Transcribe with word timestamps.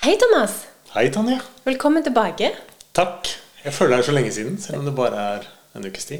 Hei, 0.00 0.16
Thomas. 0.16 0.66
Hei, 0.94 1.10
Tanja. 1.12 1.38
Velkommen 1.64 2.02
tilbake. 2.02 2.50
Takk. 2.92 3.28
Jeg 3.64 3.72
føler 3.72 3.96
det 3.96 3.98
er 4.00 4.06
så 4.06 4.12
lenge 4.16 4.32
siden, 4.32 4.56
selv 4.60 4.78
om 4.80 4.84
det 4.88 4.94
bare 4.96 5.24
er 5.36 5.46
en 5.76 5.86
ukes 5.86 6.04
tid. 6.08 6.18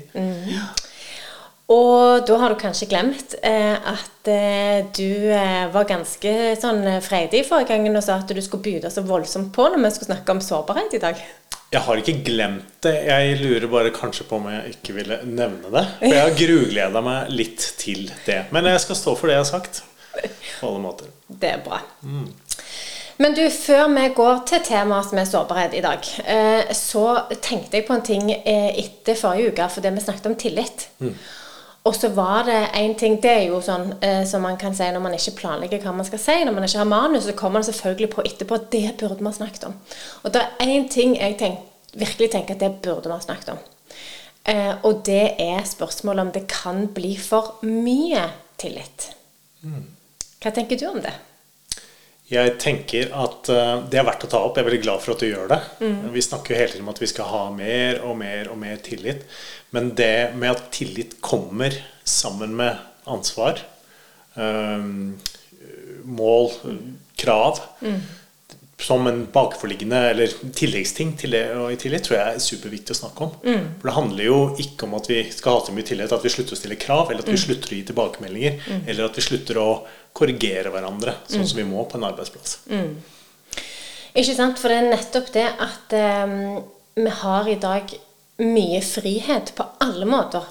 Og 1.71 2.27
da 2.27 2.37
har 2.43 2.51
du 2.51 2.59
kanskje 2.59 2.89
glemt 2.91 3.37
eh, 3.47 3.77
at 3.77 4.29
eh, 4.29 4.87
du 4.97 5.31
eh, 5.31 5.69
var 5.71 5.87
ganske 5.87 6.33
sånn 6.59 6.81
eh, 6.97 7.03
freidig 7.05 7.45
forrige 7.47 7.71
gangen 7.71 7.95
og 7.95 8.03
sa 8.03 8.17
at 8.19 8.33
du 8.35 8.41
skulle 8.43 8.65
byde 8.65 8.91
så 8.91 9.05
voldsomt 9.07 9.53
på 9.55 9.69
når 9.71 9.85
vi 9.85 9.93
skulle 9.95 10.11
snakke 10.11 10.35
om 10.35 10.43
sårbarhet 10.43 10.97
i 10.99 11.03
dag. 11.03 11.21
Jeg 11.71 11.85
har 11.87 12.01
ikke 12.01 12.17
glemt 12.27 12.81
det. 12.83 12.97
Jeg 13.07 13.37
lurer 13.39 13.69
bare 13.71 13.93
kanskje 13.95 14.27
på 14.27 14.41
om 14.41 14.49
jeg 14.51 14.75
ikke 14.75 14.97
ville 14.97 15.21
nevne 15.23 15.71
det. 15.71 15.85
For 16.01 16.17
jeg 16.17 16.25
har 16.25 16.39
grugleda 16.39 17.03
meg 17.07 17.31
litt 17.31 17.67
til 17.79 18.09
det. 18.27 18.41
Men 18.51 18.67
jeg 18.73 18.83
skal 18.83 18.99
stå 18.99 19.15
for 19.15 19.31
det 19.31 19.37
jeg 19.37 19.45
har 19.45 19.51
sagt. 19.53 19.83
På 20.59 20.73
alle 20.73 20.83
måter. 20.83 21.13
Det 21.31 21.53
er 21.53 21.63
bra. 21.63 21.79
Men 23.21 23.37
du, 23.37 23.45
før 23.53 23.87
vi 23.95 24.09
går 24.17 24.43
til 24.49 24.65
temaet 24.67 25.11
som 25.11 25.21
er 25.21 25.29
sårbarhet 25.29 25.77
i 25.77 25.83
dag, 25.85 26.07
eh, 26.35 26.73
så 26.75 27.05
tenkte 27.37 27.79
jeg 27.79 27.87
på 27.87 27.95
en 27.95 28.07
ting 28.07 28.31
eh, 28.33 28.71
etter 28.81 29.19
forrige 29.21 29.53
uke, 29.53 29.69
fordi 29.77 29.93
vi 29.95 30.05
snakket 30.07 30.31
om 30.31 30.39
tillit. 30.41 30.87
Og 31.91 31.97
så 31.97 32.09
var 32.15 32.45
det 32.47 32.59
en 32.79 32.93
ting 32.95 33.17
Det 33.23 33.31
er 33.31 33.49
jo 33.49 33.59
sånn 33.65 33.97
eh, 34.05 34.23
som 34.29 34.45
man 34.47 34.59
kan 34.61 34.77
si 34.77 34.87
når 34.95 35.03
man 35.03 35.17
ikke 35.17 35.35
planlegger 35.41 35.83
hva 35.83 35.95
man 35.97 36.07
skal 36.07 36.23
si. 36.23 36.37
Når 36.47 36.55
man 36.55 36.67
ikke 36.69 36.79
har 36.79 36.91
manus, 36.91 37.27
så 37.27 37.35
kommer 37.35 37.59
man 37.59 37.67
selvfølgelig 37.67 38.11
på 38.13 38.25
etterpå 38.29 38.59
at 38.61 38.69
det 38.71 38.85
burde 39.01 39.19
vi 39.19 39.27
ha 39.27 39.35
snakket 39.35 39.67
om. 39.67 39.75
Og 40.23 40.35
det 40.35 40.45
er 40.45 40.71
én 40.77 40.87
ting 40.93 41.17
jeg 41.19 41.39
tenk, 41.41 41.65
virkelig 41.99 42.31
tenker 42.31 42.55
at 42.55 42.63
det 42.63 42.77
burde 42.85 43.11
vi 43.11 43.17
ha 43.17 43.25
snakket 43.25 43.55
om. 43.57 43.65
Eh, 44.55 44.75
og 44.87 45.03
det 45.07 45.35
er 45.43 45.67
spørsmålet 45.67 46.29
om 46.29 46.31
det 46.37 46.47
kan 46.53 46.87
bli 46.95 47.17
for 47.19 47.59
mye 47.67 48.29
tillit. 48.61 49.11
Hva 50.41 50.55
tenker 50.55 50.79
du 50.79 50.87
om 50.93 51.03
det? 51.03 51.17
Jeg 52.31 52.53
tenker 52.63 53.11
at 53.17 53.49
eh, 53.51 53.73
det 53.91 53.99
er 53.99 54.07
verdt 54.07 54.27
å 54.29 54.31
ta 54.31 54.41
opp. 54.47 54.57
Jeg 54.57 54.63
er 54.63 54.69
veldig 54.71 54.85
glad 54.85 55.03
for 55.03 55.15
at 55.17 55.23
du 55.23 55.27
gjør 55.27 55.51
det. 55.51 55.59
Vi 56.15 56.23
snakker 56.23 56.55
jo 56.55 56.61
hele 56.61 56.73
tiden 56.75 56.87
om 56.87 56.93
at 56.93 57.03
vi 57.03 57.09
skal 57.11 57.31
ha 57.31 57.43
mer 57.55 58.03
og 58.07 58.15
mer 58.21 58.53
og 58.53 58.61
mer 58.61 58.79
tillit. 58.87 59.25
Men 59.75 59.91
det 59.99 60.31
med 60.39 60.55
at 60.55 60.69
tillit 60.75 61.17
kommer 61.25 61.75
sammen 62.07 62.55
med 62.59 62.79
ansvar, 63.11 63.59
mål, 66.05 66.51
krav 67.19 67.59
som 68.81 69.07
en 69.07 69.23
bakforliggende 69.33 69.99
eller 70.11 70.33
tilleggsting 70.57 71.13
til 71.21 71.35
det 71.37 71.43
og 71.55 71.69
i 71.73 71.79
tillit, 71.81 72.07
tror 72.07 72.17
jeg 72.17 72.35
er 72.35 72.43
superviktig 72.45 72.95
å 72.97 73.01
snakke 73.03 73.27
om. 73.27 73.33
For 73.81 73.91
det 73.91 73.97
handler 73.97 74.25
jo 74.25 74.39
ikke 74.65 74.89
om 74.89 74.97
at 74.99 75.11
vi 75.11 75.21
skal 75.35 75.59
ha 75.59 75.63
så 75.67 75.75
mye 75.77 75.87
tillit 75.89 76.15
at 76.17 76.25
vi 76.25 76.33
slutter 76.33 76.57
å 76.57 76.61
stille 76.61 76.79
krav, 76.81 77.13
eller 77.13 77.25
at 77.25 77.33
vi 77.33 77.41
slutter 77.41 77.75
å 77.75 77.79
gi 77.79 77.87
tilbakemeldinger, 77.91 78.61
eller 78.87 79.07
at 79.07 79.21
vi 79.21 79.27
slutter 79.27 79.61
å 79.61 79.69
korrigere 80.17 80.73
hverandre, 80.75 81.15
sånn 81.29 81.47
som 81.47 81.61
vi 81.61 81.69
må 81.69 81.85
på 81.89 82.01
en 82.01 82.09
arbeidsplass. 82.09 82.59
Ikke 84.17 84.35
sant? 84.35 84.59
For 84.59 84.73
det 84.73 84.79
er 84.81 84.89
nettopp 84.91 85.33
det 85.37 85.47
at 85.67 85.95
um, 86.27 86.39
vi 86.99 87.13
har 87.21 87.49
i 87.49 87.59
dag 87.63 87.93
mye 88.41 88.81
frihet 88.81 89.53
på 89.55 89.65
alle 89.85 90.07
måter. 90.09 90.45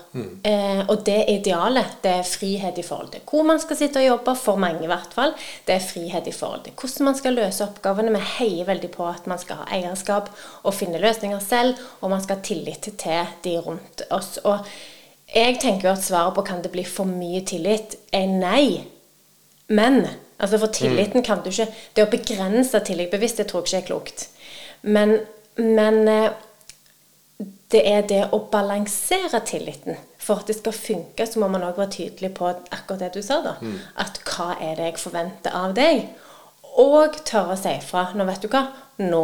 Eh, 0.43 0.81
og 0.89 1.01
det 1.05 1.23
idealet, 1.31 1.97
det 2.03 2.11
er 2.19 2.27
frihet 2.27 2.77
i 2.77 2.85
forhold 2.85 3.09
til 3.13 3.23
hvor 3.29 3.47
man 3.47 3.61
skal 3.61 3.79
sitte 3.79 4.01
og 4.01 4.05
jobbe, 4.05 4.35
for 4.37 4.61
mange 4.61 4.85
i 4.85 4.89
hvert 4.91 5.13
fall. 5.15 5.33
Det 5.65 5.75
er 5.75 5.87
frihet 5.87 6.29
i 6.29 6.35
forhold 6.35 6.63
til 6.67 6.75
hvordan 6.77 7.09
man 7.09 7.17
skal 7.17 7.37
løse 7.39 7.65
oppgavene. 7.65 8.13
Vi 8.13 8.29
heier 8.37 8.69
veldig 8.69 8.91
på 8.93 9.07
at 9.09 9.25
man 9.29 9.41
skal 9.41 9.63
ha 9.63 9.67
eierskap 9.79 10.29
og 10.63 10.77
finne 10.77 11.01
løsninger 11.01 11.41
selv, 11.43 11.81
og 12.01 12.13
man 12.13 12.21
skal 12.23 12.37
ha 12.37 12.45
tillit 12.45 12.91
til 13.01 13.33
de 13.45 13.55
rundt 13.65 14.05
oss. 14.13 14.37
Og 14.43 14.67
jeg 15.33 15.57
tenker 15.61 15.89
jo 15.89 15.95
at 15.95 16.05
svaret 16.05 16.37
på 16.37 16.45
kan 16.45 16.61
det 16.61 16.73
bli 16.73 16.85
for 16.85 17.09
mye 17.09 17.41
tillit, 17.45 17.97
er 18.13 18.29
nei. 18.29 18.85
Men 19.69 20.03
altså 20.37 20.61
for 20.61 20.73
tilliten 20.73 21.25
kan 21.25 21.41
du 21.45 21.51
ikke 21.51 21.67
Det 21.95 22.05
å 22.05 22.09
begrense 22.09 22.79
tillit 22.85 23.11
bevisst, 23.11 23.37
det 23.41 23.49
tror 23.49 23.65
jeg 23.65 23.81
ikke 23.81 23.81
er 23.81 23.89
klokt. 23.89 24.27
Men, 24.81 25.17
men 25.57 26.07
eh, 26.07 26.29
det 27.71 27.81
er 27.85 28.05
det 28.09 28.21
å 28.33 28.39
balansere 28.51 29.41
tilliten. 29.45 29.97
For 30.19 30.41
at 30.41 30.49
det 30.49 30.57
skal 30.57 30.75
funke, 30.75 31.25
så 31.25 31.41
må 31.41 31.49
man 31.53 31.63
òg 31.67 31.77
være 31.77 31.93
tydelig 31.95 32.31
på 32.37 32.49
akkurat 32.49 33.03
det 33.03 33.11
du 33.15 33.21
sa. 33.25 33.41
da. 33.45 33.55
At 34.01 34.19
hva 34.25 34.55
er 34.57 34.79
det 34.79 34.89
jeg 34.89 35.03
forventer 35.03 35.55
av 35.55 35.75
deg? 35.77 36.07
Og 36.81 37.17
tørre 37.25 37.55
å 37.55 37.59
si 37.59 37.75
ifra. 37.75 38.09
Nå 38.17 38.25
vet 38.29 38.41
du 38.41 38.49
hva. 38.49 38.65
Nå. 38.99 39.21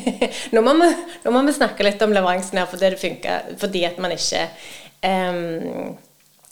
nå, 0.54 0.62
må 0.64 0.74
vi, 0.80 0.88
nå 1.24 1.34
må 1.34 1.44
vi 1.46 1.56
snakke 1.56 1.86
litt 1.86 2.02
om 2.04 2.12
leveransen 2.16 2.60
her 2.60 2.68
fordi 2.70 2.90
det 2.94 3.02
funker. 3.02 3.54
Fordi 3.60 3.84
at 3.88 4.00
man 4.02 4.16
ikke 4.16 4.42
ehm, 5.06 5.94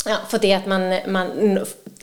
Ja, 0.08 0.18
fordi 0.28 0.50
at 0.52 0.66
man, 0.66 0.88
man 1.06 1.58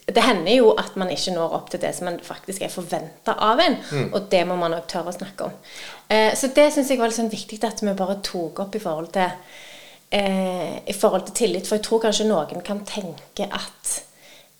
Det 0.10 0.24
hender 0.24 0.54
jo 0.56 0.72
at 0.80 0.96
man 0.98 1.12
ikke 1.14 1.34
når 1.36 1.56
opp 1.58 1.70
til 1.70 1.82
det 1.84 1.92
som 1.96 2.08
man 2.10 2.20
faktisk 2.24 2.64
er 2.66 2.72
forventa 2.74 3.36
av 3.46 3.60
en. 3.62 3.76
Og 4.14 4.30
det 4.32 4.42
må 4.48 4.56
man 4.58 4.74
òg 4.74 4.88
tørre 4.90 5.12
å 5.12 5.18
snakke 5.18 5.50
om. 5.50 5.58
Eh, 6.09 6.32
så 6.34 6.50
det 6.56 6.72
syns 6.74 6.90
jeg 6.90 6.98
var 6.98 7.12
litt 7.12 7.20
sånn 7.20 7.30
viktig 7.30 7.59
at 7.68 7.84
vi 7.84 7.94
bare 7.94 8.16
tok 8.26 8.64
opp 8.64 8.76
i 8.76 8.82
forhold 8.82 9.12
til 9.14 9.30
eh, 10.09 10.80
I 10.82 10.96
forhold 10.98 11.28
til 11.28 11.38
tillit. 11.44 11.68
For 11.68 11.78
jeg 11.78 11.86
tror 11.86 12.02
kanskje 12.08 12.26
noen 12.30 12.64
kan 12.66 12.82
tenke 12.90 13.46
at, 13.46 14.00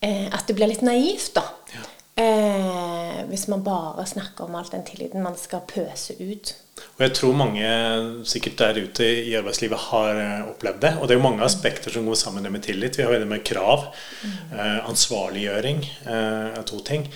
eh, 0.06 0.28
at 0.30 0.46
det 0.46 0.58
blir 0.60 0.70
litt 0.70 0.86
naivt, 0.86 1.34
da. 1.40 1.48
Eh, 2.20 3.20
hvis 3.30 3.48
man 3.48 3.62
bare 3.64 4.04
snakker 4.08 4.48
om 4.48 4.58
all 4.60 4.68
den 4.72 4.84
tilliten 4.88 5.24
man 5.24 5.38
skal 5.40 5.64
pøse 5.70 6.18
ut. 6.20 6.52
Og 6.98 7.04
jeg 7.06 7.14
tror 7.16 7.36
mange 7.38 7.68
sikkert 8.28 8.60
der 8.60 8.80
ute 8.84 9.08
i 9.30 9.36
arbeidslivet 9.40 9.86
har 9.90 10.20
eh, 10.20 10.48
opplevd 10.50 10.82
det. 10.84 10.94
Og 11.00 11.08
det 11.08 11.16
er 11.16 11.20
jo 11.20 11.28
mange 11.28 11.46
aspekter 11.46 11.94
som 11.96 12.08
går 12.08 12.20
sammen 12.20 12.48
med 12.52 12.66
tillit. 12.66 13.00
Vi 13.00 13.06
har 13.08 13.16
det 13.16 13.30
med 13.30 13.46
krav, 13.48 13.92
eh, 14.26 14.90
ansvarliggjøring 14.90 15.86
eh, 15.86 16.60
er 16.60 16.68
to 16.68 16.82
ting. 16.84 17.08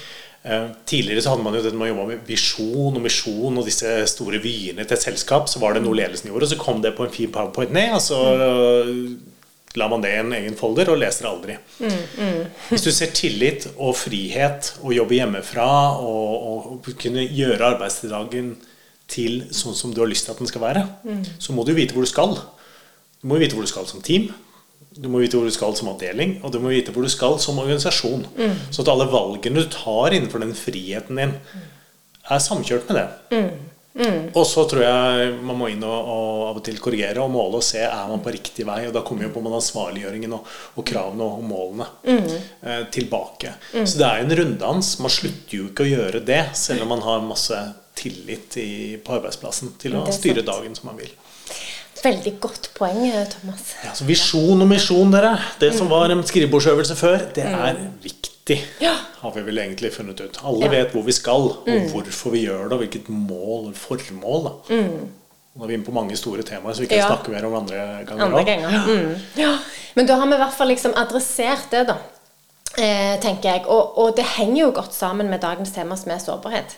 Eh, 0.44 0.70
tidligere 0.86 1.24
så 1.24 1.34
hadde 1.34 1.44
man 1.44 1.56
jo 1.56 1.64
det 1.64 1.76
med 1.76 1.90
å 1.90 1.94
jobbe 1.94 2.08
med 2.14 2.26
visjon 2.28 3.00
og 3.00 3.04
misjon 3.04 3.60
og 3.60 3.68
disse 3.68 3.92
store 4.12 4.40
vyene 4.44 4.88
til 4.88 4.98
et 4.98 5.08
selskap. 5.10 5.52
Så 5.52 5.60
var 5.64 5.76
det 5.76 5.84
noe 5.84 6.00
ledelsen 6.00 6.32
gjorde, 6.32 6.48
og 6.48 6.56
så 6.56 6.64
kom 6.64 6.84
det 6.84 6.96
på 6.96 7.08
en 7.08 7.16
fin 7.16 7.32
powerpoint 7.32 7.76
ned. 7.76 7.96
og 7.98 8.04
så 8.04 8.24
la 9.80 9.88
man 9.90 10.04
det 10.04 10.12
i 10.14 10.20
en 10.22 10.34
egen 10.38 10.56
folder 10.60 10.92
og 10.94 11.00
leser 11.02 11.26
aldri. 11.30 11.56
Hvis 12.70 12.84
du 12.86 12.92
ser 12.94 13.14
tillit 13.16 13.68
og 13.78 13.96
frihet 13.98 14.74
og 14.84 14.94
jobbe 14.94 15.18
hjemmefra 15.18 15.68
og, 15.98 16.78
og 16.84 16.92
kunne 17.02 17.26
gjøre 17.26 17.72
arbeidsdagen 17.74 18.54
til 19.10 19.44
sånn 19.54 19.76
som 19.78 19.92
du 19.94 20.02
har 20.04 20.10
lyst 20.10 20.26
til 20.28 20.34
at 20.36 20.40
den 20.42 20.50
skal 20.50 20.62
være, 20.64 20.86
så 21.42 21.54
må 21.54 21.66
du 21.68 21.74
vite 21.74 21.94
hvor 21.98 22.06
du 22.06 22.10
skal. 22.10 22.38
Du 23.22 23.28
må 23.32 23.38
vite 23.42 23.58
hvor 23.58 23.66
du 23.66 23.72
skal 23.72 23.86
som 23.90 24.02
team. 24.06 24.30
Du 24.94 25.08
må 25.10 25.24
vite 25.24 25.38
hvor 25.40 25.50
du 25.50 25.54
skal 25.56 25.74
som 25.76 25.90
avdeling, 25.90 26.36
og 26.46 26.52
du 26.54 26.60
må 26.62 26.70
vite 26.70 26.94
hvor 26.94 27.02
du 27.02 27.10
skal 27.10 27.40
som 27.42 27.58
organisasjon. 27.58 28.28
Så 28.70 28.84
at 28.86 28.92
alle 28.94 29.08
valgene 29.10 29.64
du 29.66 29.70
tar 29.74 30.14
innenfor 30.14 30.44
den 30.44 30.54
friheten 30.54 31.18
din, 31.18 31.34
er 32.30 32.40
samkjørt 32.40 32.86
med 32.92 33.00
det. 33.02 33.08
Og 33.94 34.46
så 34.50 34.64
tror 34.70 34.82
jeg 34.82 35.34
man 35.46 35.58
må 35.60 35.68
inn 35.70 35.84
og, 35.86 36.08
og 36.14 36.40
av 36.48 36.60
og 36.60 36.64
til 36.66 36.80
korrigere 36.82 37.22
og 37.22 37.30
måle 37.34 37.60
og 37.60 37.66
se 37.66 37.84
er 37.86 38.08
man 38.10 38.24
på 38.26 38.34
riktig 38.34 38.66
vei. 38.66 38.80
Og 38.90 38.96
da 38.96 39.04
kommer 39.06 39.28
jo 39.28 39.34
på 39.36 39.44
man 39.46 39.58
ansvarliggjøringen 39.60 40.34
og, 40.34 40.50
og 40.80 40.88
kravene 40.90 41.28
og 41.28 41.44
målene 41.46 41.90
eh, 42.10 42.88
tilbake. 42.94 43.54
Så 43.84 44.02
det 44.02 44.08
er 44.08 44.22
jo 44.22 44.28
en 44.28 44.38
runddans. 44.42 44.96
Man 45.04 45.14
slutter 45.14 45.60
jo 45.60 45.70
ikke 45.70 45.86
å 45.86 45.92
gjøre 45.92 46.24
det, 46.26 46.42
selv 46.58 46.88
om 46.88 46.94
man 46.96 47.06
har 47.06 47.22
masse 47.28 47.62
tillit 47.94 48.58
i, 48.58 48.72
på 48.98 49.20
arbeidsplassen 49.20 49.76
til 49.82 50.00
å 50.00 50.08
styre 50.10 50.42
sant. 50.42 50.50
dagen 50.50 50.78
som 50.80 50.90
man 50.90 50.98
vil. 50.98 51.14
Veldig 52.04 52.34
godt 52.44 52.72
poeng, 52.76 53.06
eh, 53.08 53.24
Thomas. 53.32 53.76
Ja, 53.86 53.94
så 53.96 54.10
visjon 54.10 54.60
og 54.60 54.68
misjon, 54.68 55.14
dere. 55.14 55.38
Det 55.62 55.70
som 55.78 55.92
var 55.92 56.12
en 56.12 56.26
skrivebordsøvelse 56.28 56.98
før, 57.00 57.30
det 57.38 57.46
er 57.48 57.78
viktig. 58.04 58.33
Ja. 58.80 58.94
Har 59.22 59.32
vi 59.32 59.42
vel 59.42 59.58
egentlig 59.58 59.94
funnet 59.96 60.20
ut. 60.22 60.40
Alle 60.44 60.66
Ja. 60.66 60.70
vet 60.72 60.92
hvor 60.92 61.04
vi 61.04 61.12
skal, 61.16 61.42
og 61.64 61.66
hvorfor 61.94 62.32
vi 62.32 62.46
gjør 62.46 62.70
det, 62.70 62.74
og 62.74 62.80
hvilket 62.84 63.10
mål 63.10 63.74
formål. 63.74 64.44
Da. 64.44 64.76
Nå 65.56 65.64
er 65.64 65.68
vi 65.68 65.74
inne 65.78 65.86
på 65.86 65.94
mange 65.94 66.16
store 66.18 66.42
temaer, 66.44 66.74
så 66.74 66.82
vi 66.82 66.88
kan 66.88 66.98
Ja. 66.98 67.08
snakke 67.08 67.30
mer 67.32 67.46
om 67.46 67.54
andre 67.54 68.04
ganger. 68.06 68.26
Andre 68.26 68.44
ganger. 68.44 68.88
Mm. 68.88 69.16
Ja. 69.38 69.58
Men 69.96 70.06
da 70.08 70.16
har 70.16 70.28
vi 70.28 70.34
i 70.34 70.38
hvert 70.38 70.54
fall 70.54 70.68
liksom 70.68 70.94
adressert 70.96 71.70
det, 71.72 71.88
da. 71.88 71.96
Eh, 72.76 73.20
tenker 73.22 73.52
jeg. 73.52 73.66
Og, 73.68 73.98
og 74.00 74.16
det 74.18 74.26
henger 74.26 74.64
jo 74.66 74.72
godt 74.72 74.94
sammen 74.94 75.30
med 75.30 75.40
dagens 75.42 75.72
tema 75.72 75.96
som 75.96 76.12
er 76.12 76.18
sårbarhet. 76.18 76.76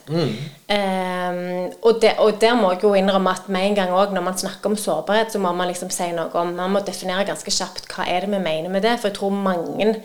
Eh, 0.68 1.70
og, 1.82 2.02
det, 2.02 2.14
og 2.20 2.40
der 2.42 2.56
må 2.60 2.72
jeg 2.74 2.84
jo 2.84 2.94
innrømme 2.98 3.32
at 3.32 3.48
med 3.50 3.70
en 3.70 3.76
gang 3.76 3.90
også, 3.94 4.14
når 4.14 4.22
man 4.26 4.38
snakker 4.38 4.66
om 4.72 4.76
sårbarhet, 4.76 5.32
så 5.32 5.40
må 5.40 5.54
man 5.56 5.68
liksom 5.72 5.90
si 5.94 6.12
noe 6.12 6.34
om 6.36 6.54
Man 6.58 6.72
må 6.74 6.82
definere 6.86 7.26
ganske 7.26 7.52
kjapt 7.54 7.88
hva 7.94 8.08
er 8.12 8.26
det 8.26 8.30
vi 8.34 8.40
mener 8.44 8.70
med 8.74 8.82
det. 8.84 9.00
For 9.00 9.08
jeg 9.10 9.18
tror 9.18 9.32
mange 9.32 9.96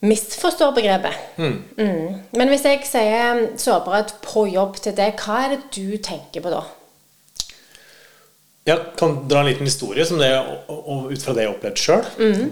misforstår 0.00 0.72
begrepet. 0.76 1.14
Mm. 1.36 2.18
Men 2.38 2.50
hvis 2.52 2.66
jeg 2.66 2.84
sier 2.86 3.46
sårbarhet 3.58 4.14
på 4.22 4.46
jobb 4.52 4.78
til 4.82 4.94
deg, 4.98 5.18
hva 5.18 5.44
er 5.44 5.56
det 5.56 5.62
du 5.74 5.96
tenker 6.02 6.44
på 6.44 6.52
da? 6.52 6.64
Jeg 8.68 8.82
kan 9.00 9.14
dra 9.30 9.40
en 9.40 9.48
liten 9.48 9.64
historie 9.64 10.04
som 10.04 10.18
det, 10.20 10.28
ut 10.68 11.22
fra 11.24 11.32
det 11.32 11.46
jeg 11.46 11.52
opplevde 11.54 11.80
sjøl. 11.80 12.02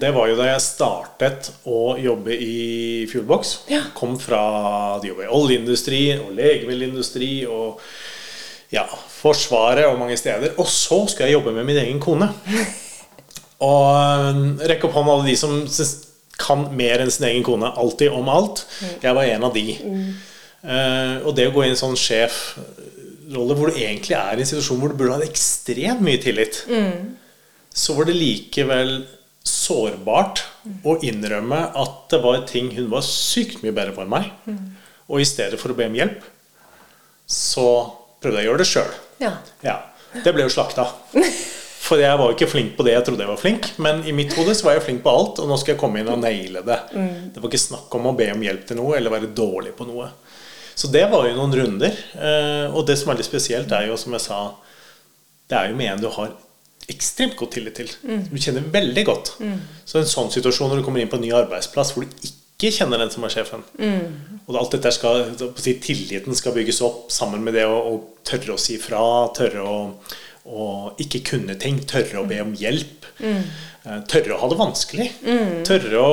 Det 0.00 0.12
var 0.16 0.30
jo 0.30 0.38
da 0.38 0.46
jeg 0.48 0.64
startet 0.64 1.50
å 1.68 1.80
jobbe 2.00 2.32
i 2.32 3.04
Fuelbox. 3.10 3.52
Ja. 3.68 3.82
Kom 3.96 4.14
fra 4.20 4.96
de 5.02 5.10
jobber 5.10 5.26
i 5.26 5.34
oljeindustri 5.36 6.00
og 6.16 6.32
legemiddelindustri 6.38 7.30
og 7.50 7.82
ja, 8.72 8.86
Forsvaret 9.16 9.90
og 9.90 10.00
mange 10.00 10.16
steder. 10.16 10.56
Og 10.56 10.68
så 10.72 11.02
skulle 11.04 11.28
jeg 11.28 11.36
jobbe 11.36 11.52
med 11.52 11.68
min 11.68 11.82
egen 11.84 12.00
kone. 12.02 12.30
Og 13.64 13.86
øh, 13.96 14.40
rekke 14.68 14.84
opp 14.84 14.92
hånden 14.98 15.14
alle 15.14 15.30
de 15.30 15.36
som 15.40 15.52
kan 16.40 16.66
mer 16.76 17.02
enn 17.02 17.12
sin 17.12 17.28
egen 17.30 17.44
kone. 17.46 17.70
Alltid 17.80 18.14
om 18.14 18.28
alt. 18.32 18.64
Jeg 19.02 19.16
var 19.16 19.24
en 19.24 19.46
av 19.48 19.54
de. 19.56 19.66
Uh, 20.66 21.26
og 21.26 21.34
det 21.36 21.48
å 21.48 21.54
gå 21.54 21.64
inn 21.64 21.72
i 21.72 21.76
en 21.76 21.78
sånn 21.78 21.98
sjefrolle 22.00 23.56
hvor 23.58 23.70
du 23.70 23.78
egentlig 23.78 24.16
er 24.18 24.36
i 24.36 24.42
en 24.42 24.48
situasjon 24.48 24.80
hvor 24.80 24.92
du 24.92 24.98
burde 24.98 25.18
ha 25.20 25.26
ekstremt 25.26 26.02
mye 26.04 26.18
tillit, 26.22 26.62
mm. 26.66 27.12
så 27.70 27.94
var 27.94 28.08
det 28.08 28.16
likevel 28.18 28.96
sårbart 29.46 30.42
å 30.86 30.96
innrømme 31.06 31.60
at 31.78 31.98
det 32.10 32.18
var 32.24 32.42
ting 32.50 32.72
hun 32.74 32.88
var 32.90 33.04
sykt 33.06 33.62
mye 33.62 33.74
bedre 33.74 33.94
på 33.94 34.02
enn 34.02 34.10
meg. 34.10 34.32
Mm. 34.48 34.64
Og 35.06 35.22
i 35.22 35.28
stedet 35.28 35.60
for 35.60 35.70
å 35.70 35.78
be 35.78 35.86
om 35.86 35.94
hjelp, 35.94 36.24
så 37.30 37.68
prøvde 38.22 38.42
jeg 38.42 38.48
å 38.48 38.50
gjøre 38.50 38.62
det 38.62 38.70
sjøl. 38.70 38.96
Ja. 39.22 39.36
ja. 39.62 39.76
Det 40.24 40.32
ble 40.34 40.46
jo 40.46 40.52
slakta. 40.52 40.88
For 41.86 42.02
jeg 42.02 42.18
var 42.18 42.30
jo 42.30 42.34
ikke 42.34 42.50
flink 42.50 42.72
på 42.74 42.86
det 42.86 42.96
jeg 42.96 43.06
trodde 43.06 43.22
jeg 43.22 43.30
var 43.30 43.40
flink. 43.40 43.68
Men 43.82 44.02
i 44.08 44.14
mitt 44.16 44.34
hode 44.34 44.54
så 44.58 44.68
var 44.68 44.78
jeg 44.78 44.86
flink 44.88 45.04
på 45.04 45.12
alt, 45.12 45.40
og 45.42 45.50
nå 45.50 45.58
skal 45.60 45.74
jeg 45.74 45.80
komme 45.82 46.02
inn 46.02 46.10
og 46.10 46.18
naile 46.22 46.64
det. 46.66 46.78
Mm. 46.96 47.28
Det 47.34 47.42
var 47.42 47.52
ikke 47.52 47.62
snakk 47.62 47.98
om 47.98 48.08
å 48.10 48.14
be 48.18 48.30
om 48.32 48.42
hjelp 48.42 48.64
til 48.66 48.80
noe 48.80 48.96
eller 48.98 49.14
være 49.14 49.34
dårlig 49.36 49.76
på 49.78 49.86
noe. 49.88 50.08
Så 50.76 50.90
det 50.92 51.06
var 51.12 51.28
jo 51.28 51.36
noen 51.38 51.54
runder. 51.56 52.00
Eh, 52.18 52.74
og 52.74 52.84
det 52.88 52.98
som 53.00 53.12
er 53.12 53.20
litt 53.20 53.28
spesielt, 53.28 53.70
er 53.72 53.86
jo, 53.88 54.00
som 54.00 54.16
jeg 54.16 54.26
sa, 54.26 54.40
det 55.46 55.60
er 55.60 55.70
jo 55.70 55.78
med 55.78 55.92
en 55.94 56.02
du 56.02 56.10
har 56.12 56.34
ekstremt 56.92 57.36
godt 57.38 57.56
tillit 57.56 57.78
til. 57.78 57.92
Mm. 58.06 58.26
Du 58.30 58.36
kjenner 58.38 58.66
veldig 58.74 59.06
godt. 59.06 59.32
Mm. 59.40 59.56
Så 59.86 60.00
en 60.00 60.10
sånn 60.10 60.32
situasjon 60.34 60.70
når 60.70 60.82
du 60.82 60.86
kommer 60.86 61.02
inn 61.02 61.10
på 61.10 61.18
en 61.18 61.24
ny 61.24 61.32
arbeidsplass 61.34 61.94
hvor 61.94 62.04
du 62.04 62.28
ikke 62.28 62.70
kjenner 62.72 63.00
den 63.02 63.10
som 63.12 63.24
er 63.26 63.32
sjefen, 63.34 63.64
mm. 63.76 64.44
og 64.46 64.56
alt 64.56 64.76
dette 64.78 64.88
skal, 64.96 65.26
tilliten 65.84 66.38
skal 66.38 66.54
bygges 66.56 66.78
opp 66.86 67.10
sammen 67.12 67.42
med 67.44 67.52
det 67.58 67.66
å, 67.68 67.74
å 67.76 68.22
tørre 68.24 68.54
å 68.54 68.60
si 68.60 68.78
fra, 68.80 69.02
tørre 69.36 69.60
å 69.60 69.74
og 70.46 71.00
ikke 71.02 71.24
kunne 71.32 71.56
ting. 71.60 71.80
Tørre 71.88 72.22
å 72.22 72.28
be 72.28 72.38
om 72.42 72.52
hjelp. 72.56 73.08
Mm. 73.18 73.42
Eh, 73.86 73.98
tørre 74.10 74.36
å 74.36 74.42
ha 74.42 74.50
det 74.52 74.60
vanskelig. 74.60 75.08
Mm. 75.26 75.56
Tørre 75.66 76.02
å 76.02 76.12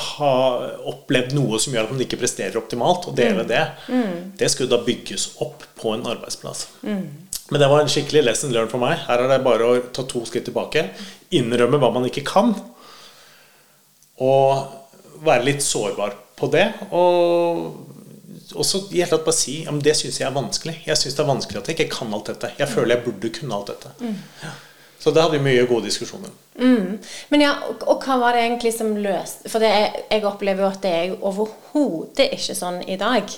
ha 0.00 0.34
opplevd 0.88 1.34
noe 1.36 1.58
som 1.60 1.74
gjør 1.74 1.88
at 1.88 1.94
man 1.94 2.04
ikke 2.04 2.20
presterer 2.20 2.58
optimalt, 2.60 3.08
og 3.10 3.16
dele 3.18 3.44
mm. 3.44 3.50
det. 3.50 3.64
Mm. 3.90 4.14
Det 4.38 4.50
skulle 4.52 4.72
da 4.72 4.80
bygges 4.86 5.32
opp 5.44 5.66
på 5.80 5.94
en 5.96 6.06
arbeidsplass. 6.08 6.68
Mm. 6.86 7.04
Men 7.50 7.62
det 7.62 7.68
var 7.72 7.82
en 7.82 7.90
skikkelig 7.90 8.22
lesson 8.28 8.52
learned 8.54 8.72
for 8.72 8.82
meg. 8.82 9.00
Her 9.08 9.24
er 9.24 9.32
det 9.32 9.40
bare 9.44 9.66
å 9.66 9.78
ta 9.94 10.04
to 10.08 10.22
skritt 10.28 10.46
tilbake. 10.46 10.86
Innrømme 11.34 11.80
hva 11.82 11.90
man 11.94 12.06
ikke 12.06 12.22
kan. 12.28 12.54
Og 14.22 15.24
være 15.24 15.48
litt 15.48 15.64
sårbar 15.64 16.14
på 16.38 16.48
det. 16.52 16.68
Og 16.94 17.98
også 18.56 18.82
i 18.90 19.00
hele 19.00 19.10
tatt 19.10 19.26
bare 19.26 19.36
si 19.36 19.60
ja, 19.64 19.74
det 19.84 19.94
syns 19.98 20.20
jeg 20.20 20.26
er 20.28 20.34
vanskelig. 20.34 20.80
Jeg 20.86 20.98
syns 20.98 21.16
det 21.16 21.22
er 21.24 21.30
vanskelig 21.30 21.60
at 21.60 21.70
jeg 21.70 21.78
ikke 21.78 21.96
kan 21.98 22.16
alt 22.16 22.32
dette. 22.32 22.52
Jeg 22.58 22.68
føler 22.70 22.96
jeg 22.96 23.04
burde 23.06 23.32
kunne 23.36 23.56
alt 23.56 23.72
dette. 23.72 23.92
Mm. 24.00 24.18
Ja. 24.42 24.52
Så 25.00 25.10
det 25.16 25.22
hadde 25.22 25.38
vi 25.38 25.44
mye 25.46 25.66
gode 25.68 25.88
diskusjoner. 25.88 26.32
Mm. 26.60 26.98
Men 27.32 27.40
ja, 27.40 27.54
og, 27.68 27.86
og, 27.88 28.02
hva 28.04 28.18
var 28.20 28.36
det 28.36 28.42
egentlig 28.44 28.72
som 28.76 28.90
løste 29.00 29.48
For 29.48 29.64
er, 29.64 29.94
jeg 30.10 30.26
opplever 30.28 30.66
jo 30.66 30.68
at 30.68 30.82
det 30.84 30.90
er 30.92 31.14
overhodet 31.16 32.26
ikke 32.36 32.56
sånn 32.58 32.82
i 32.84 32.98
dag. 33.00 33.32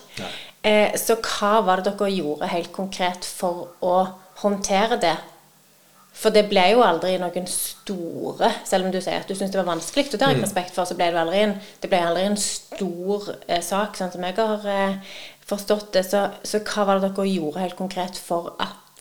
Eh, 0.62 0.96
så 0.98 1.18
hva 1.22 1.60
var 1.66 1.82
det 1.82 1.92
dere 1.92 2.10
gjorde 2.16 2.50
helt 2.50 2.72
konkret 2.74 3.26
for 3.26 3.76
å 3.82 3.94
håndtere 4.42 4.98
det? 5.02 5.14
For 6.22 6.34
det 6.34 6.44
ble 6.50 6.64
jo 6.70 6.84
aldri 6.86 7.16
noen 7.20 7.48
store 7.50 8.50
Selv 8.68 8.86
om 8.86 8.94
du 8.94 9.00
sier 9.02 9.22
at 9.22 9.30
du 9.30 9.34
syns 9.34 9.52
det 9.52 9.58
var 9.58 9.70
vanskelig, 9.72 10.08
og 10.12 10.18
det 10.18 10.26
har 10.26 10.34
jeg 10.34 10.42
mm. 10.42 10.46
respekt 10.46 10.76
for, 10.76 10.88
så 10.88 10.96
ble 10.98 11.10
det 11.10 11.22
aldri 11.22 11.40
en, 11.46 11.56
det 11.82 11.90
ble 11.90 12.02
aldri 12.06 12.28
en 12.28 12.38
stor 12.38 13.32
eh, 13.48 13.62
sak, 13.64 13.98
sånn 13.98 14.12
som 14.14 14.26
jeg 14.26 14.38
har 14.38 14.68
eh, 14.70 15.16
forstått 15.48 15.90
det. 15.96 16.04
Så, 16.06 16.22
så, 16.46 16.62
hva 16.62 16.86
var 16.88 17.02
det 17.02 17.10
dere 17.10 17.28
gjorde 17.32 17.64
helt 17.64 17.78
konkret 17.78 18.18
for, 18.22 18.52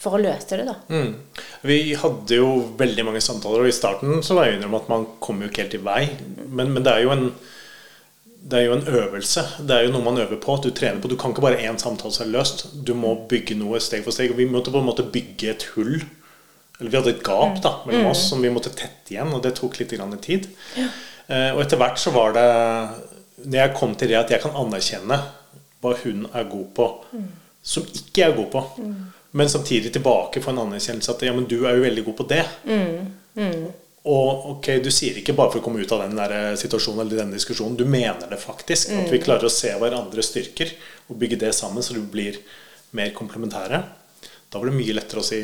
for 0.02 0.18
å 0.18 0.22
løse 0.24 0.58
det, 0.58 0.66
da? 0.70 0.76
Mm. 0.90 1.48
Vi 1.70 1.80
hadde 2.02 2.42
jo 2.42 2.52
veldig 2.80 3.08
mange 3.08 3.24
samtaler, 3.24 3.64
og 3.64 3.72
i 3.72 3.76
starten 3.76 4.26
så 4.26 4.38
var 4.38 4.50
jeg 4.50 4.58
innrømme 4.58 4.82
at 4.82 4.92
man 4.92 5.10
kom 5.24 5.44
jo 5.44 5.52
ikke 5.52 5.66
helt 5.66 5.78
i 5.78 5.84
vei. 5.86 6.04
Men, 6.48 6.74
men 6.74 6.86
det 6.86 6.96
er 6.96 7.06
jo 7.06 7.18
en 7.18 7.28
det 8.52 8.58
er 8.58 8.64
jo 8.66 8.74
en 8.74 8.88
øvelse. 8.90 9.42
Det 9.70 9.76
er 9.76 9.84
jo 9.86 9.92
noe 9.94 10.02
man 10.02 10.18
øver 10.18 10.40
på. 10.42 10.56
at 10.58 10.64
Du 10.66 10.72
trener 10.74 10.98
på. 11.00 11.08
Du 11.08 11.14
kan 11.16 11.30
ikke 11.30 11.44
bare 11.46 11.62
én 11.62 11.78
samtale 11.80 12.10
seg 12.16 12.32
løst. 12.34 12.64
Du 12.74 12.96
må 12.98 13.14
bygge 13.30 13.54
noe 13.60 13.78
steg 13.80 14.02
for 14.02 14.16
steg. 14.16 14.34
Og 14.34 14.40
vi 14.42 14.48
måtte 14.50 14.74
på 14.74 14.82
en 14.82 14.88
måte 14.88 15.06
bygge 15.06 15.52
et 15.52 15.68
hull 15.76 16.00
eller 16.82 16.90
vi 16.90 16.98
hadde 16.98 17.14
et 17.14 17.24
gap 17.24 17.60
da, 17.62 17.76
mellom 17.86 18.08
mm. 18.08 18.12
oss 18.12 18.24
som 18.32 18.42
vi 18.42 18.50
måtte 18.50 18.74
tette 18.74 19.14
igjen, 19.14 19.30
og 19.36 19.44
det 19.46 19.54
tok 19.60 19.78
litt 19.78 19.94
tid. 20.26 20.48
Ja. 20.74 20.88
Eh, 21.28 21.50
og 21.54 21.62
etter 21.62 21.78
hvert 21.78 22.02
så 22.02 22.12
var 22.12 22.34
det 22.36 22.48
Når 23.46 23.58
jeg 23.60 23.74
kom 23.78 23.94
til 23.96 24.10
det 24.12 24.18
at 24.18 24.34
jeg 24.34 24.42
kan 24.42 24.58
anerkjenne 24.58 25.20
hva 25.82 25.94
hun 26.04 26.26
er 26.38 26.50
god 26.50 26.66
på, 26.78 26.88
mm. 27.14 27.30
som 27.66 27.86
ikke 27.86 28.22
jeg 28.22 28.32
er 28.32 28.36
god 28.38 28.50
på, 28.54 28.62
mm. 28.82 28.98
men 29.38 29.50
samtidig 29.50 29.94
tilbake 29.94 30.44
få 30.44 30.52
en 30.52 30.62
anerkjennelse 30.68 31.16
at 31.16 31.24
ja, 31.26 31.34
men 31.34 31.48
du 31.50 31.64
er 31.64 31.78
jo 31.78 31.86
veldig 31.88 32.04
god 32.06 32.18
på 32.20 32.28
det. 32.30 32.44
Mm. 32.70 33.08
Mm. 33.38 33.64
Og 34.12 34.46
ok, 34.52 34.70
du 34.82 34.92
sier 34.94 35.18
ikke 35.18 35.34
bare 35.38 35.54
for 35.54 35.62
å 35.62 35.66
komme 35.66 35.82
ut 35.82 35.94
av 35.94 36.04
den 36.04 36.18
der 36.18 36.36
eh, 36.38 36.60
situasjonen 36.62 37.02
eller 37.06 37.24
den 37.24 37.34
diskusjonen. 37.34 37.78
Du 37.78 37.86
mener 37.90 38.30
det 38.30 38.42
faktisk. 38.42 38.94
At 38.94 39.10
vi 39.10 39.18
mm. 39.22 39.26
klarer 39.26 39.50
å 39.50 39.54
se 39.54 39.74
hverandres 39.82 40.30
styrker 40.34 40.74
og 41.08 41.18
bygge 41.22 41.42
det 41.46 41.54
sammen 41.58 41.86
så 41.86 41.98
du 41.98 42.02
blir 42.14 42.38
mer 42.98 43.14
komplementære. 43.18 43.82
Da 44.52 44.62
var 44.62 44.70
det 44.70 44.78
mye 44.78 44.98
lettere 44.98 45.22
å 45.22 45.26
si 45.26 45.42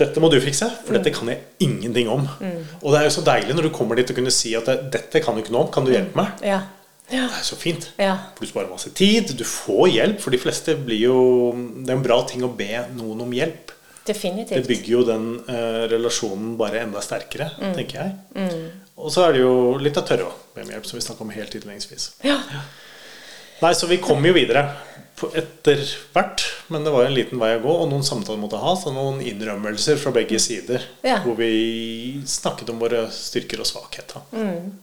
dette 0.00 0.22
må 0.22 0.30
du 0.32 0.38
fikse, 0.42 0.66
for 0.86 0.96
dette 0.96 1.12
kan 1.14 1.30
jeg 1.30 1.44
ingenting 1.66 2.10
om. 2.12 2.26
Mm. 2.40 2.60
Og 2.80 2.92
det 2.92 3.00
er 3.00 3.08
jo 3.08 3.14
så 3.18 3.24
deilig 3.26 3.56
når 3.56 3.68
du 3.68 3.72
kommer 3.76 4.00
dit 4.00 4.10
og 4.10 4.18
kunne 4.18 4.34
si 4.34 4.54
at 4.58 4.68
dette 4.92 5.22
kan 5.24 5.36
du 5.36 5.44
ikke 5.44 5.54
noe 5.54 5.66
om, 5.66 5.72
kan 5.72 5.86
du 5.86 5.92
hjelpe 5.94 6.18
meg? 6.18 6.44
Ja. 6.46 6.62
Ja. 7.10 7.26
Det 7.26 7.40
er 7.40 7.46
så 7.46 7.58
fint. 7.58 7.88
Ja. 7.98 8.14
Du 8.38 8.44
sparer 8.46 8.70
masse 8.70 8.92
tid, 8.94 9.32
du 9.34 9.44
får 9.46 9.88
hjelp. 9.90 10.20
For 10.22 10.34
de 10.34 10.38
fleste 10.38 10.76
blir 10.78 11.08
jo 11.08 11.16
Det 11.82 11.90
er 11.90 11.96
en 11.98 12.04
bra 12.04 12.20
ting 12.28 12.44
å 12.46 12.52
be 12.54 12.84
noen 12.94 13.24
om 13.26 13.32
hjelp. 13.34 13.74
Definitivt. 14.06 14.56
Det 14.56 14.68
bygger 14.70 14.92
jo 14.92 15.00
den 15.06 15.26
eh, 15.50 15.82
relasjonen 15.90 16.54
bare 16.58 16.84
enda 16.84 17.02
sterkere, 17.04 17.50
mm. 17.58 17.72
tenker 17.76 18.00
jeg. 18.00 18.14
Mm. 18.38 18.86
Og 19.00 19.12
så 19.12 19.26
er 19.26 19.36
det 19.36 19.42
jo 19.42 19.54
litt 19.82 19.98
av 20.00 20.06
tørre 20.08 20.28
å 20.30 20.36
be 20.54 20.64
om 20.64 20.70
hjelp, 20.72 20.86
som 20.88 20.98
vi 20.98 21.04
snakka 21.04 21.26
om 21.26 21.34
helt 21.34 21.56
innledningsvis. 21.56 22.06
Ja. 22.26 22.38
Nei, 23.60 23.74
så 23.76 23.90
vi 23.90 24.00
kommer 24.02 24.30
jo 24.30 24.38
videre 24.38 24.64
etter 25.36 25.82
hvert. 26.14 26.44
Men 26.72 26.86
det 26.86 26.92
var 26.94 27.04
en 27.04 27.14
liten 27.14 27.40
vei 27.42 27.52
å 27.58 27.62
gå, 27.64 27.74
og 27.82 27.90
noen 27.90 28.06
samtaler 28.06 28.40
måtte 28.40 28.60
ha. 28.62 28.72
Så 28.78 28.92
noen 28.94 29.20
innrømmelser 29.20 30.00
fra 30.00 30.12
begge 30.14 30.40
sider. 30.42 30.86
Ja. 31.06 31.20
Hvor 31.26 31.36
vi 31.38 32.22
snakket 32.28 32.72
om 32.72 32.80
våre 32.80 33.06
styrker 33.14 33.60
og 33.60 33.68
svakheter. 33.68 34.24
Mm. 34.32 34.80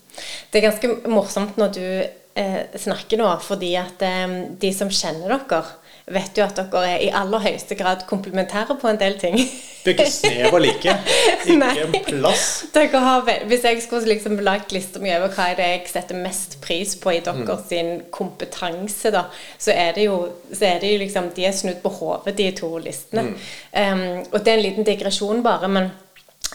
Det 0.52 0.60
er 0.60 0.68
ganske 0.70 0.94
morsomt 1.10 1.58
når 1.58 1.74
du 1.78 1.84
eh, 1.88 2.62
snakker 2.78 3.22
nå, 3.22 3.32
fordi 3.46 3.74
at 3.82 4.06
eh, 4.06 4.40
de 4.62 4.74
som 4.76 4.94
kjenner 4.94 5.34
dere 5.34 5.66
vet 6.08 6.38
jo 6.40 6.46
at 6.46 6.56
dere 6.56 6.84
er 6.88 7.02
i 7.04 7.10
aller 7.12 7.42
høyeste 7.44 7.76
grad 7.76 8.06
komplementære 8.08 8.78
på 8.80 8.88
en 8.88 9.00
del 9.00 9.18
ting. 9.20 9.36
Det 9.84 9.92
er 9.92 9.98
ikke 9.98 10.12
snev 10.12 10.56
av 10.56 10.62
like. 10.64 10.94
Ikke 11.48 11.84
en 11.84 11.94
plass. 12.06 12.46
Har, 12.76 13.28
hvis 13.48 13.64
jeg 13.64 13.82
skulle 13.84 14.10
liksom 14.10 14.40
lagt 14.44 14.74
lista 14.76 15.00
mi 15.04 15.12
over 15.16 15.32
hva 15.36 15.50
er 15.52 15.60
det 15.60 15.68
jeg 15.68 15.84
setter 15.92 16.20
mest 16.20 16.58
pris 16.64 16.96
på 17.00 17.14
i 17.16 17.22
deres 17.24 17.72
mm. 17.72 18.08
kompetanse, 18.12 19.12
da, 19.16 19.26
så 19.60 19.76
er 19.76 19.96
det 19.96 20.08
jo, 20.08 20.18
er 20.60 20.82
det 20.84 20.94
jo 20.94 21.04
liksom 21.04 21.30
De 21.36 21.46
er 21.48 21.56
snudd 21.56 21.80
på 21.84 21.94
hodet, 22.00 22.36
de 22.40 22.50
to 22.56 22.72
listene. 22.84 23.30
Mm. 23.30 23.38
Um, 23.76 24.04
og 24.32 24.42
det 24.42 24.54
er 24.54 24.58
en 24.58 24.66
liten 24.66 24.88
digresjon, 24.88 25.44
bare, 25.44 25.72
men 25.72 25.92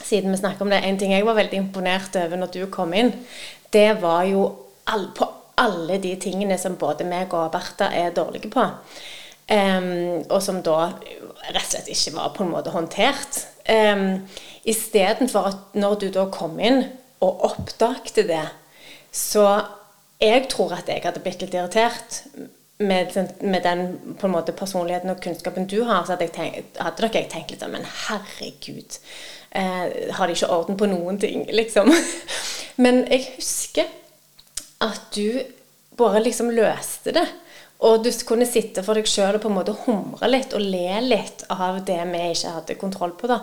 siden 0.03 0.33
vi 0.33 0.41
snakker 0.41 0.65
om 0.65 0.73
det, 0.73 0.83
en 0.85 0.99
ting 0.99 1.13
jeg 1.13 1.25
var 1.25 1.37
veldig 1.37 1.61
imponert 1.61 2.17
over 2.21 2.41
når 2.41 2.53
du 2.53 2.61
kom 2.73 2.93
inn, 2.97 3.13
det 3.73 3.89
var 4.01 4.25
jo 4.29 4.45
all, 4.89 5.09
på 5.15 5.29
alle 5.61 5.97
de 6.01 6.15
tingene 6.21 6.57
som 6.57 6.77
både 6.81 7.05
meg 7.07 7.33
og 7.33 7.51
Bertha 7.53 7.89
er 7.93 8.13
dårlige 8.13 8.49
på. 8.53 8.65
Um, 9.53 10.23
og 10.33 10.39
som 10.41 10.63
da 10.65 10.95
rett 11.53 11.59
og 11.59 11.69
slett 11.69 11.91
ikke 11.93 12.15
var 12.15 12.31
på 12.33 12.45
en 12.45 12.53
måte 12.55 12.73
håndtert. 12.73 13.43
Um, 13.69 14.23
Istedenfor 14.65 15.49
at 15.51 15.77
når 15.77 15.99
du 16.01 16.07
da 16.15 16.25
kom 16.33 16.55
inn 16.63 16.85
og 17.23 17.43
oppdagte 17.51 18.25
det, 18.27 18.45
så 19.13 19.45
jeg 20.23 20.47
tror 20.49 20.73
at 20.77 20.89
jeg 20.89 21.03
hadde 21.03 21.21
blitt 21.21 21.43
litt 21.43 21.53
irritert 21.53 22.23
med, 22.79 23.13
med 23.41 23.63
den 23.63 23.83
måte 24.31 24.55
personligheten 24.55 25.11
og 25.11 25.21
kunnskapen 25.21 25.67
du 25.69 25.83
har. 25.83 26.05
Så 26.05 26.15
hadde, 26.15 26.29
jeg 26.29 26.35
tenkt, 26.37 26.79
hadde 26.79 27.05
nok 27.05 27.17
jeg 27.19 27.29
tenkt 27.31 27.53
litt 27.53 27.63
sånn 27.63 27.75
Men 27.75 27.87
herregud, 28.07 28.97
eh, 29.51 30.13
har 30.17 30.27
de 30.27 30.37
ikke 30.37 30.51
orden 30.55 30.79
på 30.79 30.89
noen 30.89 31.19
ting, 31.21 31.45
liksom? 31.59 31.91
Men 32.81 33.03
jeg 33.11 33.35
husker 33.35 33.91
at 34.83 35.11
du 35.15 35.43
bare 35.99 36.23
liksom 36.23 36.49
løste 36.55 37.13
det. 37.15 37.27
Og 37.83 38.03
du 38.03 38.09
kunne 38.27 38.47
sitte 38.47 38.83
for 38.85 38.95
deg 38.95 39.09
sjøl 39.09 39.37
og 39.37 39.43
på 39.43 39.49
en 39.51 39.57
måte 39.57 39.75
humre 39.85 40.29
litt 40.29 40.53
og 40.55 40.63
le 40.63 41.01
litt 41.03 41.43
av 41.51 41.81
det 41.85 41.99
vi 42.13 42.21
ikke 42.31 42.53
hadde 42.57 42.77
kontroll 42.79 43.15
på. 43.19 43.29
da. 43.31 43.41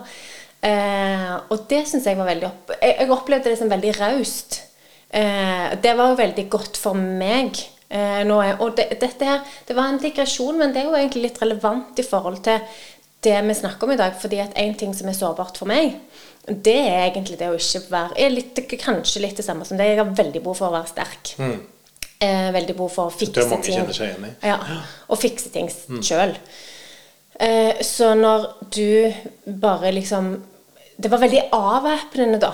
Eh, 0.61 1.33
og 1.49 1.67
det 1.69 1.83
syns 1.89 2.07
jeg 2.09 2.17
var 2.17 2.29
veldig 2.29 2.47
opp... 2.49 2.73
Jeg, 2.77 2.95
jeg 2.99 3.13
opplevde 3.13 3.51
det 3.51 3.59
som 3.59 3.69
veldig 3.71 3.93
raust. 3.99 4.61
Eh, 5.09 5.67
det 5.81 5.93
var 5.97 6.11
jo 6.11 6.21
veldig 6.21 6.47
godt 6.53 6.79
for 6.81 6.97
meg. 6.97 7.59
Eh, 7.89 8.21
jeg, 8.23 8.55
og 8.57 8.73
det, 8.77 8.87
dette 9.01 9.29
her, 9.29 9.43
det 9.67 9.77
var 9.77 9.91
en 9.91 10.01
digresjon, 10.01 10.57
men 10.57 10.73
det 10.73 10.83
er 10.83 10.89
jo 10.89 10.97
egentlig 10.97 11.27
litt 11.27 11.41
relevant 11.43 12.01
i 12.01 12.07
forhold 12.07 12.41
til 12.45 12.61
det 13.21 13.35
vi 13.45 13.57
snakker 13.57 13.85
om 13.85 13.93
i 13.93 13.99
dag. 13.99 14.15
fordi 14.17 14.39
at 14.41 14.57
én 14.57 14.73
ting 14.77 14.95
som 14.97 15.09
er 15.09 15.17
sårbart 15.17 15.61
for 15.61 15.69
meg, 15.69 15.99
det 16.47 16.79
er 16.79 17.11
egentlig 17.11 17.37
det 17.37 17.51
å 17.51 17.59
ikke 17.59 17.83
være 17.91 18.17
er 18.17 18.33
litt, 18.33 18.63
Kanskje 18.81 19.21
litt 19.21 19.37
det 19.37 19.45
samme 19.45 19.67
som 19.67 19.77
det. 19.77 19.91
Jeg 19.91 20.01
har 20.01 20.17
veldig 20.17 20.41
behov 20.41 20.57
for 20.57 20.71
å 20.71 20.79
være 20.79 20.93
sterk. 20.95 21.35
Mm 21.37 21.59
eh, 22.21 22.49
veldig 22.55 22.75
behov 22.77 22.93
for 22.93 23.11
å 23.11 23.13
fikse 23.13 23.33
ting. 23.33 23.39
Det 23.39 23.47
er 23.47 23.53
mange 23.55 23.75
kjenner 23.75 23.97
seg 23.97 24.11
igjen 24.11 24.27
i. 24.29 24.33
Ja, 24.51 24.81
og 25.07 25.21
fikse 25.21 25.51
ting 25.53 25.69
mm. 25.69 26.01
sjøl. 26.05 26.35
Eh, 27.41 27.81
så 27.85 28.13
når 28.17 28.47
du 28.75 29.13
bare 29.61 29.93
liksom 29.95 30.35
Det 31.01 31.09
var 31.09 31.21
veldig 31.23 31.47
avvæpnende, 31.55 32.37
da. 32.43 32.51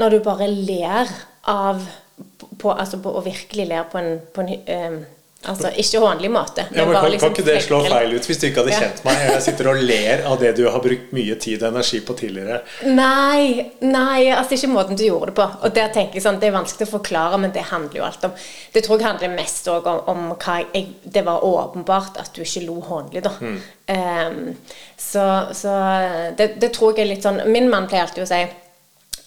Når 0.00 0.14
du 0.14 0.22
bare 0.24 0.46
ler 0.48 1.10
av 1.50 1.82
på, 2.58 2.70
Altså 2.70 2.96
på, 3.02 3.10
og 3.10 3.26
virkelig 3.26 3.66
ler 3.68 3.84
på 3.92 3.98
en, 3.98 4.14
på 4.32 4.40
en 4.40 4.52
eh, 4.64 5.02
Altså 5.50 5.72
ikke 5.74 5.98
hånlig 5.98 6.28
måte. 6.30 6.64
Ja, 6.70 6.84
men 6.86 6.94
kan, 6.94 7.10
liksom 7.10 7.32
kan 7.32 7.42
ikke 7.42 7.46
det 7.48 7.62
slå 7.64 7.80
feil 7.88 8.12
ut 8.14 8.26
hvis 8.30 8.38
du 8.38 8.46
ikke 8.46 8.62
hadde 8.62 8.74
Ja. 8.76 8.78
kjent 8.84 9.00
meg? 9.04 9.22
Jeg 9.32 9.42
sitter 9.42 9.68
og 9.72 9.80
ler 9.82 10.22
av 10.30 10.38
det 10.38 10.52
du 10.56 10.62
har 10.70 10.78
brukt 10.84 11.10
mye 11.12 11.34
tid 11.34 11.62
og 11.64 11.72
energi 11.72 12.00
på 12.06 12.14
tidligere. 12.20 12.60
Nei, 12.86 13.72
nei, 13.80 14.30
altså 14.30 14.54
ikke 14.54 14.70
måten 14.70 14.96
du 14.96 15.02
gjorde 15.08 15.32
det 15.32 15.34
på. 15.40 15.48
Og 15.66 15.74
der 15.74 15.88
tenker 15.88 16.14
jeg 16.14 16.22
sånn, 16.22 16.38
Det 16.38 16.46
er 16.48 16.54
vanskelig 16.54 16.86
å 16.86 16.92
forklare, 16.98 17.38
men 17.42 17.50
det 17.50 17.62
handler 17.72 17.98
jo 17.98 18.04
alt 18.04 18.24
om 18.24 18.32
Det 18.72 18.84
tror 18.84 18.98
jeg 19.00 19.06
handler 19.08 19.34
mest 19.36 19.66
òg 19.66 19.86
om, 19.86 20.00
om 20.06 20.36
hva 20.36 20.64
jeg 20.72 20.86
Det 21.04 21.24
var 21.24 21.42
åpenbart 21.42 22.18
at 22.22 22.30
du 22.34 22.42
ikke 22.42 22.66
lo 22.66 22.80
hånlig, 22.80 23.22
da. 23.22 23.30
Ehm, 23.88 24.56
så 24.96 25.26
så 25.52 25.72
det, 26.38 26.60
det 26.60 26.72
tror 26.72 26.94
jeg 26.96 27.02
er 27.06 27.14
litt 27.16 27.22
sånn 27.26 27.42
Min 27.50 27.68
mann 27.68 27.88
pleier 27.88 28.06
alltid 28.06 28.22
å 28.22 28.26
si 28.30 28.46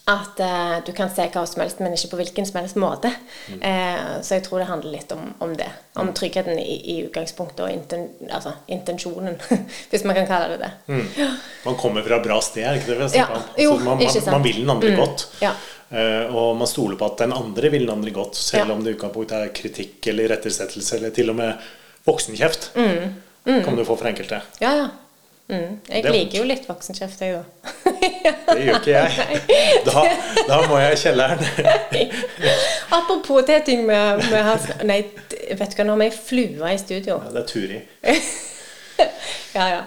at 0.07 0.39
eh, 0.39 0.73
du 0.85 0.91
kan 0.93 1.09
se 1.09 1.23
hva 1.33 1.41
som 1.49 1.61
helst, 1.63 1.79
men 1.81 1.95
ikke 1.97 2.11
på 2.11 2.17
hvilken 2.19 2.45
som 2.45 2.59
helst 2.59 2.75
måte. 2.77 3.09
Eh, 3.57 4.01
så 4.21 4.35
jeg 4.37 4.43
tror 4.45 4.59
det 4.61 4.67
handler 4.69 4.91
litt 4.93 5.11
om, 5.15 5.23
om 5.41 5.55
det. 5.57 5.65
Om 5.97 6.11
tryggheten 6.13 6.59
i, 6.61 6.75
i 6.93 6.97
utgangspunktet 7.07 7.63
og 7.65 7.71
inten, 7.73 8.03
altså, 8.29 8.51
intensjonen, 8.69 9.39
hvis 9.89 10.03
man 10.05 10.13
kan 10.19 10.27
kalle 10.29 10.57
det 10.59 10.67
det. 10.67 11.29
Man 11.65 11.77
kommer 11.81 12.05
fra 12.05 12.19
bra 12.21 12.37
sted, 12.45 12.67
er 12.69 12.77
ikke 12.77 12.91
det 12.99 13.07
Ja, 13.17 13.25
snakket 13.25 13.63
jo, 13.63 13.71
Så 13.79 13.87
man, 13.87 14.03
ikke 14.05 14.21
man, 14.27 14.35
man 14.37 14.45
vil 14.45 14.59
den 14.61 14.69
andre 14.75 14.91
Mm, 14.93 14.99
godt. 15.01 15.25
ja. 15.41 15.53
Eh, 15.95 16.35
og 16.35 16.55
man 16.59 16.67
stoler 16.69 16.97
på 17.01 17.05
at 17.09 17.17
den 17.23 17.33
andre 17.33 17.69
vil 17.73 17.87
den 17.87 17.93
andre 17.97 18.11
godt, 18.13 18.35
selv 18.37 18.71
om 18.75 18.83
det 18.85 18.93
i 18.93 18.97
utgangspunktet 18.99 19.37
er 19.39 19.51
kritikk 19.57 20.07
eller 20.11 20.29
irettesettelse 20.29 20.97
eller 20.99 21.13
til 21.17 21.29
og 21.33 21.39
med 21.41 21.65
voksenkjeft. 22.05 22.71
Mm, 22.77 23.61
Kan 23.65 23.75
du 23.77 23.83
få 23.85 23.95
for 23.97 24.09
enkelte. 24.09 24.39
Ja, 24.61 24.71
ja. 24.83 24.85
Mm. 25.47 25.75
Jeg 25.89 26.03
Det 26.03 26.09
er 26.09 26.13
liker 26.15 26.37
jo 26.39 26.43
litt 26.49 26.63
voksenkjeft, 26.69 27.19
jeg, 27.21 27.35
da. 27.35 27.43
Det 28.55 28.63
gjør 28.65 28.79
ikke 28.79 28.95
jeg. 28.95 29.41
Da, 29.85 30.03
da 30.47 30.57
må 30.69 30.79
jeg 30.81 30.95
i 30.95 31.01
kjelleren. 31.03 31.43
Apropos 32.97 33.45
det 33.45 33.59
ting 33.67 33.85
med, 33.85 34.23
med 34.31 34.41
hans- 34.47 34.71
Nei, 34.83 35.01
vet 35.51 35.69
du 35.75 35.77
hva, 35.77 35.85
nå 35.85 35.97
vi 36.01 36.07
ei 36.09 36.15
flue 36.17 36.71
i 36.73 36.79
studio. 36.81 37.19
Ja, 37.21 37.33
det 37.35 37.43
er 37.43 37.47
Turi. 37.51 37.81
Ja, 39.55 39.65
ja. 39.69 39.81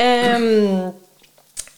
Ehm, 0.00 0.92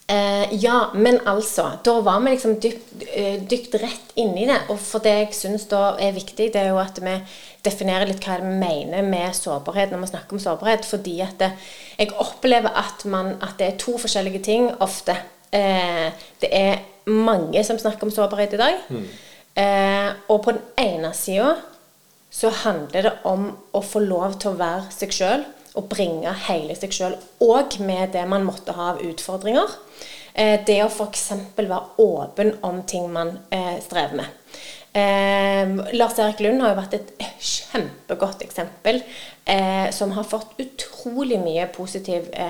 eh, 0.06 0.54
ja, 0.60 0.90
men 0.94 1.20
altså 1.26 1.70
Da 1.84 1.94
var 2.04 2.20
vi 2.20 2.34
liksom 2.34 2.58
dypt, 2.60 2.92
eh, 3.12 3.42
dypt 3.50 3.74
rett 3.82 4.14
inni 4.20 4.46
det. 4.46 4.60
Og 4.68 4.78
for 4.78 5.04
det 5.04 5.14
jeg 5.18 5.34
syns 5.38 5.66
da 5.70 5.96
er 5.98 6.16
viktig, 6.16 6.52
det 6.52 6.60
er 6.60 6.72
jo 6.72 6.80
at 6.82 7.00
vi 7.02 7.16
definerer 7.64 8.08
litt 8.08 8.24
hva 8.24 8.38
vi 8.42 8.56
mener 8.60 9.02
med 9.02 9.36
sårbarhet 9.36 9.92
når 9.92 10.04
vi 10.04 10.12
snakker 10.12 10.36
om 10.36 10.42
sårbarhet. 10.46 10.88
Fordi 10.88 11.18
at 11.24 11.38
det, 11.40 11.52
jeg 11.98 12.14
opplever 12.20 12.74
at, 12.74 13.04
man, 13.04 13.36
at 13.42 13.58
det 13.58 13.68
er 13.68 13.78
to 13.80 13.98
forskjellige 13.98 14.44
ting 14.44 14.70
ofte. 14.84 15.16
Eh, 15.54 16.10
det 16.42 16.50
er 16.50 16.82
mange 17.06 17.64
som 17.64 17.78
snakker 17.78 18.06
om 18.08 18.14
sårbarhet 18.14 18.56
i 18.56 18.60
dag. 18.60 18.82
Eh, 19.54 20.10
og 20.28 20.42
på 20.42 20.56
den 20.56 20.62
ene 20.80 21.12
sida 21.14 21.54
så 22.34 22.50
handler 22.64 23.06
det 23.06 23.12
om 23.30 23.52
å 23.72 23.82
få 23.84 24.00
lov 24.02 24.40
til 24.42 24.50
å 24.50 24.58
være 24.58 24.90
seg 24.90 25.12
sjøl 25.14 25.44
og 25.78 25.88
bringe 25.90 26.30
hele 26.48 26.74
seg 26.78 26.94
sjøl, 26.94 27.14
og 27.42 27.76
med 27.82 28.12
det 28.14 28.24
man 28.30 28.46
måtte 28.46 28.74
ha 28.76 28.92
av 28.92 29.02
utfordringer. 29.02 29.70
Eh, 30.34 30.60
det 30.66 30.80
å 30.82 30.90
f.eks. 30.90 31.28
være 31.54 31.80
åpen 32.02 32.56
om 32.66 32.80
ting 32.90 33.06
man 33.12 33.36
eh, 33.54 33.76
strever 33.84 34.18
med. 34.18 34.40
Eh, 34.94 35.94
Lars 35.94 36.18
Erik 36.22 36.42
Lund 36.42 36.62
har 36.62 36.72
jo 36.72 36.80
vært 36.80 36.96
et 36.98 37.12
kjempegodt 37.38 38.42
eksempel 38.46 39.02
som 39.92 40.14
har 40.16 40.24
fått 40.24 40.54
utrolig 40.62 41.36
mye 41.36 41.66
positive 41.68 42.46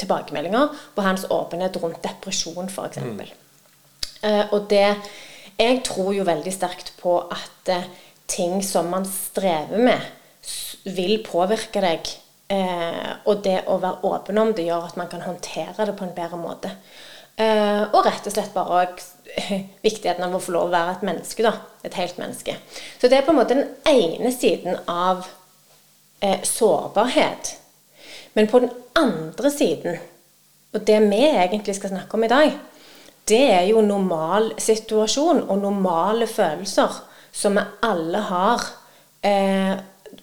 tilbakemeldinger 0.00 0.70
på 0.94 1.02
hans 1.04 1.26
åpenhet 1.28 1.76
rundt 1.82 2.00
depresjon, 2.00 2.70
f.eks. 2.72 2.96
Eh, 4.22 4.44
og 4.48 4.70
det 4.70 4.86
Jeg 5.58 5.82
tror 5.84 6.14
jo 6.14 6.24
veldig 6.24 6.52
sterkt 6.54 6.94
på 7.00 7.18
at 7.28 7.70
ting 8.30 8.62
som 8.64 8.88
man 8.88 9.04
strever 9.04 9.84
med, 9.90 10.00
vil 10.86 11.18
påvirke 11.26 11.82
deg. 11.82 12.12
Eh, 12.48 13.10
og 13.28 13.42
det 13.44 13.58
å 13.68 13.76
være 13.82 14.08
åpen 14.08 14.40
om 14.40 14.54
det 14.56 14.64
gjør 14.64 14.86
at 14.88 14.96
man 14.96 15.10
kan 15.12 15.20
håndtere 15.26 15.84
det 15.84 15.94
på 15.98 16.06
en 16.06 16.14
bedre 16.16 16.40
måte. 16.40 16.72
Eh, 17.38 17.82
og 17.92 18.06
rett 18.06 18.24
og 18.26 18.34
slett 18.34 18.54
bare 18.54 18.86
viktigheten 19.86 20.24
av 20.24 20.34
å 20.34 20.40
få 20.42 20.54
lov 20.56 20.70
å 20.70 20.74
være 20.74 20.96
et 20.96 21.04
menneske. 21.10 21.44
da, 21.44 21.52
Et 21.84 21.94
helt 22.00 22.18
menneske. 22.18 22.56
Så 22.98 23.08
det 23.08 23.18
er 23.18 23.26
på 23.26 23.34
en 23.34 23.40
måte 23.40 23.54
den 23.58 23.68
ene 23.86 24.32
siden 24.32 24.80
av 24.88 25.26
eh, 26.20 26.40
sårbarhet. 26.42 27.56
Men 28.34 28.48
på 28.48 28.62
den 28.64 28.72
andre 28.96 29.50
siden, 29.50 30.00
og 30.72 30.82
det 30.86 30.98
vi 31.10 31.22
egentlig 31.28 31.76
skal 31.76 31.92
snakke 31.92 32.16
om 32.16 32.24
i 32.24 32.32
dag, 32.32 32.56
det 33.28 33.44
er 33.52 33.64
jo 33.68 33.84
normal 33.84 34.54
situasjon 34.58 35.44
og 35.48 35.60
normale 35.60 36.26
følelser 36.26 36.96
som 37.32 37.58
vi 37.58 37.64
alle 37.84 38.24
har. 38.32 38.66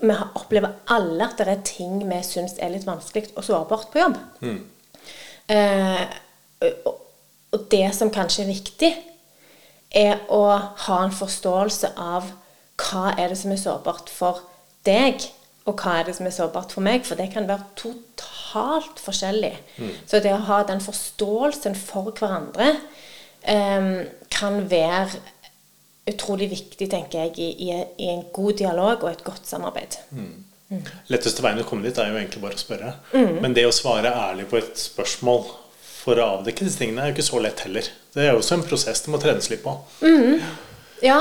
Vi 0.02 0.16
opplever 0.36 0.76
alle 0.92 1.28
at 1.30 1.40
det 1.40 1.52
er 1.52 1.66
ting 1.68 2.00
vi 2.10 2.22
syns 2.26 2.58
er 2.60 2.74
litt 2.74 2.88
vanskelig 2.88 3.32
og 3.36 3.46
sårbart 3.48 3.92
på 3.94 4.02
jobb. 4.02 4.18
Eh, 5.52 6.06
og, 6.86 6.96
og 7.56 7.68
det 7.72 7.88
som 7.96 8.12
kanskje 8.14 8.44
er 8.46 8.52
viktig, 8.52 8.92
er 9.96 10.26
å 10.34 10.44
ha 10.88 10.98
en 11.04 11.16
forståelse 11.16 11.94
av 12.02 12.28
hva 12.82 13.14
er 13.16 13.32
det 13.32 13.40
som 13.40 13.54
er 13.54 13.62
sårbart 13.62 14.12
for 14.12 14.42
deg, 14.88 15.24
og 15.66 15.80
hva 15.80 16.00
er 16.00 16.10
det 16.10 16.18
som 16.18 16.28
er 16.28 16.36
sårbart 16.36 16.76
for 16.76 16.86
meg, 16.86 17.06
for 17.08 17.18
det 17.18 17.32
kan 17.34 17.48
være 17.50 17.70
totalt 17.80 19.00
forskjellig. 19.02 19.54
Så 20.06 20.20
det 20.22 20.34
å 20.36 20.44
ha 20.50 20.62
den 20.68 20.84
forståelsen 20.84 21.78
for 21.80 22.12
hverandre 22.12 22.74
eh, 23.42 23.88
kan 24.36 24.60
være 24.70 25.24
utrolig 26.10 26.50
viktig, 26.52 26.90
tenker 26.92 27.26
jeg, 27.26 27.38
i, 27.42 27.70
i, 27.70 27.80
i 28.06 28.12
en 28.14 28.26
god 28.34 28.60
dialog 28.62 29.04
og 29.04 29.12
et 29.12 29.24
godt 29.26 29.50
samarbeid. 29.50 29.98
Letteste 31.14 31.44
veien 31.46 31.62
å 31.62 31.68
komme 31.68 31.86
dit 31.86 31.98
er 32.02 32.10
jo 32.10 32.18
egentlig 32.20 32.42
bare 32.44 32.58
å 32.58 32.62
spørre. 32.62 32.96
Mm. 33.14 33.38
Men 33.44 33.58
det 33.58 33.68
å 33.68 33.74
svare 33.76 34.14
ærlig 34.14 34.48
på 34.50 34.60
et 34.62 34.74
spørsmål 34.82 35.46
for 36.06 36.22
å 36.22 36.32
avdekke 36.40 36.66
disse 36.66 36.82
tingene 36.82 37.04
er 37.04 37.12
jo 37.12 37.18
ikke 37.18 37.30
så 37.30 37.42
lett 37.42 37.66
heller. 37.66 37.92
Det 38.14 38.26
er 38.26 38.34
jo 38.34 38.42
også 38.42 38.60
en 38.60 38.66
prosess 38.66 39.06
det 39.06 39.14
må 39.14 39.22
trenes 39.22 39.50
litt 39.52 39.64
på. 39.66 39.74
Ja, 41.04 41.20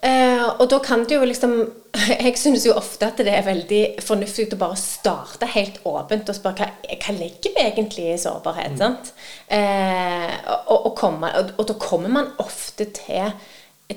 eh, 0.00 0.44
og 0.48 0.66
da 0.72 0.78
kan 0.82 1.04
du 1.06 1.16
jo 1.18 1.24
liksom 1.28 1.56
Jeg 2.24 2.38
synes 2.40 2.64
jo 2.64 2.72
ofte 2.72 3.10
at 3.10 3.18
det 3.20 3.28
er 3.28 3.44
veldig 3.44 3.80
fornuftig 4.00 4.46
å 4.54 4.60
bare 4.62 4.78
starte 4.80 5.50
helt 5.52 5.82
åpent 5.84 6.30
og 6.32 6.38
spørre 6.38 6.64
hva, 6.70 6.96
hva 7.04 7.14
legger 7.18 7.52
vi 7.52 7.66
egentlig 7.66 8.06
i 8.14 8.20
sårbarhet. 8.22 8.78
sant? 8.80 9.12
Eh, 9.52 10.32
og, 10.64 10.78
og, 10.78 10.94
komme, 10.96 11.28
og, 11.36 11.52
og 11.58 11.68
da 11.68 11.76
kommer 11.82 12.14
man 12.14 12.32
ofte 12.40 12.88
til 12.96 13.28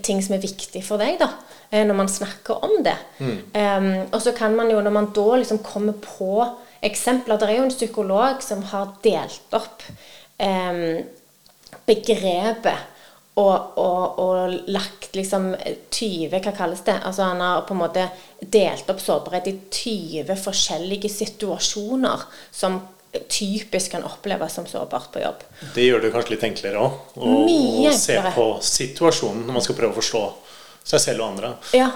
ting 0.02 0.22
som 0.24 0.36
er 0.36 0.44
viktig 0.44 0.82
for 0.86 1.02
deg, 1.02 1.18
da, 1.22 1.30
eh, 1.70 1.86
når 1.88 2.00
man 2.02 2.12
snakker 2.12 2.64
om 2.66 2.78
det. 2.84 2.98
Eh, 3.54 3.90
og 4.12 4.20
så 4.22 4.36
kan 4.38 4.56
man 4.58 4.72
jo, 4.72 4.82
når 4.82 4.96
man 4.96 5.12
da 5.16 5.28
liksom 5.42 5.64
kommer 5.66 5.98
på 6.02 6.46
eksempler 6.86 7.40
Det 7.40 7.50
er 7.50 7.58
jo 7.58 7.68
en 7.68 7.74
psykolog 7.74 8.44
som 8.46 8.62
har 8.72 8.92
delt 9.02 9.56
opp 9.58 9.86
um, 10.38 11.00
begrepet 11.88 12.92
og, 13.36 13.78
og, 13.82 14.20
og 14.22 14.54
lagt 14.72 15.16
liksom 15.18 15.50
20 15.92 16.30
Hva 16.32 16.54
kalles 16.56 16.86
det? 16.88 16.96
Altså 17.04 17.30
Han 17.32 17.44
har 17.44 17.66
på 17.68 17.76
en 17.76 17.82
måte 17.82 18.06
delt 18.40 18.90
opp 18.92 19.02
sårbarhet 19.04 19.50
i 19.52 19.56
20 19.72 20.40
forskjellige 20.40 21.12
situasjoner 21.12 22.24
som 22.54 22.80
typisk 23.30 23.92
kan 23.92 24.04
oppleves 24.08 24.54
som 24.58 24.66
sårbart 24.70 25.12
på 25.14 25.22
jobb. 25.24 25.44
Det 25.76 25.86
gjør 25.86 26.04
det 26.06 26.12
kanskje 26.14 26.36
litt 26.36 26.48
enklere 26.48 26.82
òg. 26.82 26.98
Å 27.16 27.36
å 27.90 27.94
se 27.96 28.18
på 28.36 28.48
situasjonen 28.62 29.46
når 29.46 29.58
man 29.60 29.66
skal 29.66 29.78
prøve 29.80 29.96
å 29.96 30.00
forstå 30.00 30.24
seg 30.86 31.02
selv 31.02 31.24
og 31.24 31.32
andre. 31.34 31.54
Ja. 31.74 31.90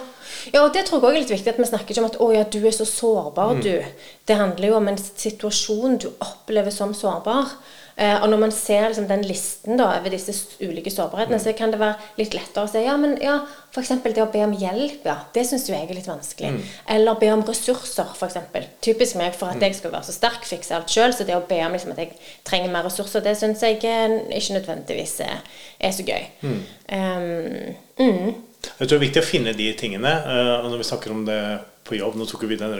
ja, 0.53 0.63
og 0.63 0.73
det 0.73 0.85
tror 0.87 0.99
jeg 0.99 1.03
også 1.03 1.11
er 1.11 1.19
litt 1.19 1.33
viktig 1.35 1.53
at 1.53 1.59
vi 1.61 1.67
snakker 1.69 1.93
ikke 1.93 2.03
om 2.03 2.09
at 2.09 2.17
'å 2.19 2.29
ja, 2.33 2.43
du 2.43 2.59
er 2.65 2.75
så 2.75 2.87
sårbar', 2.89 3.61
du. 3.61 3.85
Det 4.25 4.39
handler 4.39 4.67
jo 4.71 4.79
om 4.79 4.87
en 4.87 4.97
situasjon 4.97 5.97
du 5.97 6.09
opplever 6.19 6.73
som 6.73 6.93
sårbar. 6.93 7.53
Eh, 7.99 8.15
og 8.23 8.29
når 8.31 8.39
man 8.45 8.51
ser 8.55 8.85
liksom, 8.87 9.09
den 9.09 9.25
listen 9.27 9.75
da, 9.75 9.89
over 9.97 10.13
disse 10.13 10.31
ulike 10.63 10.91
sårbarhetene, 10.93 11.39
så 11.43 11.51
kan 11.57 11.73
det 11.73 11.81
være 11.81 11.97
litt 12.15 12.35
lettere 12.37 12.63
å 12.63 12.71
si 12.71 12.83
ja, 12.85 12.93
men 12.99 13.17
ja, 13.19 13.41
f.eks. 13.73 13.91
det 14.05 14.23
å 14.23 14.29
be 14.31 14.43
om 14.45 14.53
hjelp, 14.55 15.03
ja, 15.03 15.17
det 15.35 15.43
syns 15.49 15.67
jo 15.67 15.75
jeg 15.75 15.89
er 15.89 15.97
litt 15.97 16.07
vanskelig. 16.07 16.53
Eller 16.95 17.19
be 17.19 17.33
om 17.33 17.43
ressurser, 17.43 18.13
f.eks. 18.15 18.39
Typisk 18.85 19.19
meg 19.19 19.35
for 19.35 19.51
at 19.51 19.65
jeg 19.65 19.75
skal 19.75 19.91
være 19.91 20.07
så 20.07 20.15
sterk, 20.15 20.47
fikse 20.47 20.77
alt 20.77 20.93
sjøl. 20.93 21.11
Så 21.15 21.27
det 21.27 21.35
å 21.35 21.43
be 21.49 21.59
om 21.65 21.75
liksom, 21.75 21.91
at 21.91 21.99
jeg 22.05 22.15
trenger 22.47 22.71
mer 22.71 22.87
ressurser, 22.87 23.25
det 23.25 23.35
syns 23.39 23.65
jeg 23.67 23.81
ikke 23.81 24.55
nødvendigvis 24.55 25.19
er, 25.27 25.43
er 25.83 25.95
så 25.99 26.07
gøy. 26.07 26.29
Um, 26.39 27.75
mm. 27.99 28.31
Jeg 28.63 28.79
tror 28.79 28.95
det 28.95 28.97
er 29.01 29.05
viktig 29.09 29.25
å 29.25 29.27
finne 29.27 29.57
de 29.59 29.69
tingene. 29.75 30.15
eh, 30.23 30.55
og 30.61 30.71
når 30.71 30.81
vi 30.81 30.87
snakker 30.87 31.11
om 31.11 31.27
det 31.27 31.41
på 31.89 31.97
jobb 31.97 32.15
Nå 32.19 32.25
tok 32.29 32.43
vi 32.47 32.57
den 32.59 32.75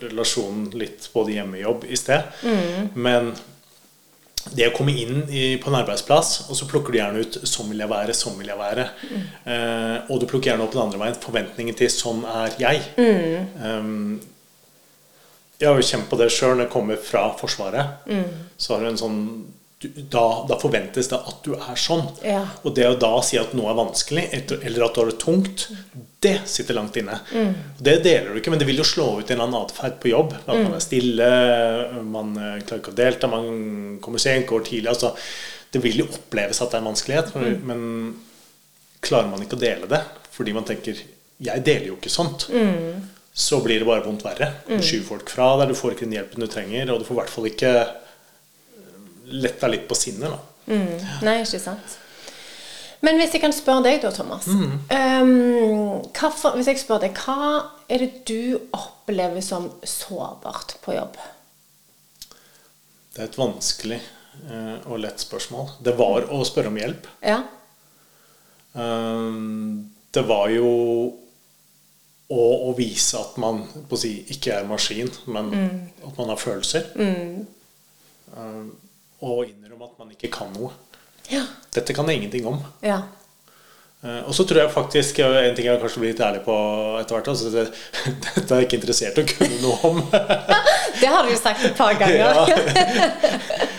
relasjonen 0.00 0.68
litt 0.78 1.08
både 1.12 1.34
hjemme 1.34 1.58
og 1.58 1.64
jobb 1.66 1.86
i 1.92 1.96
sted. 1.98 2.44
Men 2.94 3.34
det 4.50 4.66
å 4.68 4.74
komme 4.76 4.90
inn 4.98 5.22
i, 5.30 5.56
på 5.62 5.70
en 5.70 5.76
arbeidsplass, 5.78 6.48
og 6.50 6.56
så 6.58 6.66
plukker 6.66 6.92
du 6.92 6.98
gjerne 6.98 7.22
ut 7.22 7.38
'sånn 7.44 7.68
vil 7.70 7.78
jeg 7.78 7.88
være', 7.88 8.14
'sånn 8.14 8.38
vil 8.38 8.48
jeg 8.48 8.58
være'. 8.58 8.88
Eh, 9.46 9.98
og 10.10 10.20
du 10.20 10.26
plukker 10.26 10.50
gjerne 10.50 10.64
opp 10.64 10.72
den 10.72 10.82
andre 10.82 10.98
veien 10.98 11.14
forventningen 11.14 11.74
til 11.76 11.88
'sånn 11.88 12.24
er 12.24 12.50
jeg'. 12.58 12.82
Um, 13.62 14.20
Jeg 15.60 15.68
har 15.68 15.76
jo 15.76 15.82
kjent 15.86 16.08
på 16.10 16.16
det 16.18 16.26
sjøl 16.32 16.56
når 16.56 16.64
jeg 16.64 16.70
kommer 16.72 16.96
fra 16.96 17.36
Forsvaret. 17.38 17.86
Så 18.58 18.74
har 18.74 18.80
du 18.80 18.88
en 18.88 18.96
sånn 18.98 19.44
da, 20.12 20.24
da 20.48 20.58
forventes 20.60 21.10
det 21.10 21.18
at 21.18 21.44
du 21.46 21.52
er 21.56 21.78
sånn. 21.78 22.04
Ja. 22.26 22.42
Og 22.62 22.74
det 22.76 22.86
å 22.88 22.98
da 23.00 23.12
si 23.24 23.38
at 23.40 23.54
noe 23.58 23.70
er 23.72 23.78
vanskelig, 23.78 24.24
eller 24.32 24.86
at 24.86 24.94
du 24.94 25.00
har 25.02 25.10
det 25.10 25.18
tungt, 25.22 25.66
det 26.22 26.36
sitter 26.50 26.78
langt 26.78 26.96
inne. 27.00 27.18
Det 27.78 27.96
deler 28.04 28.30
du 28.30 28.40
ikke, 28.40 28.52
men 28.54 28.62
det 28.62 28.68
vil 28.68 28.82
jo 28.82 28.86
slå 28.86 29.08
ut 29.18 29.26
en 29.26 29.34
eller 29.36 29.48
annen 29.48 29.60
atferd 29.64 29.98
på 30.02 30.12
jobb. 30.12 30.36
At 30.44 30.54
man 30.54 30.76
er 30.76 30.84
stille, 30.84 31.30
man 32.06 32.36
eh, 32.38 32.60
klarer 32.62 32.82
ikke 32.82 32.94
å 32.94 33.00
delta, 33.02 33.30
man 33.30 33.98
kommer 34.04 34.22
sent, 34.22 34.46
går 34.50 34.68
tidlig. 34.68 34.92
Altså, 34.92 35.14
det 35.72 35.82
vil 35.82 36.04
jo 36.04 36.10
oppleves 36.10 36.60
at 36.62 36.70
det 36.70 36.78
er 36.78 36.84
en 36.84 36.90
vanskelighet, 36.92 37.34
men, 37.40 37.58
men 37.66 39.00
klarer 39.02 39.32
man 39.32 39.42
ikke 39.42 39.58
å 39.58 39.62
dele 39.62 39.90
det 39.90 40.02
fordi 40.32 40.54
man 40.56 40.64
tenker 40.64 40.96
'jeg 41.42 41.64
deler 41.66 41.90
jo 41.90 41.96
ikke 41.98 42.08
sånt', 42.08 42.46
så 43.34 43.58
blir 43.60 43.80
det 43.80 43.86
bare 43.88 44.04
vondt 44.04 44.24
verre. 44.24 44.46
Du 44.68 44.78
skyver 44.84 45.04
folk 45.08 45.30
fra 45.32 45.56
deg, 45.58 45.68
du 45.68 45.76
får 45.76 45.92
ikke 45.92 46.06
den 46.06 46.16
hjelpen 46.16 46.44
du 46.44 46.48
trenger, 46.48 46.92
og 46.92 47.00
du 47.00 47.04
får 47.04 47.14
i 47.14 47.18
hvert 47.20 47.32
fall 47.32 47.48
ikke 47.50 47.72
letta 49.32 49.70
litt 49.70 49.88
på 49.90 49.98
sinnet. 49.98 50.30
da. 50.30 50.40
Nei, 51.26 51.40
ikke 51.42 51.60
sant. 51.62 51.98
Men 53.02 53.18
hvis 53.18 53.34
jeg 53.34 53.42
kan 53.42 53.54
spørre 53.54 53.82
deg 53.88 54.02
da, 54.04 54.12
Thomas. 54.14 54.46
Mm. 54.46 54.74
um, 54.86 56.02
hva 56.14 56.28
for, 56.30 56.54
hvis 56.54 56.70
jeg 56.70 56.82
spør 56.84 57.02
deg, 57.02 57.16
hva 57.18 57.62
er 57.90 58.04
det 58.04 58.10
du 58.30 58.60
opplever 58.70 59.42
som 59.42 59.72
sårbart 59.82 60.76
på 60.84 60.94
jobb? 60.94 61.18
Det 63.12 63.24
er 63.24 63.26
et 63.26 63.40
vanskelig 63.40 63.98
uh, 64.46 64.78
og 64.86 65.02
lett 65.02 65.20
spørsmål. 65.20 65.74
Det 65.82 65.96
var 65.98 66.30
å 66.30 66.44
spørre 66.46 66.70
om 66.70 66.78
hjelp. 66.78 67.10
Ja. 67.26 67.40
Um, 68.72 69.90
det 70.14 70.22
var 70.28 70.46
jo 70.54 70.70
å, 72.32 72.38
å 72.38 72.70
vise 72.78 73.18
at 73.18 73.34
man 73.42 73.64
si, 73.98 74.14
ikke 74.32 74.60
er 74.60 74.70
maskin, 74.70 75.10
men 75.26 75.50
at 76.06 76.22
man 76.22 76.30
har 76.30 76.40
følelser. 76.40 76.86
Um, 78.32 78.70
og 79.22 79.44
innrømme 79.46 79.88
at 79.88 79.98
man 80.02 80.14
ikke 80.14 80.30
kan 80.34 80.52
noe. 80.56 80.72
Ja. 81.30 81.44
Dette 81.74 81.94
kan 81.96 82.08
jeg 82.10 82.20
ingenting 82.20 82.46
om. 82.50 82.60
Ja. 82.84 83.00
Uh, 84.02 84.18
og 84.26 84.34
så 84.34 84.42
tror 84.42 84.58
jeg 84.64 84.70
faktisk 84.74 85.20
En 85.22 85.52
ting 85.54 85.68
jeg 85.68 85.78
kanskje 85.78 86.00
blir 86.02 86.10
litt 86.10 86.22
ærlig 86.26 86.40
på 86.42 86.54
etter 86.98 87.14
hvert. 87.14 87.28
Altså 87.30 87.52
det, 87.54 87.68
dette 88.26 88.48
er 88.48 88.62
jeg 88.62 88.68
ikke 88.68 88.80
interessert 88.80 89.20
i 89.20 89.22
å 89.22 89.30
kunne 89.30 89.60
noe 89.62 89.92
om. 89.92 90.02
Det 91.02 91.10
har 91.10 91.24
du 91.26 91.32
jo 91.32 91.38
sagt 91.38 91.64
et 91.66 91.78
par 91.78 91.94
ganger. 91.98 92.42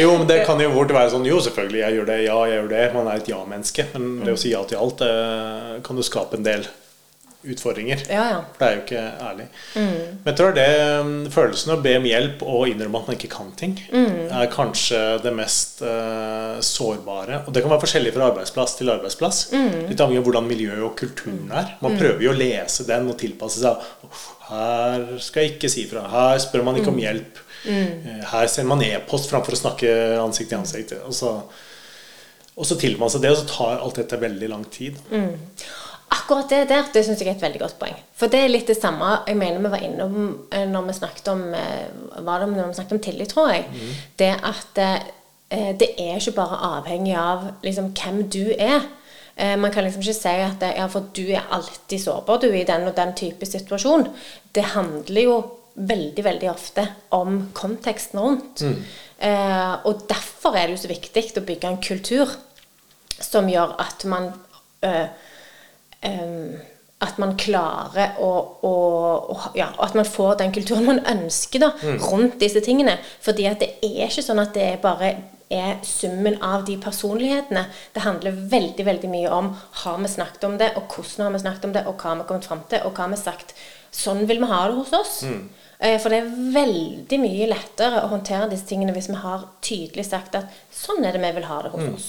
Jo, 0.00 0.10
men 0.18 0.26
det 0.26 0.40
kan 0.46 0.58
jo 0.58 0.70
fort 0.74 0.90
være 0.92 1.12
sånn 1.12 1.26
Jo, 1.28 1.38
selvfølgelig, 1.44 1.78
jeg 1.78 1.96
gjør 1.96 2.06
det. 2.08 2.16
Ja, 2.24 2.36
jeg 2.48 2.56
gjør 2.58 2.70
det. 2.72 2.82
Man 2.94 3.08
er 3.10 3.20
et 3.20 3.28
ja-menneske. 3.30 3.84
Men 3.94 4.24
det 4.26 4.34
å 4.34 4.40
si 4.40 4.50
ja 4.50 4.62
til 4.66 4.80
alt, 4.82 5.02
det 5.02 5.82
kan 5.86 5.98
jo 5.98 6.06
skape 6.06 6.38
en 6.38 6.46
del 6.46 6.66
utfordringer. 7.44 8.02
Ja, 8.12 8.24
ja. 8.30 8.40
For 8.52 8.60
det 8.60 8.66
er 8.68 8.74
jo 8.76 8.82
ikke 8.84 9.02
ærlig. 9.28 9.46
Men 9.76 10.28
jeg 10.28 10.36
tror 10.40 10.52
det 10.56 10.66
um, 11.00 11.12
følelsen 11.32 11.72
av 11.72 11.78
å 11.78 11.84
be 11.86 11.94
om 11.96 12.08
hjelp 12.10 12.42
og 12.44 12.66
innrømme 12.68 13.00
at 13.00 13.08
man 13.08 13.16
ikke 13.16 13.30
kan 13.32 13.52
ting, 13.56 13.76
er 13.94 14.50
kanskje 14.52 15.00
det 15.24 15.32
mest 15.38 15.80
uh, 15.86 16.58
sårbare. 16.64 17.42
Og 17.46 17.54
det 17.56 17.62
kan 17.64 17.72
være 17.72 17.84
forskjellig 17.86 18.12
fra 18.16 18.28
arbeidsplass 18.32 18.76
til 18.80 18.92
arbeidsplass. 18.92 19.40
Litt 19.88 20.00
avhengig 20.04 20.20
av 20.20 20.28
hvordan 20.28 20.50
miljøet 20.50 20.84
og 20.84 20.96
kulturen 21.00 21.48
er. 21.50 21.76
Man 21.80 21.96
prøver 22.00 22.26
jo 22.28 22.34
å 22.34 22.38
lese 22.38 22.84
den 22.88 23.08
og 23.08 23.16
tilpasse 23.22 23.62
seg. 23.64 23.88
Her 24.50 25.08
skal 25.22 25.44
jeg 25.46 25.56
ikke 25.56 25.70
si 25.72 25.86
fra. 25.90 26.04
Her 26.12 26.38
spør 26.42 26.64
man 26.66 26.76
ikke 26.80 26.92
om 26.92 27.00
hjelp. 27.00 27.40
Eh, 27.68 28.22
Her 28.30 28.46
sender 28.48 28.70
man 28.74 28.84
e-post 28.86 29.28
framfor 29.30 29.52
å 29.56 29.58
snakke 29.60 29.90
ansikt 30.20 30.48
til 30.52 30.58
ansikt. 30.60 30.94
Og 31.06 31.12
så, 31.16 31.34
og 32.56 32.66
så 32.68 32.76
tilpasser 32.80 33.00
man 33.00 33.12
seg 33.14 33.24
det, 33.26 33.30
og 33.34 33.40
så 33.42 33.48
tar 33.52 33.82
alt 33.84 34.00
dette 34.00 34.18
veldig 34.20 34.48
lang 34.52 34.64
tid. 34.72 34.96
Akkurat 36.10 36.48
det 36.50 36.64
der 36.68 36.88
det 36.92 37.04
synes 37.06 37.20
jeg 37.22 37.28
er 37.30 37.36
et 37.36 37.42
veldig 37.42 37.60
godt 37.62 37.78
poeng. 37.78 37.96
For 38.18 38.26
det 38.32 38.40
er 38.44 38.50
litt 38.50 38.66
det 38.70 38.76
samme 38.80 39.20
jeg 39.28 39.36
mener 39.38 39.62
vi 39.62 39.70
var 39.72 39.84
innom 39.86 40.16
eh, 40.50 40.66
når 40.66 40.88
vi 40.88 40.94
snakket 40.98 41.28
om 41.32 41.44
eh, 41.54 42.22
var 42.26 42.40
det 42.42 42.48
når 42.52 42.70
vi 42.72 42.78
snakket 42.80 42.96
om 42.96 43.02
tillit, 43.04 43.28
tror 43.34 43.52
jeg. 43.52 43.68
Det 44.18 44.32
at 44.50 44.80
eh, 44.82 45.70
det 45.78 45.92
er 45.98 46.18
ikke 46.18 46.36
bare 46.40 46.58
avhengig 46.78 47.14
av 47.18 47.46
liksom, 47.62 47.92
hvem 47.98 48.24
du 48.30 48.42
er. 48.56 48.84
Eh, 49.36 49.54
Man 49.58 49.70
kan 49.74 49.84
liksom 49.86 50.02
ikke 50.02 50.18
si 50.18 50.34
at 50.48 50.66
ja, 50.76 50.86
for 50.90 51.06
du 51.14 51.24
er 51.30 51.46
alltid 51.50 52.02
sårbar 52.02 52.42
du 52.42 52.50
i 52.54 52.64
den 52.66 52.86
og 52.90 52.94
den 52.98 53.14
type 53.18 53.46
situasjon. 53.46 54.08
Det 54.54 54.64
handler 54.74 55.22
jo 55.28 55.38
veldig, 55.80 56.24
veldig 56.26 56.50
ofte 56.50 56.88
om 57.16 57.48
konteksten 57.56 58.18
rundt. 58.20 58.62
Eh, 59.20 59.74
og 59.86 60.06
derfor 60.10 60.56
er 60.58 60.66
det 60.66 60.76
jo 60.78 60.82
så 60.84 60.90
viktig 60.90 61.26
å 61.38 61.46
bygge 61.46 61.70
en 61.70 61.82
kultur 61.82 62.34
som 63.20 63.48
gjør 63.48 63.74
at 63.78 64.04
man 64.10 64.30
eh, 64.82 65.06
at 67.00 67.18
man 67.20 67.34
klarer 67.40 68.18
å, 68.20 68.30
å, 68.60 68.72
å 69.32 69.50
ja, 69.56 69.70
At 69.80 69.94
man 69.96 70.08
får 70.08 70.38
den 70.42 70.52
kulturen 70.52 70.86
man 70.88 71.02
ønsker 71.08 71.62
da, 71.62 71.72
rundt 72.10 72.38
disse 72.42 72.60
tingene. 72.64 72.98
Fordi 73.24 73.46
at 73.48 73.62
det 73.62 73.74
er 73.80 74.08
ikke 74.08 74.24
sånn 74.24 74.42
at 74.42 74.52
det 74.56 74.66
er 74.66 74.82
bare 74.82 75.14
er 75.50 75.80
summen 75.82 76.36
av 76.46 76.64
de 76.68 76.76
personlighetene. 76.78 77.64
Det 77.94 78.04
handler 78.04 78.36
veldig 78.52 78.86
veldig 78.86 79.10
mye 79.10 79.30
om 79.34 79.50
har 79.82 79.98
vi 79.98 80.12
snakket 80.12 80.46
om 80.46 80.58
det, 80.60 80.70
og 80.78 80.92
hvordan 80.94 81.26
har 81.26 81.34
vi 81.34 81.42
snakket 81.42 81.66
om 81.66 81.72
det, 81.74 81.86
og 81.88 81.96
hva 81.96 82.12
har 82.12 82.20
vi 82.20 82.28
kommet 82.28 82.46
fram 82.46 82.62
til, 82.70 82.84
og 82.84 82.94
hva 82.94 83.08
har 83.08 83.14
vi 83.16 83.18
sagt. 83.18 83.56
Sånn 83.90 84.22
vil 84.30 84.38
vi 84.38 84.50
ha 84.52 84.60
det 84.68 84.78
hos 84.78 84.94
oss. 84.94 85.16
Mm. 85.26 85.42
For 85.80 86.12
det 86.12 86.20
er 86.20 86.32
veldig 86.54 87.18
mye 87.22 87.48
lettere 87.50 88.02
å 88.04 88.10
håndtere 88.12 88.50
disse 88.50 88.68
tingene 88.68 88.92
hvis 88.92 89.08
vi 89.08 89.16
har 89.22 89.46
tydelig 89.64 90.04
sagt 90.10 90.36
at 90.36 90.52
sånn 90.68 91.00
er 91.08 91.16
det 91.16 91.22
vi 91.24 91.30
vil 91.38 91.48
ha 91.48 91.62
det 91.64 91.72
hos 91.72 91.86
oss. 91.88 92.08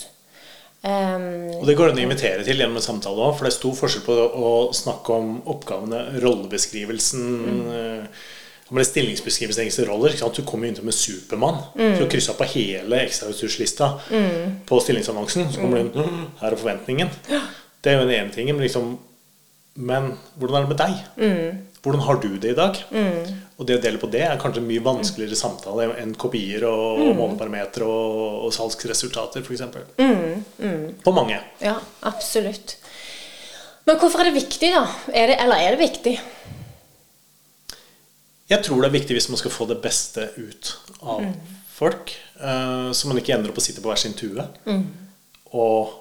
Um, 0.82 1.52
Og 1.60 1.68
det 1.70 1.76
går 1.78 1.92
an 1.92 2.00
å 2.00 2.02
invitere 2.02 2.42
til 2.46 2.58
gjennom 2.58 2.80
en 2.80 2.84
samtale 2.84 3.22
òg, 3.22 3.36
for 3.38 3.46
det 3.46 3.52
er 3.52 3.58
stor 3.60 3.76
forskjell 3.78 4.06
på 4.08 4.16
å 4.18 4.54
snakke 4.74 5.14
om 5.14 5.36
oppgavene, 5.54 6.00
rollebeskrivelsen 6.24 7.28
mm. 7.28 7.60
om 8.72 8.80
det 8.80 8.86
er 8.86 8.88
Stillingsbeskrivelsen 8.90 9.84
av 9.84 9.90
roller. 9.92 10.16
Du 10.18 10.42
kommer 10.48 10.66
jo 10.66 10.72
inn 10.72 10.80
med 10.80 10.94
en 10.94 10.98
Supermann. 10.98 11.60
Så 11.76 12.06
du 12.06 12.10
krysser 12.10 12.38
på 12.40 12.48
hele 12.54 13.02
ekstraressurslista 13.04 13.90
på 14.66 14.80
stillingsannonsen. 14.82 15.50
Så 15.52 15.60
kommer 15.60 15.78
det 15.78 15.84
inn 15.90 16.02
«Åh, 16.02 16.22
Her 16.40 16.56
er 16.56 16.62
forventningen. 16.62 17.12
Det 17.28 17.92
er 17.92 18.00
jo 18.00 18.06
den 18.08 18.16
ene 18.16 18.32
tingen. 18.34 18.56
Men, 18.56 18.64
liksom, 18.64 18.94
men 19.76 20.14
hvordan 20.40 20.62
er 20.62 20.66
det 20.66 20.72
med 20.72 20.82
deg? 20.82 21.60
Hvordan 21.84 22.06
har 22.08 22.22
du 22.24 22.30
det 22.40 22.54
i 22.54 22.58
dag? 22.62 22.80
Og 23.62 23.68
det 23.70 23.78
å 23.78 23.82
dele 23.84 24.00
på 24.02 24.10
det 24.10 24.24
er 24.26 24.40
kanskje 24.42 24.64
en 24.64 24.70
mye 24.72 24.82
vanskeligere 24.82 25.38
samtale 25.38 25.92
enn 26.02 26.16
kopier 26.18 26.64
og 26.66 27.04
måleparametere 27.14 27.86
og, 27.86 28.48
og 28.48 28.56
salgsresultater, 28.56 29.46
f.eks. 29.46 29.62
Mm. 30.02 30.88
På 31.06 31.14
mange. 31.14 31.38
ja, 31.62 31.76
absolutt. 32.10 32.80
Men 33.86 33.98
hvorfor 34.02 34.22
er 34.24 34.32
det 34.32 34.40
viktig, 34.40 34.72
da? 34.74 34.82
Er 35.14 35.30
det, 35.30 35.38
eller 35.44 35.62
er 35.62 35.76
det 35.76 35.82
viktig? 35.82 36.16
Jeg 38.52 38.66
tror 38.66 38.82
det 38.82 38.90
er 38.90 38.98
viktig 38.98 39.16
hvis 39.16 39.30
man 39.32 39.40
skal 39.40 39.54
få 39.54 39.70
det 39.70 39.78
beste 39.84 40.28
ut 40.42 40.74
av 41.02 41.24
folk. 41.72 42.14
eh, 42.42 42.90
så 42.98 43.10
man 43.10 43.22
ikke 43.22 43.38
ender 43.38 43.54
opp 43.54 43.62
å 43.62 43.64
sitte 43.64 43.82
på 43.84 43.90
hver 43.94 44.02
sin 44.02 44.18
tue 44.18 44.46
og 45.52 45.94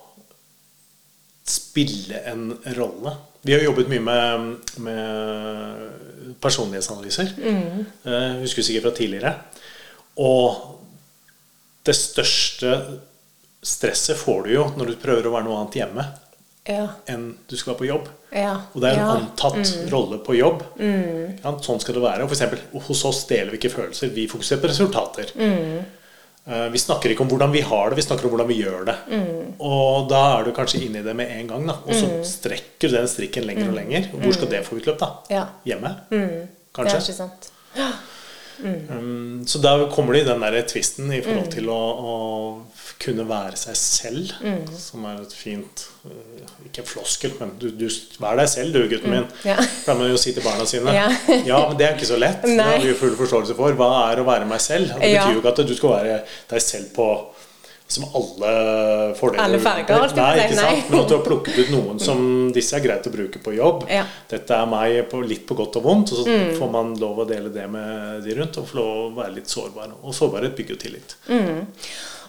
spille 1.51 2.21
en 2.31 2.51
rolle. 2.77 3.15
Vi 3.43 3.55
har 3.55 3.63
jobbet 3.65 3.89
mye 3.91 4.03
med, 4.05 4.51
med 4.85 6.10
personlighetsanalyser. 6.41 7.33
eh, 7.41 8.41
husker 8.43 8.63
sikkert 8.63 8.83
fra 8.89 8.95
tidligere. 8.97 9.35
Og 10.21 10.77
det 11.87 11.95
største 11.97 12.75
stresset 13.63 14.17
får 14.17 14.43
du 14.47 14.51
jo 14.55 14.65
når 14.77 14.87
du 14.93 14.97
prøver 15.01 15.27
å 15.29 15.33
være 15.35 15.45
noe 15.49 15.61
annet 15.61 15.79
hjemme 15.81 16.05
Ja. 16.69 16.87
enn 17.09 17.37
du 17.49 17.57
skal 17.57 17.73
være 17.75 17.81
på 17.81 17.89
jobb. 17.89 18.09
Ja. 18.33 18.53
Og 18.75 18.81
det 18.83 18.91
er 18.91 18.99
en 19.01 19.07
ja. 19.07 19.15
antatt 19.19 19.73
rolle 19.91 20.19
på 20.25 20.37
jobb. 20.39 20.63
Ja, 20.79 21.55
sånn 21.65 21.81
skal 21.83 21.97
det 21.97 22.03
være. 22.05 22.23
Og 22.25 22.31
for 22.31 22.37
eksempel, 22.37 22.61
hos 22.87 23.05
oss 23.09 23.25
deler 23.27 23.51
vi 23.51 23.59
ikke 23.59 23.73
følelser, 23.75 24.13
vi 24.15 24.29
fokuserer 24.31 24.61
på 24.63 24.71
resultater. 24.71 25.33
Eh, 25.41 25.81
Vi 26.45 26.81
snakker 26.81 27.13
ikke 27.13 27.23
om 27.23 27.29
hvordan 27.31 27.53
vi 27.53 27.61
har 27.63 27.91
det, 27.93 27.99
vi 28.01 28.03
snakker 28.03 28.27
om 28.27 28.33
hvordan 28.33 28.49
vi 28.49 28.57
gjør 28.63 28.87
det. 28.89 28.95
Og 29.63 30.09
da 30.11 30.23
er 30.39 30.47
du 30.49 30.55
kanskje 30.57 30.81
inne 30.87 31.03
i 31.03 31.07
det 31.07 31.15
med 31.15 31.31
en 31.37 31.51
gang, 31.53 31.67
da. 31.69 31.77
og 31.85 31.95
så 31.95 32.09
strekker 32.27 32.91
du 32.91 32.97
den 32.97 33.11
strikken 33.13 33.47
lenger 33.47 33.69
og 33.69 33.77
lenger. 33.77 34.09
Og 34.15 34.25
hvor 34.25 34.35
skal 34.39 34.51
det 34.51 34.65
få 34.67 34.81
utløp, 34.81 34.99
da? 35.03 35.11
Ja. 35.31 35.45
Hjemme? 35.69 35.93
Det 36.11 36.87
er 36.89 36.97
ikke 36.97 37.19
sant. 37.21 37.53
Um, 38.61 39.41
så 39.49 39.57
da 39.59 39.71
kommer 39.89 40.13
det 40.13 40.21
i 40.21 40.29
den 40.29 40.43
der 40.45 40.59
tvisten 40.69 41.09
i 41.17 41.23
forhold 41.25 41.47
til 41.49 41.71
å, 41.73 41.79
å 41.81 42.17
kunne 43.01 43.25
være 43.29 43.57
seg 43.57 43.77
selv, 43.81 44.33
som 44.77 45.05
er 45.09 45.23
et 45.23 45.33
fint 45.33 45.85
uh, 46.05 46.45
Ikke 46.69 46.85
floskel, 46.85 47.33
men 47.41 47.55
du, 47.61 47.71
du 47.73 47.87
vær 48.21 48.37
deg 48.37 48.49
selv, 48.53 48.77
du, 48.77 48.85
gutten 48.93 49.15
min. 49.15 49.29
Ja. 49.49 49.57
Pleier 49.87 49.99
man 50.03 50.11
jo 50.13 50.19
å 50.19 50.21
si 50.21 50.35
til 50.37 50.45
barna 50.45 50.67
sine. 50.69 50.93
Ja. 50.95 51.07
ja, 51.51 51.61
men 51.69 51.79
det 51.81 51.89
er 51.89 51.97
ikke 51.97 52.11
så 52.13 52.21
lett. 52.21 52.43
Det 52.45 52.59
Nei. 52.61 52.71
har 52.75 52.85
vi 52.85 52.93
jo 52.93 52.99
full 53.01 53.17
forståelse 53.19 53.57
for. 53.57 53.77
Hva 53.81 53.91
er 54.11 54.21
å 54.21 54.27
være 54.29 54.49
meg 54.51 54.61
selv? 54.61 54.93
Det 54.97 55.15
betyr 55.17 55.39
jo 55.39 55.41
ikke 55.45 55.55
at 55.57 55.63
du 55.71 55.77
skal 55.79 55.97
være 55.97 56.19
deg 56.53 56.67
selv 56.67 56.93
på 56.97 57.09
som 57.91 58.05
alle 58.15 58.51
fordeler 59.19 59.43
Alle 59.49 59.59
farger, 59.59 59.97
å 59.99 60.11
Nei, 60.15 60.45
ikke 60.45 60.59
sant? 60.61 60.91
Men 60.93 61.01
at 61.01 61.09
du 61.11 61.15
har 61.17 61.25
plukket 61.27 61.57
ut 61.59 61.73
noen 61.75 61.99
som 61.99 62.21
disse 62.55 62.77
er 62.79 62.85
greit 62.85 63.09
å 63.09 63.11
bruke 63.11 63.41
på 63.43 63.55
jobb. 63.57 63.83
Ja. 63.91 64.05
Dette 64.31 64.55
er 64.55 64.69
meg 64.71 65.01
på, 65.11 65.25
litt 65.27 65.43
på 65.49 65.57
godt 65.59 65.81
og 65.81 65.89
vondt, 65.89 66.13
og 66.15 66.21
så 66.23 66.29
Mm. 66.31 66.55
får 66.61 66.71
man 66.71 66.95
lov 67.03 67.25
å 67.25 67.27
dele 67.27 67.51
det 67.51 67.67
med 67.67 68.23
de 68.23 68.37
rundt. 68.39 68.61
Og 68.63 68.69
få 68.71 68.79
lov 68.79 68.95
å 69.09 69.11
være 69.19 69.35
litt 69.41 69.51
sårbar. 69.51 69.91
Og 70.05 70.15
sårbarhet 70.15 70.55
bygger 70.55 70.77
jo 70.77 70.81
tillit. 70.87 71.17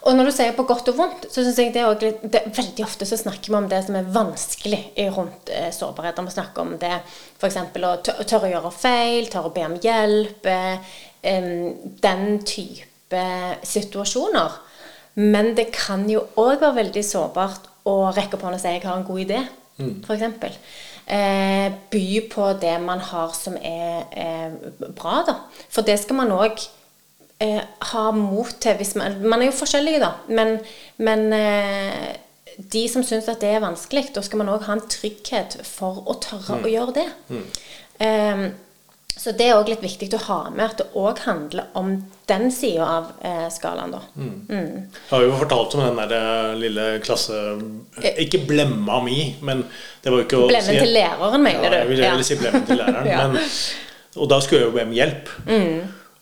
Og 0.02 0.16
når 0.18 0.26
du 0.26 0.32
sier 0.34 0.56
på 0.58 0.64
godt 0.66 0.88
og 0.90 0.96
vondt, 0.98 1.28
så 1.30 1.44
synes 1.44 1.60
jeg 1.62 1.74
det 1.76 1.82
er 1.84 1.90
også 1.92 2.10
det, 2.24 2.42
Veldig 2.58 2.86
ofte 2.88 3.06
så 3.06 3.18
snakker 3.20 3.52
vi 3.52 3.58
om 3.60 3.68
det 3.70 3.84
som 3.86 3.96
er 4.00 4.08
vanskelig 4.16 4.80
i 4.98 5.06
rundt 5.14 5.52
eh, 5.54 5.70
sårbarhet. 5.76 6.18
Vi 6.26 6.34
snakker 6.34 6.62
om 6.64 6.72
det 6.82 6.96
f.eks. 7.38 7.58
å 7.62 7.92
tør- 8.02 8.24
tørre 8.26 8.50
å 8.50 8.54
gjøre 8.56 8.72
feil, 8.74 9.30
tørre 9.30 9.52
å 9.52 9.54
be 9.54 9.66
om 9.68 9.78
hjelp. 9.84 10.50
Eh, 10.50 10.98
den 12.02 12.26
type 12.50 13.24
situasjoner. 13.68 14.58
Men 15.22 15.54
det 15.58 15.68
kan 15.76 16.08
jo 16.10 16.24
òg 16.40 16.62
være 16.64 16.80
veldig 16.80 17.04
sårbart 17.06 17.68
å 17.86 17.96
rekke 18.16 18.38
opp 18.38 18.46
hånden 18.48 18.58
og 18.58 18.64
si 18.64 18.68
'jeg 18.74 18.84
har 18.84 18.98
en 18.98 19.04
god 19.06 19.20
idé', 19.20 19.48
for 20.06 20.16
f.eks. 20.16 20.58
Eh, 21.08 21.72
by 21.92 22.30
på 22.32 22.54
det 22.62 22.80
man 22.82 23.00
har 23.00 23.34
som 23.34 23.56
er 23.58 24.06
eh, 24.16 24.52
bra, 24.96 25.24
da. 25.28 25.36
For 25.70 25.82
det 25.82 26.00
skal 26.00 26.16
man 26.16 26.32
òg 26.32 26.58
eh, 27.42 27.62
ha 27.92 28.08
mot 28.16 28.52
til 28.62 28.80
hvis 28.80 28.96
man 29.00 29.20
Man 29.26 29.42
er 29.42 29.52
jo 29.52 29.60
forskjellige, 29.60 30.02
da. 30.04 30.12
Men, 30.30 30.58
men 31.02 31.28
eh, 31.36 32.10
de 32.58 32.88
som 32.92 33.04
syns 33.06 33.30
at 33.32 33.44
det 33.44 33.54
er 33.56 33.64
vanskelig, 33.64 34.10
da 34.16 34.24
skal 34.26 34.42
man 34.42 34.52
òg 34.54 34.68
ha 34.68 34.78
en 34.78 34.90
trygghet 34.92 35.62
for 35.68 36.04
å 36.06 36.20
tørre 36.24 36.62
å 36.62 36.72
gjøre 36.72 36.98
det. 37.02 37.08
Eh, 38.02 38.52
så 39.22 39.34
det 39.38 39.50
er 39.52 39.58
òg 39.60 39.68
litt 39.70 39.84
viktig 39.84 40.08
å 40.18 40.22
ha 40.30 40.40
med 40.50 40.64
at 40.66 40.80
det 40.80 40.88
òg 40.98 41.20
handler 41.28 41.68
om 41.78 41.92
den 42.30 42.48
sida 42.54 42.88
av 42.88 43.10
eh, 43.28 43.46
skalaen, 43.54 43.92
da. 43.94 44.00
Jeg 44.48 44.86
har 45.12 45.26
jo 45.26 45.36
fortalt 45.44 45.76
om 45.78 45.84
den 45.84 46.00
der 46.00 46.16
eh, 46.18 46.54
lille 46.58 46.86
klasse... 47.04 47.38
Ikke 48.24 48.42
blemma 48.48 49.02
mi, 49.06 49.34
men 49.46 49.66
det 50.02 50.14
var 50.14 50.24
jo 50.24 50.28
ikke 50.28 50.40
å 50.40 50.50
Blemmen 50.50 50.80
til 50.80 50.94
læreren, 50.96 51.44
mener 51.44 51.68
ja, 51.68 51.82
jeg 51.82 51.92
vil, 51.92 52.02
du? 52.02 52.06
jeg 52.08 52.22
vil 52.22 52.30
si 52.32 52.40
blemmen 52.40 52.68
til 52.70 52.82
læreren. 52.82 53.10
Ja. 53.12 53.26
men, 53.28 53.42
og 54.16 54.28
da 54.32 54.40
skulle 54.44 54.64
jeg 54.64 54.72
jo 54.72 54.76
be 54.76 54.88
om 54.88 54.96
hjelp. 54.96 55.30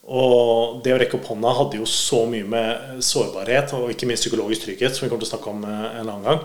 Og 0.10 0.80
det 0.84 0.94
å 0.96 0.98
rekke 0.98 1.18
opp 1.20 1.28
hånda 1.30 1.52
hadde 1.60 1.78
jo 1.78 1.86
så 1.90 2.24
mye 2.30 2.48
med 2.50 3.02
sårbarhet 3.06 3.74
og 3.78 3.92
ikke 3.94 4.08
minst 4.10 4.24
psykologisk 4.26 4.64
trygghet, 4.66 4.96
som 4.98 5.06
vi 5.06 5.10
kommer 5.12 5.22
til 5.26 5.30
å 5.30 5.34
snakke 5.36 5.52
om 5.54 5.64
eh, 5.70 6.00
en 6.02 6.10
annen 6.10 6.26
gang, 6.26 6.42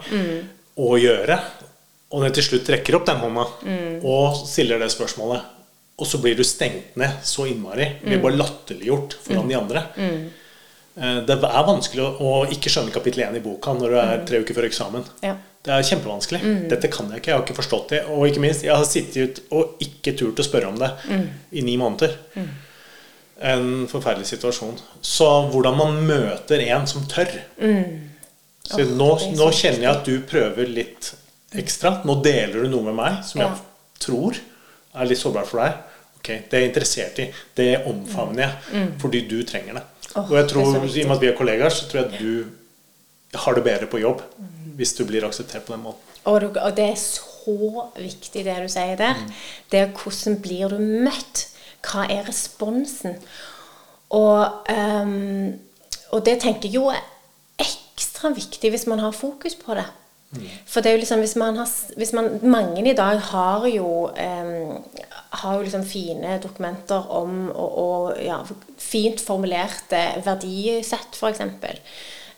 å 0.84 0.90
gjøre. 1.00 1.38
Og 2.12 2.20
når 2.20 2.28
jeg 2.28 2.34
til 2.40 2.46
slutt 2.50 2.68
rekker 2.76 2.98
opp 2.98 3.06
den 3.08 3.22
hånda 3.22 3.46
og 4.04 4.36
stiller 4.46 4.78
det 4.82 4.90
spørsmålet, 4.92 5.50
og 5.96 6.06
så 6.10 6.18
blir 6.20 6.34
du 6.36 6.42
stengt 6.44 6.96
ned 6.98 7.20
så 7.24 7.46
innmari, 7.48 7.86
blir 8.02 8.18
bare 8.22 8.36
latterliggjort 8.36 9.14
foran 9.22 9.48
de 9.48 9.54
andre. 9.58 9.82
Eh, 10.96 11.20
Det 11.26 11.34
er 11.38 11.64
vanskelig 11.66 12.04
å, 12.20 12.34
ikke 12.52 12.70
skjønne 12.70 12.92
kapittel 12.94 13.24
1 13.26 13.36
i 13.40 13.42
boka 13.42 13.72
når 13.74 13.90
du 13.90 13.96
er 14.02 14.24
tre 14.28 14.40
uker 14.44 14.54
før 14.54 14.68
eksamen. 14.68 15.04
Ja. 15.24 15.36
Det 15.64 15.72
er 15.72 15.86
kjempevanskelig. 15.88 16.42
Dette 16.68 16.90
kan 16.92 17.08
jeg 17.08 17.22
ikke. 17.22 17.30
Jeg 17.32 17.38
har 17.38 17.44
ikke 17.46 17.56
forstått 17.56 17.88
det. 17.94 18.02
Og 18.12 18.26
ikke 18.28 18.42
minst, 18.44 18.62
jeg 18.66 18.74
har 18.76 18.84
sittet 18.84 19.16
ut 19.16 19.38
og 19.56 19.78
ikke 19.80 20.12
turt 20.18 20.42
å 20.42 20.44
spørre 20.44 20.68
om 20.68 20.76
det 20.82 20.90
i 21.56 21.62
ni 21.64 21.78
måneder. 21.80 22.12
En 23.42 23.86
forferdelig 23.90 24.28
situasjon. 24.30 24.76
Så 25.02 25.26
hvordan 25.50 25.76
man 25.76 25.96
møter 26.06 26.62
en 26.68 26.86
som 26.86 27.02
tør 27.10 27.32
Så 28.64 28.80
oh, 28.80 28.92
nå, 28.96 29.08
nå 29.36 29.48
kjenner 29.52 29.82
jeg 29.82 29.90
at 29.90 30.06
du 30.06 30.20
prøver 30.28 30.70
litt 30.70 31.10
ekstra. 31.54 31.98
Nå 32.06 32.20
deler 32.24 32.64
du 32.64 32.70
noe 32.72 32.86
med 32.86 32.96
meg 32.96 33.18
som 33.26 33.42
Ja. 33.42 33.48
jeg 33.50 34.04
tror 34.06 34.38
er 34.94 35.10
litt 35.10 35.20
sårbart 35.20 35.50
for 35.50 35.60
deg. 35.60 35.82
Ok, 36.18 36.30
Det 36.48 36.56
er 36.56 36.62
jeg 36.62 36.70
interessert 36.70 37.18
i. 37.18 37.26
Det 37.54 37.84
omfavner 37.90 38.46
jeg 38.46 38.88
fordi 39.02 39.20
du 39.28 39.42
trenger 39.44 39.80
det. 39.80 39.84
Oh, 40.14 40.30
og 40.30 40.36
jeg 40.38 40.48
tror, 40.48 40.62
I 40.62 41.02
og 41.02 41.08
med 41.08 41.16
at 41.16 41.20
vi 41.20 41.26
er 41.28 41.36
kollegaer, 41.36 41.74
så 41.74 41.88
tror 41.90 42.04
jeg 42.04 42.12
at 42.12 42.20
du 42.20 43.38
har 43.44 43.54
det 43.54 43.64
bedre 43.66 43.86
på 43.90 43.98
jobb 43.98 44.22
hvis 44.74 44.94
du 44.94 45.04
blir 45.06 45.24
akseptert 45.26 45.66
på 45.66 45.74
den 45.74 45.82
måten. 45.84 46.14
Og, 46.24 46.40
det 46.76 46.84
er 46.86 46.96
så 46.98 47.84
viktig 47.98 48.44
det 48.46 48.56
du 48.62 48.68
sier 48.72 48.96
der. 48.96 49.18
Det 49.70 49.80
er 49.80 49.90
hvordan 49.92 50.38
blir 50.42 50.72
du 50.72 50.78
møtt? 50.78 51.50
Hva 51.84 52.06
er 52.10 52.28
responsen? 52.28 53.18
Og, 54.14 54.70
um, 54.70 55.52
og 56.12 56.24
det 56.26 56.38
tenker 56.44 56.68
jeg 56.68 56.78
jo 56.78 56.88
er 56.92 57.02
ekstra 57.60 58.30
viktig 58.34 58.70
hvis 58.70 58.86
man 58.90 59.02
har 59.02 59.14
fokus 59.16 59.56
på 59.58 59.76
det. 59.78 59.86
For 60.66 60.82
det 60.82 60.90
er 60.90 60.96
jo 60.96 61.02
liksom 61.04 61.20
hvis 61.22 61.36
man 61.38 61.56
har 61.60 61.68
hvis 61.94 62.12
man, 62.12 62.40
Mange 62.42 62.82
i 62.90 62.94
dag 62.96 63.20
har 63.22 63.66
jo 63.70 64.08
um, 64.10 64.84
har 65.30 65.54
jo 65.54 65.62
liksom 65.62 65.84
fine 65.86 66.38
dokumenter 66.42 67.06
om 67.10 67.50
og, 67.50 67.78
og 67.78 68.22
ja, 68.22 68.40
fint 68.78 69.20
formulerte 69.20 70.00
verdisett, 70.24 71.18
f.eks. 71.18 71.40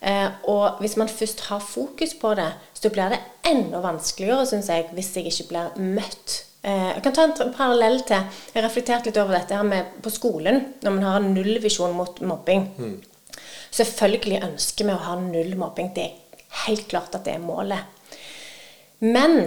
Eh, 0.01 0.29
og 0.45 0.81
hvis 0.81 0.97
man 0.97 1.09
først 1.09 1.41
har 1.49 1.59
fokus 1.59 2.15
på 2.21 2.35
det, 2.35 2.51
så 2.75 2.91
blir 2.93 3.13
det 3.13 3.21
enda 3.49 3.81
vanskeligere, 3.85 4.47
syns 4.47 4.69
jeg, 4.69 4.89
hvis 4.93 5.17
jeg 5.17 5.33
ikke 5.33 5.49
blir 5.51 5.81
møtt. 5.81 6.43
Eh, 6.67 6.89
jeg 6.97 7.03
kan 7.05 7.15
ta 7.15 7.27
en 7.29 7.53
parallell 7.55 8.01
til 8.09 8.17
Jeg 8.19 8.57
har 8.57 8.65
reflektert 8.67 9.07
litt 9.07 9.19
over 9.23 9.37
dette 9.37 9.55
her 9.55 9.67
med 9.67 10.01
på 10.03 10.11
skolen, 10.11 10.73
når 10.83 10.97
man 10.97 11.07
har 11.07 11.21
en 11.21 11.35
nullvisjon 11.35 11.95
mot 11.95 12.19
mobbing. 12.27 12.67
Selvfølgelig 13.77 14.43
ønsker 14.49 14.89
vi 14.89 14.97
å 14.97 15.05
ha 15.05 15.15
null 15.21 15.55
mobbing. 15.61 15.93
Det 15.95 16.09
er 16.09 16.59
helt 16.67 16.89
klart 16.91 17.15
at 17.15 17.25
det 17.27 17.37
er 17.37 17.45
målet. 17.45 17.79
Men 18.99 19.45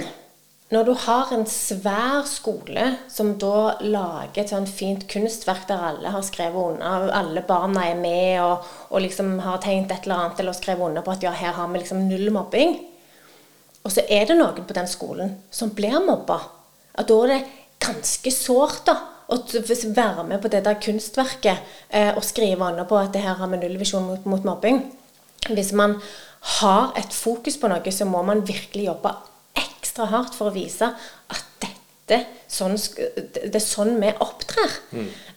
når 0.70 0.86
du 0.86 0.92
har 1.02 1.32
en 1.34 1.48
svær 1.50 2.28
skole 2.30 2.84
som 3.10 3.32
da 3.42 3.80
lager 3.82 4.44
et 4.44 4.52
sånn 4.54 4.68
fint 4.70 5.08
kunstverk 5.10 5.64
der 5.68 5.82
alle 5.88 6.12
har 6.14 6.22
skrevet 6.24 6.76
under, 6.76 7.10
alle 7.18 7.42
barna 7.42 7.88
er 7.90 7.98
med 7.98 8.38
og, 8.44 8.68
og 8.94 9.02
liksom 9.02 9.40
har 9.42 9.58
tegnet 9.64 9.96
et 9.96 10.06
eller 10.06 10.28
annet 10.28 10.44
eller 10.44 10.54
skrevet 10.54 10.92
under 10.92 11.02
på 11.02 11.16
at 11.16 11.26
ja, 11.26 11.34
her 11.34 11.58
har 11.58 11.72
vi 11.74 11.82
liksom 11.82 12.06
null 12.06 12.30
mobbing, 12.36 12.78
og 13.82 13.96
så 13.96 14.06
er 14.14 14.30
det 14.30 14.38
noen 14.38 14.68
på 14.70 14.78
den 14.78 14.88
skolen 14.92 15.34
som 15.50 15.74
blir 15.74 15.98
mobba, 16.06 16.38
at 17.00 17.10
da 17.10 17.20
er 17.24 17.34
det 17.34 17.42
ganske 17.80 18.32
sårt 18.36 18.84
da, 18.90 18.98
å 19.30 19.38
være 19.46 20.26
med 20.26 20.42
på 20.42 20.50
det 20.52 20.64
der 20.66 20.80
kunstverket 20.82 21.60
eh, 21.90 22.16
og 22.16 22.24
skrive 22.26 22.66
under 22.66 22.88
på 22.90 22.98
at 22.98 23.14
det 23.14 23.22
her 23.24 23.38
har 23.38 23.52
vi 23.52 23.60
nullvisjon 23.62 24.08
mot, 24.08 24.26
mot 24.26 24.48
mobbing. 24.48 24.82
Hvis 25.50 25.72
man 25.78 26.00
har 26.60 26.96
et 26.98 27.14
fokus 27.14 27.60
på 27.60 27.70
noe, 27.70 27.94
så 27.94 28.08
må 28.10 28.24
man 28.26 28.42
virkelig 28.48 28.88
jobbe 28.90 29.14
ekstra 29.60 30.10
hardt 30.10 30.36
for 30.38 30.50
å 30.50 30.56
vise 30.56 30.90
at 30.90 31.46
dette 31.62 32.24
sånn, 32.50 32.74
det 32.74 33.54
er 33.54 33.64
sånn 33.64 34.00
vi 34.02 34.12
opptrer. 34.26 34.78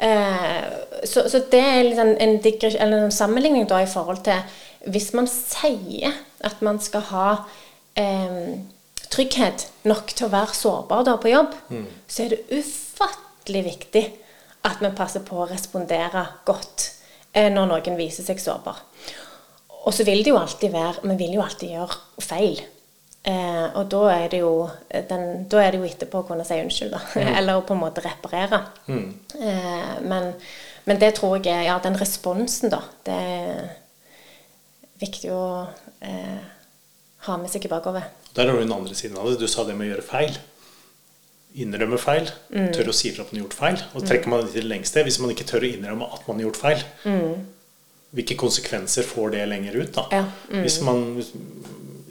Eh, 0.02 0.68
så, 1.04 1.26
så 1.28 1.44
det 1.52 1.60
er 1.60 1.88
liksom 1.90 2.14
en, 2.16 2.38
eller 2.40 2.98
en 3.04 3.14
sammenligning 3.14 3.68
da 3.68 3.82
i 3.84 3.90
forhold 3.90 4.24
til 4.24 4.40
hvis 4.90 5.12
man 5.14 5.28
sier 5.30 6.16
at 6.42 6.62
man 6.64 6.80
skal 6.82 7.04
ha 7.12 7.26
eh, 7.98 8.56
trygghet 9.12 9.66
nok 9.88 10.14
til 10.16 10.28
å 10.28 10.32
være 10.32 10.56
sårbar 10.56 11.06
da 11.08 11.16
på 11.20 11.32
jobb, 11.32 11.54
så 12.08 12.24
er 12.24 12.34
det 12.34 12.60
ufattelig 12.62 13.64
viktig 13.68 14.04
at 14.68 14.82
vi 14.82 14.92
passer 14.96 15.24
på 15.26 15.42
å 15.42 15.48
respondere 15.50 16.24
godt 16.46 16.86
eh, 17.34 17.50
når 17.52 17.68
noen 17.72 17.98
viser 17.98 18.26
seg 18.26 18.40
sårbar. 18.40 18.78
Og 19.82 19.94
så 19.94 20.06
vil 20.06 20.22
det 20.22 20.30
jo 20.30 20.38
alltid 20.38 20.70
være 20.70 21.02
Vi 21.10 21.16
vil 21.24 21.34
jo 21.34 21.42
alltid 21.42 21.72
gjøre 21.74 22.22
feil. 22.22 22.60
Eh, 23.22 23.66
og 23.78 23.86
da 23.90 24.02
er, 24.16 24.28
det 24.30 24.40
jo 24.42 24.54
den, 25.10 25.44
da 25.50 25.60
er 25.62 25.74
det 25.74 25.78
jo 25.78 25.86
etterpå 25.86 26.22
å 26.22 26.26
kunne 26.26 26.46
si 26.46 26.58
unnskyld, 26.58 26.94
da. 26.94 27.02
Eller 27.38 27.58
å 27.58 27.66
på 27.66 27.76
en 27.76 27.82
måte 27.82 28.02
reparere. 28.02 28.62
Eh, 28.88 29.92
men, 30.06 30.32
men 30.88 31.02
det 31.02 31.12
tror 31.18 31.38
jeg 31.38 31.54
er 31.54 31.68
Ja, 31.68 31.78
den 31.82 31.98
responsen, 31.98 32.72
da. 32.72 32.82
Det 33.06 33.14
er 33.14 33.62
viktig 35.02 35.30
å 35.34 35.44
eh, 36.02 36.42
ha 37.26 37.36
med 37.38 37.50
seg 37.52 37.68
bakover. 37.70 38.08
Der 38.34 38.48
har 38.48 38.56
du 38.56 38.64
den 38.64 38.72
andre 38.74 38.94
siden 38.98 39.18
av 39.20 39.28
det. 39.30 39.38
Du 39.42 39.46
sa 39.50 39.64
det 39.68 39.76
med 39.78 39.88
å 39.88 39.94
gjøre 39.94 40.06
feil. 40.08 40.36
Innrømme 41.62 41.98
feil. 42.00 42.30
Tørre 42.50 42.92
å 42.92 42.96
si 42.96 43.10
fra 43.12 43.26
at 43.26 43.32
man 43.32 43.40
har 43.42 43.44
gjort 43.46 43.58
feil. 43.58 43.82
Og 43.94 44.06
trekker 44.08 44.32
man 44.32 44.40
det 44.44 44.54
til 44.54 44.64
det 44.64 44.70
lengste 44.72 45.04
hvis 45.04 45.18
man 45.22 45.34
ikke 45.34 45.46
tør 45.50 45.66
å 45.66 45.72
innrømme 45.72 46.08
at 46.16 46.28
man 46.28 46.40
har 46.40 46.48
gjort 46.48 46.62
feil. 46.62 46.84
Hvilke 48.12 48.36
konsekvenser 48.40 49.06
får 49.08 49.34
det 49.36 49.42
lenger 49.48 49.76
ut? 49.82 49.92
da? 49.96 50.06
Ja, 50.12 50.24
Hvis 50.64 50.80
man 50.84 51.04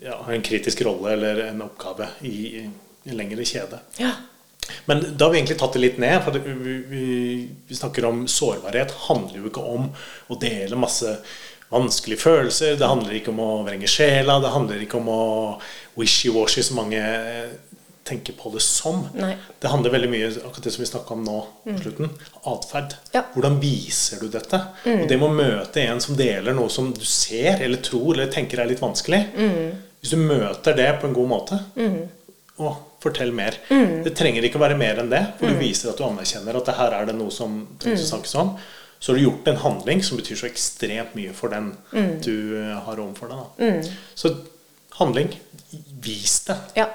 ja, 0.02 0.18
har 0.26 0.34
en 0.34 0.46
kritisk 0.46 0.82
rolle 0.86 1.14
eller 1.14 1.44
en 1.52 1.62
oppgave 1.66 2.08
i, 2.26 2.36
i 2.62 3.10
en 3.12 3.18
lengre 3.18 3.46
kjede. 3.46 3.82
Ja. 4.02 4.14
Men 4.86 5.02
da 5.18 5.26
har 5.28 5.34
vi 5.34 5.42
egentlig 5.42 5.58
tatt 5.60 5.74
det 5.76 5.82
litt 5.84 5.98
ned. 6.02 6.22
for 6.24 6.38
vi, 6.38 6.76
vi, 6.90 7.06
vi 7.68 7.76
snakker 7.76 8.06
om 8.08 8.24
sårbarhet. 8.30 8.94
handler 9.10 9.42
jo 9.42 9.50
ikke 9.50 9.66
om 9.74 9.90
å 10.30 10.38
dele 10.42 10.80
masse 10.80 11.18
vanskelige 11.72 12.20
følelser. 12.22 12.78
Det 12.80 12.88
handler 12.88 13.18
ikke 13.18 13.34
om 13.34 13.42
å 13.44 13.52
vrenge 13.68 13.90
sjela. 13.90 14.40
Det 14.44 14.54
handler 14.54 14.86
ikke 14.86 15.00
om 15.00 15.12
å 15.12 15.22
wishy-washy, 16.00 16.64
som 16.68 16.80
mange 16.82 17.00
eh, 17.02 17.54
tenker 18.08 18.36
på 18.38 18.52
det 18.54 18.64
som. 18.66 19.04
Nei. 19.16 19.34
Det 19.62 19.70
handler 19.72 19.94
veldig 19.94 20.10
mye 20.12 20.30
akkurat 20.42 20.66
det 20.68 20.74
som 20.76 20.84
vi 20.84 20.90
snakka 20.90 21.16
om 21.16 21.24
nå 21.26 21.38
på 21.68 21.78
slutten. 21.84 22.10
Atferd. 22.52 22.96
Ja. 23.14 23.24
Hvordan 23.36 23.60
viser 23.62 24.24
du 24.24 24.28
dette? 24.34 24.60
Og 24.86 25.06
det 25.10 25.20
med 25.22 25.30
å 25.30 25.36
møte 25.38 25.84
en 25.86 26.02
som 26.04 26.18
deler 26.20 26.56
noe 26.58 26.72
som 26.74 26.90
du 26.96 27.06
ser 27.08 27.62
eller 27.62 27.82
tror 27.86 28.16
eller 28.16 28.32
tenker 28.34 28.64
er 28.64 28.72
litt 28.72 28.82
vanskelig. 28.84 29.22
Hvis 30.02 30.16
du 30.16 30.18
møter 30.18 30.74
det 30.76 30.90
på 31.02 31.08
en 31.08 31.14
god 31.14 31.30
måte 31.30 31.60
Å, 32.62 32.72
fortell 33.02 33.32
mer. 33.34 33.56
Det 34.06 34.12
trenger 34.18 34.46
ikke 34.46 34.60
å 34.60 34.62
være 34.66 34.78
mer 34.78 35.00
enn 35.02 35.10
det, 35.10 35.22
for 35.40 35.50
du 35.50 35.62
viser 35.62 35.90
at 35.94 35.98
du 35.98 36.04
anerkjenner 36.06 36.58
at 36.60 36.68
det 36.68 36.76
her 36.78 36.94
er 37.00 37.08
det 37.10 37.16
noe 37.18 37.32
som 37.34 37.56
trengs 37.82 38.04
å 38.04 38.10
snakkes 38.16 38.36
om. 38.42 38.52
Så 39.02 39.12
har 39.12 39.18
du 39.18 39.24
gjort 39.24 39.48
en 39.50 39.62
handling 39.64 40.04
som 40.06 40.20
betyr 40.20 40.38
så 40.38 40.48
ekstremt 40.48 41.16
mye 41.18 41.34
for 41.34 41.50
den 41.50 41.72
du 42.22 42.58
eh, 42.60 42.76
har 42.86 43.02
overfor 43.02 43.32
deg. 43.32 43.40
Da. 43.58 43.96
Så 44.16 44.36
handling. 45.00 45.34
Vis 46.06 46.44
det. 46.46 46.60
Ja. 46.78 46.86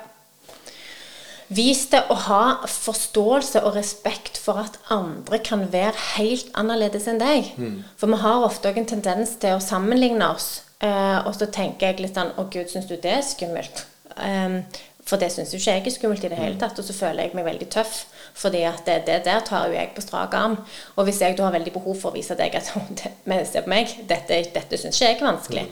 Vis 1.48 1.84
det 1.90 2.04
å 2.10 2.14
ha 2.26 2.42
forståelse 2.70 3.60
og 3.66 3.74
respekt 3.76 4.38
for 4.38 4.62
at 4.62 4.78
andre 4.90 5.38
kan 5.42 5.66
være 5.72 5.98
helt 6.16 6.48
annerledes 6.58 7.06
enn 7.10 7.18
deg. 7.22 7.52
For 7.98 8.10
vi 8.10 8.22
har 8.22 8.46
ofte 8.46 8.70
òg 8.70 8.78
en 8.82 8.88
tendens 8.96 9.34
til 9.42 9.58
å 9.58 9.62
sammenligne 9.62 10.30
oss 10.30 10.48
Eh, 10.84 11.18
og 11.24 11.32
så 11.32 11.46
tenker 11.48 11.88
jeg 11.88 12.02
litt 12.04 12.18
sånn 12.18 12.34
Å, 12.36 12.42
gud, 12.52 12.68
syns 12.68 12.88
du 12.90 12.98
det 13.00 13.14
er 13.18 13.24
skummelt? 13.24 13.86
Em, 14.26 14.58
for 15.06 15.20
det 15.20 15.30
syns 15.32 15.52
jo 15.54 15.60
ikke 15.60 15.76
jeg 15.76 15.84
er 15.86 15.94
skummelt 15.94 16.24
i 16.26 16.30
det 16.32 16.40
hele 16.40 16.58
tatt. 16.60 16.78
Og 16.80 16.86
så 16.86 16.96
føler 16.96 17.26
jeg 17.26 17.36
meg 17.38 17.46
veldig 17.46 17.68
tøff, 17.72 18.02
fordi 18.36 18.62
at 18.68 18.82
det, 18.84 19.00
det 19.06 19.20
der 19.24 19.44
tar 19.46 19.66
jo 19.68 19.76
jeg 19.76 19.94
på 19.96 20.04
strak 20.04 20.34
arm. 20.36 20.56
Og 20.96 21.08
hvis 21.08 21.20
jeg 21.24 21.36
da 21.38 21.46
har 21.46 21.54
veldig 21.56 21.72
behov 21.72 21.96
for 21.96 22.12
å 22.12 22.16
vise 22.16 22.36
deg 22.36 22.56
at 22.58 22.68
se 22.70 23.62
på 23.62 23.72
meg, 23.72 23.94
dette, 24.08 24.42
dette 24.54 24.80
syns 24.80 24.98
ikke 24.98 25.08
jeg 25.08 25.20
er 25.20 25.28
vanskelig. 25.30 25.66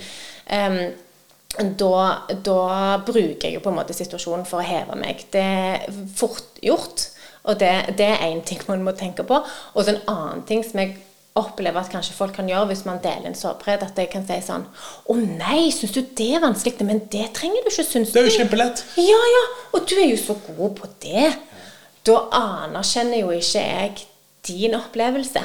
Em, 0.57 0.79
da, 1.79 1.97
da 2.45 2.61
bruker 3.07 3.47
jeg 3.47 3.59
jo 3.59 3.63
på 3.63 3.71
en 3.71 3.79
måte 3.79 3.95
situasjonen 3.97 4.47
for 4.49 4.63
å 4.63 4.67
heve 4.67 4.97
meg. 4.99 5.27
Det 5.31 5.45
er 5.45 5.85
fort 6.17 6.59
gjort, 6.65 7.09
og 7.45 7.61
det, 7.61 7.73
det 7.99 8.09
er 8.15 8.25
én 8.31 8.43
ting 8.47 8.63
man 8.67 8.83
må 8.87 8.97
tenke 8.97 9.27
på. 9.29 9.43
Og 9.75 9.85
så 9.85 9.95
en 9.95 10.07
annen 10.11 10.47
ting 10.49 10.65
som 10.67 10.81
jeg 10.83 10.97
opplever 11.39 11.83
at 11.83 11.91
kanskje 11.91 12.15
folk 12.15 12.37
kan 12.37 12.49
gjøre 12.49 12.71
hvis 12.71 12.85
man 12.87 13.01
deler 13.03 13.27
en 13.29 13.39
sårbarhet, 13.39 13.83
at 13.83 13.99
jeg 13.99 14.11
kan 14.13 14.23
si 14.27 14.37
sånn 14.47 14.69
Å 15.11 15.17
nei, 15.19 15.67
syns 15.75 15.95
du 15.97 16.03
det 16.17 16.29
er 16.37 16.45
vanskelig? 16.45 16.87
Men 16.87 17.03
det 17.11 17.27
trenger 17.35 17.65
du 17.65 17.71
ikke 17.73 17.87
synes. 17.87 18.15
Det 18.15 18.23
er 18.23 18.29
jo 18.29 18.37
kjempelett. 18.39 18.85
Ja, 19.03 19.19
ja, 19.35 19.43
og 19.75 19.89
du 19.91 19.97
er 19.99 20.09
jo 20.13 20.21
så 20.21 20.39
god 20.47 20.79
på 20.79 20.91
det. 21.03 21.33
Da 22.07 22.17
anerkjenner 22.37 23.23
jo 23.23 23.31
ikke 23.33 23.61
jeg 23.61 24.07
din 24.47 24.75
opplevelse. 24.77 25.43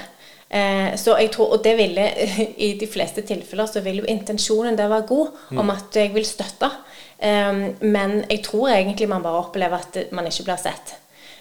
Eh, 0.50 0.96
så 0.98 1.16
jeg 1.18 1.32
tror, 1.32 1.54
Og 1.54 1.64
det 1.64 1.78
ville, 1.78 2.08
i 2.68 2.78
de 2.80 2.88
fleste 2.88 3.22
tilfeller 3.22 3.66
så 3.66 3.82
vil 3.82 3.98
jo 4.02 4.06
intensjonen 4.08 4.78
der 4.78 4.88
være 4.88 5.08
god, 5.08 5.28
om 5.58 5.70
at 5.70 5.96
jeg 5.96 6.14
vil 6.14 6.26
støtte. 6.26 6.72
Eh, 7.20 7.54
men 7.82 8.26
jeg 8.30 8.44
tror 8.44 8.70
egentlig 8.70 9.10
man 9.10 9.24
bare 9.24 9.46
opplever 9.46 9.78
at 9.78 10.12
man 10.12 10.28
ikke 10.28 10.44
blir 10.44 10.58
sett. 10.58 10.96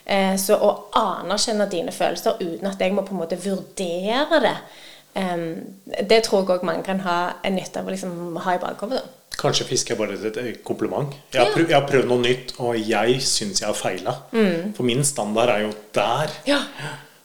Eh, 0.07 0.37
så 0.41 0.57
å 0.57 0.71
anerkjenne 0.97 1.67
dine 1.69 1.93
følelser 1.93 2.39
uten 2.41 2.71
at 2.71 2.81
jeg 2.81 2.95
må 2.97 3.03
på 3.05 3.13
en 3.13 3.21
måte 3.21 3.37
vurdere 3.45 4.41
det, 4.41 4.57
eh, 5.15 5.43
det 6.09 6.23
tror 6.25 6.41
jeg 6.41 6.59
òg 6.59 6.65
mange 6.65 6.83
kan 6.83 7.01
ha 7.01 7.19
en 7.45 7.59
nytte 7.59 7.81
av 7.81 7.87
å 7.87 7.91
liksom 7.93 8.37
ha 8.45 8.55
i 8.55 8.63
bakhodet. 8.63 9.03
Kanskje 9.39 9.65
fiske 9.69 9.93
er 9.95 9.99
bare 10.01 10.17
et 10.27 10.63
kompliment. 10.67 11.13
Jeg 11.33 11.45
har, 11.45 11.53
prøvd, 11.55 11.69
jeg 11.71 11.79
har 11.79 11.85
prøvd 11.87 12.09
noe 12.11 12.23
nytt, 12.25 12.57
og 12.59 12.75
jeg 12.83 13.21
syns 13.23 13.61
jeg 13.63 13.69
har 13.69 13.77
feila. 13.79 14.17
For 14.75 14.83
min 14.83 15.05
standard 15.07 15.53
er 15.53 15.61
jo 15.69 15.75
der. 15.95 16.33
Ja. 16.49 16.59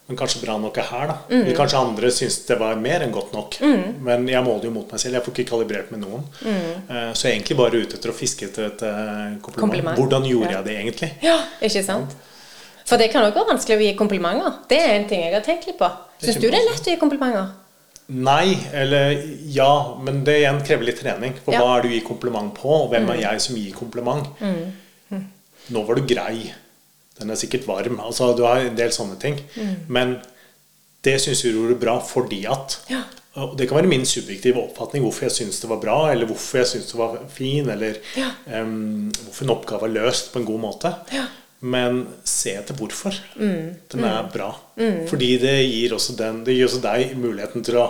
Men 0.05 0.17
kanskje 0.19 0.41
bra 0.43 0.57
nok 0.59 0.77
er 0.77 0.83
her, 0.91 1.07
da. 1.09 1.15
Eller 1.31 1.55
kanskje 1.57 1.79
andre 1.79 2.09
syns 2.11 2.41
det 2.45 2.57
var 2.59 2.75
mer 2.75 3.01
enn 3.05 3.13
godt 3.15 3.31
nok. 3.33 3.57
Men 4.03 4.27
jeg 4.29 4.43
måler 4.45 4.67
jo 4.67 4.73
mot 4.75 4.91
meg 4.93 4.99
selv. 5.01 5.15
Jeg 5.17 5.25
får 5.25 5.33
ikke 5.39 5.49
kalibrert 5.55 5.89
med 5.95 6.03
noen. 6.03 6.27
Eh, 6.45 7.13
Så 7.15 7.25
jeg 7.29 7.31
er 7.31 7.37
egentlig 7.39 7.57
bare 7.57 7.81
ute 7.81 7.97
etter 7.97 8.11
å 8.11 8.17
fiske 8.17 8.45
etter 8.45 8.67
et 8.67 8.83
eh, 8.83 9.39
kompliment. 9.41 9.63
Kompliment. 9.63 9.97
Hvordan 9.97 10.27
gjorde 10.29 10.51
Ja. 10.51 10.57
jeg 10.59 10.65
det 10.69 10.77
egentlig? 10.83 11.11
Ja, 11.23 11.39
ikke 11.61 11.83
sant? 11.87 12.13
For 12.85 12.97
det 12.99 13.09
kan 13.13 13.23
òg 13.25 13.33
være 13.33 13.47
vanskelig 13.55 13.77
å 13.79 13.81
gi 13.87 13.95
komplimenter. 13.95 14.53
Det 14.69 14.77
er 14.83 14.93
en 14.99 15.07
ting 15.07 15.23
jeg 15.23 15.33
har 15.33 15.41
tenkt 15.41 15.65
litt 15.71 15.79
på. 15.79 15.89
Syns 16.21 16.35
du 16.35 16.49
det 16.51 16.59
er 16.59 16.67
lett 16.69 16.83
å 16.85 16.91
gi 16.93 16.99
komplimenter? 16.99 17.47
Nei, 18.07 18.57
eller 18.73 19.13
ja, 19.47 19.97
men 20.03 20.23
det 20.27 20.39
igjen 20.41 20.59
krever 20.67 20.83
litt 20.89 20.99
trening. 20.99 21.33
For 21.45 21.53
Ja. 21.53 21.61
hva 21.61 21.77
er 21.77 21.81
det 21.83 21.89
du 21.91 21.95
gir 21.95 22.07
kompliment 22.07 22.53
på, 22.53 22.69
og 22.83 22.89
hvem 22.91 23.09
er 23.09 23.21
jeg 23.21 23.41
som 23.41 23.55
gir 23.55 23.71
kompliment? 23.73 24.27
Nå 25.71 25.83
var 25.87 25.95
du 25.95 26.01
grei. 26.05 26.53
Den 27.19 27.29
er 27.31 27.35
sikkert 27.39 27.65
varm. 27.67 27.99
Altså, 28.03 28.35
du 28.35 28.43
har 28.43 28.57
en 28.59 28.75
del 28.75 28.89
sånne 28.91 29.17
ting. 29.21 29.39
Men 29.87 30.17
det 31.03 31.19
syns 31.21 31.43
vi 31.45 31.51
gjorde 31.53 31.79
bra 31.79 31.99
fordi 32.01 32.45
at 32.49 32.79
Ja. 32.89 33.03
og 33.35 33.55
Det 33.57 33.67
kan 33.69 33.77
være 33.77 33.87
min 33.87 34.05
subjektive 34.05 34.57
oppfatning 34.61 35.03
hvorfor 35.03 35.21
jeg 35.29 35.31
syns 35.31 35.59
det 35.61 35.69
var 35.69 35.77
bra, 35.77 36.11
eller 36.11 36.25
hvorfor 36.27 36.57
jeg 36.59 36.67
syns 36.67 36.91
det 36.91 36.95
var 36.99 37.17
fin, 37.29 37.69
eller 37.69 37.95
Ja. 38.15 38.31
um, 38.61 39.09
hvorfor 39.25 39.43
en 39.43 39.49
oppgave 39.55 39.83
er 39.83 39.93
løst 40.01 40.31
på 40.33 40.39
en 40.39 40.45
god 40.45 40.59
måte. 40.59 40.95
Ja. 41.13 41.25
Men 41.63 42.01
se 42.27 42.57
etter 42.59 42.75
hvorfor. 42.75 43.15
Mm. 43.39 43.69
Den 43.93 44.07
er 44.07 44.27
bra. 44.33 44.49
Fordi 45.07 45.29
det 45.39 45.55
gir, 45.63 45.95
også 45.95 46.17
den, 46.19 46.41
det 46.43 46.57
gir 46.57 46.67
også 46.67 46.81
deg 46.83 47.13
muligheten 47.15 47.63
til 47.63 47.79
å 47.79 47.87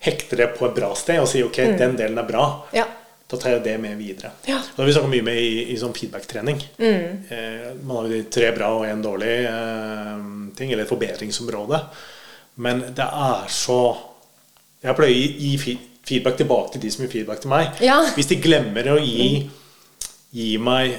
hekte 0.00 0.38
det 0.38 0.46
på 0.56 0.68
et 0.68 0.76
bra 0.78 0.92
sted 0.96 1.20
og 1.20 1.28
si 1.28 1.42
ok, 1.44 1.58
den 1.80 1.98
delen 1.98 2.20
er 2.22 2.28
bra. 2.28 2.44
Ja. 2.76 2.86
Da 3.30 3.38
tar 3.38 3.52
jeg 3.54 3.62
det 3.62 3.76
med 3.78 3.98
videre. 4.00 4.32
Ja. 4.48 4.56
Da 4.58 4.82
har 4.82 4.88
vi 4.88 4.94
snakket 4.96 5.12
mye 5.12 5.26
med 5.26 5.38
i, 5.38 5.50
i 5.70 5.76
sånn 5.78 5.94
feedback-trening. 5.94 6.62
Eh, 6.82 7.68
man 7.78 8.00
har 8.00 8.08
jo 8.08 8.14
de 8.16 8.24
tre 8.32 8.48
bra 8.56 8.72
og 8.78 8.86
én 8.88 9.04
dårlig 9.04 9.34
eh, 9.46 10.24
ting, 10.58 10.72
eller 10.72 10.82
et 10.82 10.90
forbedringsområde. 10.90 11.78
Men 12.60 12.82
det 12.96 13.06
er 13.06 13.46
så 13.54 13.80
Jeg 14.80 14.96
pleier 14.96 15.12
å 15.12 15.44
gi 15.44 15.76
feedback 16.08 16.38
tilbake 16.40 16.72
til 16.74 16.82
de 16.82 16.90
som 16.90 17.04
gir 17.04 17.12
feedback 17.12 17.42
til 17.42 17.52
meg. 17.52 17.82
Ja. 17.84 18.00
Hvis 18.16 18.30
de 18.30 18.38
glemmer 18.40 18.94
å 18.94 18.98
gi, 18.98 19.44
gi 20.34 20.54
meg 20.58 20.96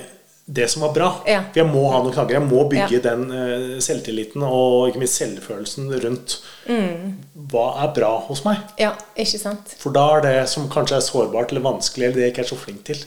det 0.52 0.66
som 0.72 0.82
var 0.84 0.92
bra. 0.96 1.10
Ja. 1.30 1.42
For 1.54 1.62
jeg 1.62 1.70
må 1.72 1.86
ha 1.94 2.02
noen 2.04 2.12
knagger. 2.16 2.36
Jeg 2.40 2.48
må 2.50 2.66
bygge 2.70 2.98
Ja. 2.98 3.04
den 3.06 3.22
uh, 3.32 3.80
selvtilliten 3.80 4.44
og 4.44 4.90
ikke 4.90 5.00
minst 5.06 5.20
selvfølelsen 5.22 5.92
rundt 6.04 6.38
Mm. 6.68 7.16
hva 7.50 7.64
er 7.84 7.94
bra 7.96 8.10
hos 8.28 8.44
meg. 8.46 8.58
ja, 8.78 8.92
ikke 9.18 9.40
sant? 9.40 9.72
For 9.80 9.92
da 9.96 10.04
er 10.18 10.22
det 10.28 10.50
som 10.50 10.68
kanskje 10.70 10.98
er 11.00 11.06
sårbart 11.06 11.52
eller 11.52 11.62
vanskelig, 11.66 12.06
eller 12.06 12.16
det 12.20 12.26
jeg 12.28 12.34
ikke 12.36 12.44
er 12.46 12.52
så 12.52 12.58
flink 12.60 12.84
til, 12.86 13.00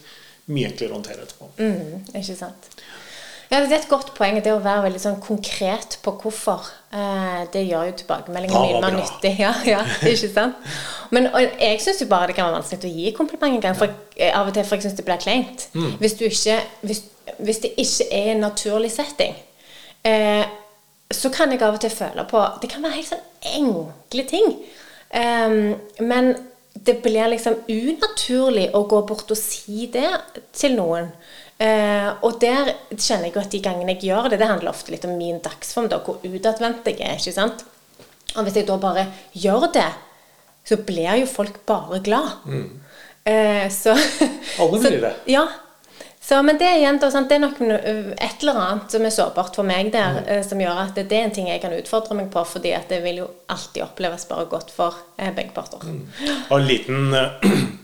mye 0.50 0.66
enklere 0.72 0.90
å 0.90 0.98
håndtere 0.98 1.22
etterpå. 1.24 1.46
Mm, 1.58 2.02
ikke 2.18 2.36
sant? 2.36 2.66
Ja, 3.50 3.60
Det 3.60 3.72
er 3.72 3.76
et 3.76 3.88
godt 3.90 4.14
poeng 4.16 4.38
det 4.42 4.52
å 4.52 4.62
være 4.62 4.86
veldig 4.86 5.00
sånn 5.02 5.20
konkret 5.22 5.98
på 6.02 6.14
hvorfor. 6.22 6.66
Eh, 6.94 7.44
det 7.52 7.64
gjør 7.68 7.90
jo 7.90 7.96
tilbakemeldingen 8.00 8.54
Ja, 8.54 8.62
mye 8.64 8.80
mer 8.82 8.96
nyttig. 8.98 9.34
Ja, 9.44 9.52
ja, 9.68 9.82
ikke 10.00 10.30
sant? 10.32 10.70
Men 11.14 11.28
jeg 11.60 11.80
syns 11.84 12.02
jo 12.02 12.08
bare 12.10 12.30
det 12.30 12.36
kan 12.38 12.48
være 12.48 12.58
vanskelig 12.60 12.90
å 12.90 12.94
gi 12.98 13.12
kompliment 13.16 13.58
en 13.58 13.64
gang. 13.66 13.78
For 13.78 13.92
jeg, 14.16 14.32
av 14.32 14.48
og 14.48 14.56
til 14.56 14.66
for 14.66 14.78
jeg 14.78 14.86
syns 14.86 14.98
det 14.98 15.06
blir 15.06 15.20
kleint. 15.22 15.68
Hvis, 16.00 16.16
ikke, 16.20 16.60
hvis, 16.88 17.04
hvis 17.38 17.62
det 17.66 17.74
ikke 17.84 18.08
er 18.10 18.32
en 18.32 18.42
naturlig 18.46 18.90
setting, 18.94 19.36
eh, 20.04 20.44
så 21.12 21.30
kan 21.30 21.52
jeg 21.52 21.62
av 21.62 21.76
og 21.76 21.84
til 21.84 21.92
føle 21.92 22.24
på 22.26 22.40
Det 22.62 22.70
kan 22.72 22.82
være 22.82 22.96
helt 22.96 23.12
sånn 23.12 23.30
enkle 23.60 24.24
ting. 24.26 24.56
Um, 25.14 25.76
men 26.00 26.32
det 26.74 26.96
blir 27.04 27.28
liksom 27.30 27.60
unaturlig 27.70 28.66
å 28.74 28.82
gå 28.90 29.00
bort 29.06 29.30
og 29.30 29.38
si 29.38 29.86
det 29.92 30.10
til 30.56 30.74
noen. 30.74 31.12
Eh, 31.62 32.08
og 32.26 32.40
der 32.42 32.72
kjenner 32.98 33.28
jeg 33.28 33.34
jo 33.36 33.42
at 33.44 33.52
de 33.54 33.60
gangene 33.62 33.94
jeg 33.94 34.08
gjør 34.08 34.28
det, 34.32 34.40
det 34.40 34.48
handler 34.50 34.72
ofte 34.72 34.90
litt 34.94 35.04
om 35.06 35.14
min 35.18 35.38
dagsform, 35.44 35.86
da, 35.92 36.00
hvor 36.02 36.18
utadvendt 36.26 36.86
jeg 36.90 36.98
er. 37.00 37.18
ikke 37.20 37.32
sant? 37.36 37.62
Og 38.34 38.42
hvis 38.48 38.56
jeg 38.58 38.66
da 38.66 38.76
bare 38.82 39.06
gjør 39.38 39.68
det, 39.76 39.90
så 40.66 40.76
blir 40.82 41.20
jo 41.20 41.26
folk 41.30 41.60
bare 41.68 42.00
glad. 42.02 42.40
Eh, 43.24 43.68
så 43.70 43.94
Alle 44.60 44.80
blir 44.82 44.98
det. 45.04 45.12
Ja. 45.30 45.44
Så, 46.24 46.38
men 46.42 46.56
det, 46.56 46.64
er 46.64 46.78
igjen, 46.80 46.96
da, 47.02 47.10
sant, 47.12 47.28
det 47.28 47.36
er 47.36 47.42
nok 47.42 47.58
et 47.60 48.40
eller 48.40 48.56
annet 48.56 48.94
som 48.94 49.02
er 49.04 49.12
sårbart 49.12 49.54
for 49.58 49.66
meg 49.68 49.90
der, 49.92 50.22
Mm. 50.22 50.28
eh, 50.32 50.42
som 50.48 50.60
gjør 50.62 50.78
at 50.86 50.94
det, 50.96 51.04
det 51.10 51.18
er 51.18 51.26
en 51.28 51.34
ting 51.36 51.50
jeg 51.50 51.60
kan 51.60 51.74
utfordre 51.76 52.16
meg 52.16 52.30
på, 52.32 52.40
fordi 52.48 52.72
at 52.72 52.88
det 52.88 53.02
vil 53.04 53.18
jo 53.20 53.26
alltid 53.52 53.82
oppleves 53.84 54.24
bare 54.30 54.46
godt 54.48 54.72
for 54.72 54.96
eh, 55.20 55.28
begge 55.36 55.52
parter. 55.52 55.84
Og 56.48 56.54
en 56.58 56.66
liten 56.66 57.12
eh, 57.12 57.44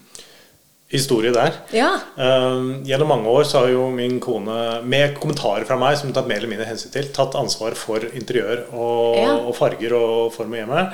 historie 0.90 1.30
der. 1.34 1.54
Ja. 1.74 1.92
Uh, 2.18 2.80
gjennom 2.86 3.12
mange 3.12 3.30
år 3.30 3.44
så 3.46 3.60
har 3.62 3.70
jo 3.70 3.84
min 3.94 4.18
kone, 4.22 4.80
med 4.82 5.14
kommentarer 5.20 5.64
fra 5.68 5.78
meg 5.78 5.96
som 6.00 6.10
tatt 6.14 6.26
mer 6.26 6.40
eller 6.42 6.50
mindre 6.50 6.66
hensyn 6.66 6.90
til, 6.94 7.06
tatt 7.14 7.36
ansvar 7.38 7.76
for 7.78 8.02
interiør 8.10 8.64
og, 8.72 9.16
Ja. 9.20 9.36
og 9.38 9.54
farger 9.58 9.94
og 9.94 10.32
form 10.34 10.56
og 10.56 10.62
hjemme. 10.62 10.84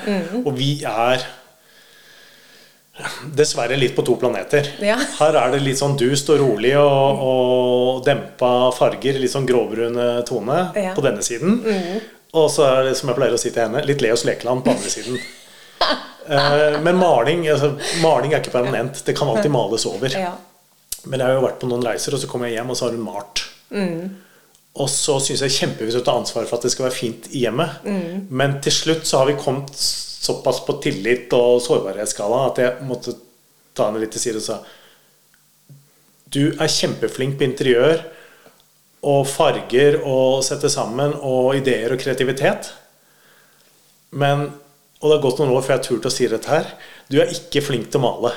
Og 0.44 0.52
vi 0.59 0.70
er 0.85 1.24
dessverre 3.37 3.76
litt 3.76 3.96
på 3.96 4.04
to 4.06 4.14
planeter. 4.16 4.68
Ja. 4.80 4.96
Her 5.18 5.37
er 5.37 5.52
det 5.52 5.62
litt 5.64 5.80
sånn 5.80 5.98
dust 6.00 6.30
og 6.32 6.40
rolig 6.40 6.72
og, 6.80 7.24
og 7.30 8.04
dempa 8.06 8.70
farger, 8.76 9.18
litt 9.20 9.32
sånn 9.35 9.48
gråbrune 9.48 10.06
tone 10.28 10.61
på 10.96 11.04
denne 11.04 11.24
siden. 11.24 11.59
Og 12.37 12.48
så 12.52 12.64
er 12.68 12.88
det, 12.88 12.96
som 13.00 13.09
jeg 13.12 13.18
pleier 13.18 13.37
å 13.37 13.40
si 13.40 13.52
til 13.52 13.66
henne, 13.66 13.85
litt 13.88 14.04
Leos 14.04 14.24
lekeland 14.28 14.64
på 14.64 14.72
andre 14.76 14.92
siden. 14.92 15.20
Eh, 16.28 16.80
Men 16.82 16.96
maling, 17.00 17.46
altså, 17.48 17.72
maling 18.02 18.32
er 18.34 18.40
ikke 18.42 18.52
permanent. 18.58 19.02
Det 19.06 19.14
kan 19.18 19.28
alltid 19.28 19.50
males 19.50 19.86
over. 19.86 20.08
ja. 20.18 20.32
Men 21.06 21.20
jeg 21.20 21.28
har 21.28 21.36
jo 21.36 21.42
vært 21.46 21.60
på 21.62 21.68
noen 21.70 21.84
reiser, 21.86 22.14
og 22.16 22.18
så 22.18 22.26
kommer 22.26 22.48
jeg 22.48 22.56
hjem, 22.58 22.70
og 22.72 22.76
så 22.76 22.84
har 22.88 22.94
hun 22.96 23.04
malt. 23.06 23.42
Og 24.76 24.88
så 24.90 25.20
syns 25.22 25.40
jeg 25.44 25.52
kjempevis 25.54 25.94
å 26.00 26.02
ta 26.04 26.16
ansvar 26.18 26.48
for 26.48 26.58
at 26.58 26.64
det 26.66 26.72
skal 26.74 26.88
være 26.88 26.96
fint 26.96 27.28
i 27.30 27.44
hjemmet. 27.44 27.84
Men 28.30 28.56
til 28.60 28.72
slutt 28.74 29.06
så 29.06 29.20
har 29.22 29.26
vi 29.30 29.36
kommet 29.38 29.70
såpass 29.78 30.58
på 30.66 30.74
tillit 30.82 31.30
og 31.36 31.60
sårbarhetsskala 31.62 32.40
at 32.50 32.58
jeg 32.58 32.88
måtte 32.88 33.14
ta 33.78 33.86
henne 33.86 34.02
litt 34.02 34.10
til 34.16 34.20
side 34.24 34.40
og 34.42 34.46
sa 34.48 34.58
Du 36.34 36.40
er 36.58 36.66
kjempeflink 36.74 37.38
på 37.38 37.46
interiør 37.46 38.02
og 39.06 39.22
farger 39.30 40.00
og 40.02 40.42
sette 40.42 40.68
sammen 40.72 41.14
og 41.22 41.54
ideer 41.60 41.94
og 41.94 42.00
kreativitet. 42.02 42.72
Men 44.10 44.48
Og 45.00 45.09
det 45.09 45.16
har 45.16 45.22
gått 45.26 45.40
noen 45.42 45.52
år 45.52 45.64
før 45.64 45.74
jeg 45.74 45.82
har 45.82 45.87
turt 45.87 46.09
å 46.09 46.12
si 46.12 46.28
dette 46.30 46.50
her. 46.50 46.68
Du 47.12 47.18
er 47.20 47.32
ikke 47.32 47.64
flink 47.64 47.90
til 47.92 48.00
å 48.00 48.06
male. 48.06 48.32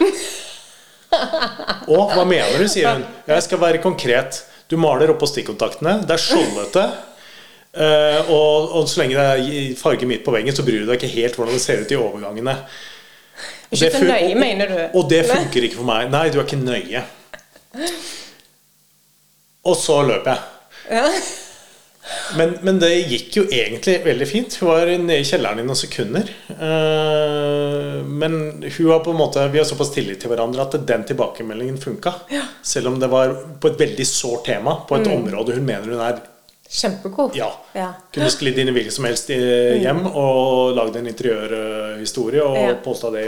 Og 1.90 2.12
hva 2.14 2.26
mener 2.28 2.60
du, 2.60 2.68
sier 2.70 2.98
hun. 2.98 3.06
Jeg 3.30 3.46
skal 3.46 3.62
være 3.62 3.82
konkret. 3.84 4.44
Du 4.70 4.76
maler 4.78 5.14
oppå 5.14 5.30
stikkontaktene. 5.30 6.02
Det 6.06 6.16
er 6.18 6.22
skjoldete. 6.22 6.86
Uh, 7.70 8.30
og, 8.34 8.72
og 8.80 8.88
så 8.90 9.04
lenge 9.04 9.16
det 9.16 9.26
er 9.30 9.76
farge 9.78 10.08
midt 10.10 10.24
på 10.26 10.34
veggen, 10.34 10.56
så 10.58 10.66
bryr 10.66 10.82
du 10.82 10.88
deg 10.90 10.98
ikke 10.98 11.12
helt 11.14 11.36
hvordan 11.38 11.54
det 11.54 11.62
ser 11.64 11.84
ut 11.84 11.92
i 11.94 12.00
overgangene. 12.00 12.56
Ikke 13.70 13.92
så 13.94 14.02
nøye, 14.04 14.34
mener 14.38 14.72
du? 14.72 14.80
Og 14.98 15.06
det 15.12 15.22
funker 15.30 15.68
ikke 15.68 15.78
for 15.78 15.88
meg. 15.88 16.10
Nei, 16.12 16.26
du 16.34 16.40
er 16.40 16.48
ikke 16.48 16.60
nøye. 16.60 17.04
Og 19.70 19.78
så 19.78 20.00
løper 20.08 20.34
jeg. 20.34 20.42
Ja. 20.98 21.06
Men, 22.38 22.56
men 22.62 22.80
det 22.82 22.90
gikk 23.10 23.36
jo 23.40 23.44
egentlig 23.50 23.98
veldig 24.06 24.28
fint. 24.30 24.56
Hun 24.62 24.70
var 24.70 24.86
nede 24.86 25.20
i 25.22 25.26
kjelleren 25.28 25.60
i 25.62 25.66
noen 25.68 25.78
sekunder. 25.80 26.30
Eh, 26.50 28.04
men 28.06 28.40
hun 28.78 28.90
har 28.92 29.00
på 29.06 29.12
en 29.14 29.18
måte, 29.20 29.48
vi 29.54 29.58
har 29.62 29.66
såpass 29.70 29.92
tillit 29.94 30.22
til 30.22 30.32
hverandre 30.32 30.66
at 30.66 30.76
den 30.88 31.04
tilbakemeldingen 31.10 31.78
funka. 31.82 32.14
Selv 32.66 32.92
om 32.94 33.00
det 33.02 33.10
var 33.12 33.34
på 33.62 33.72
et 33.72 33.80
veldig 33.82 34.06
sårt 34.08 34.46
tema, 34.50 34.80
på 34.90 35.00
et 35.00 35.08
område 35.12 35.56
hun 35.58 35.66
mener 35.70 35.90
hun 35.96 36.04
er 36.10 36.20
Kjempegod. 36.70 37.34
ja. 37.34 37.48
Ja. 37.74 37.88
Kunne 38.14 38.30
sklidd 38.30 38.60
inn 38.62 38.70
i 38.70 38.74
hvilket 38.76 38.94
som 38.94 39.06
helst 39.08 39.32
i- 39.34 39.80
hjem 39.82 40.04
og 40.12 40.76
lagd 40.78 41.00
en 41.00 41.08
interiørhistorie 41.10 42.44
og 42.46 42.58
Ja. 42.58 42.76
posta 42.84 43.10
det 43.10 43.24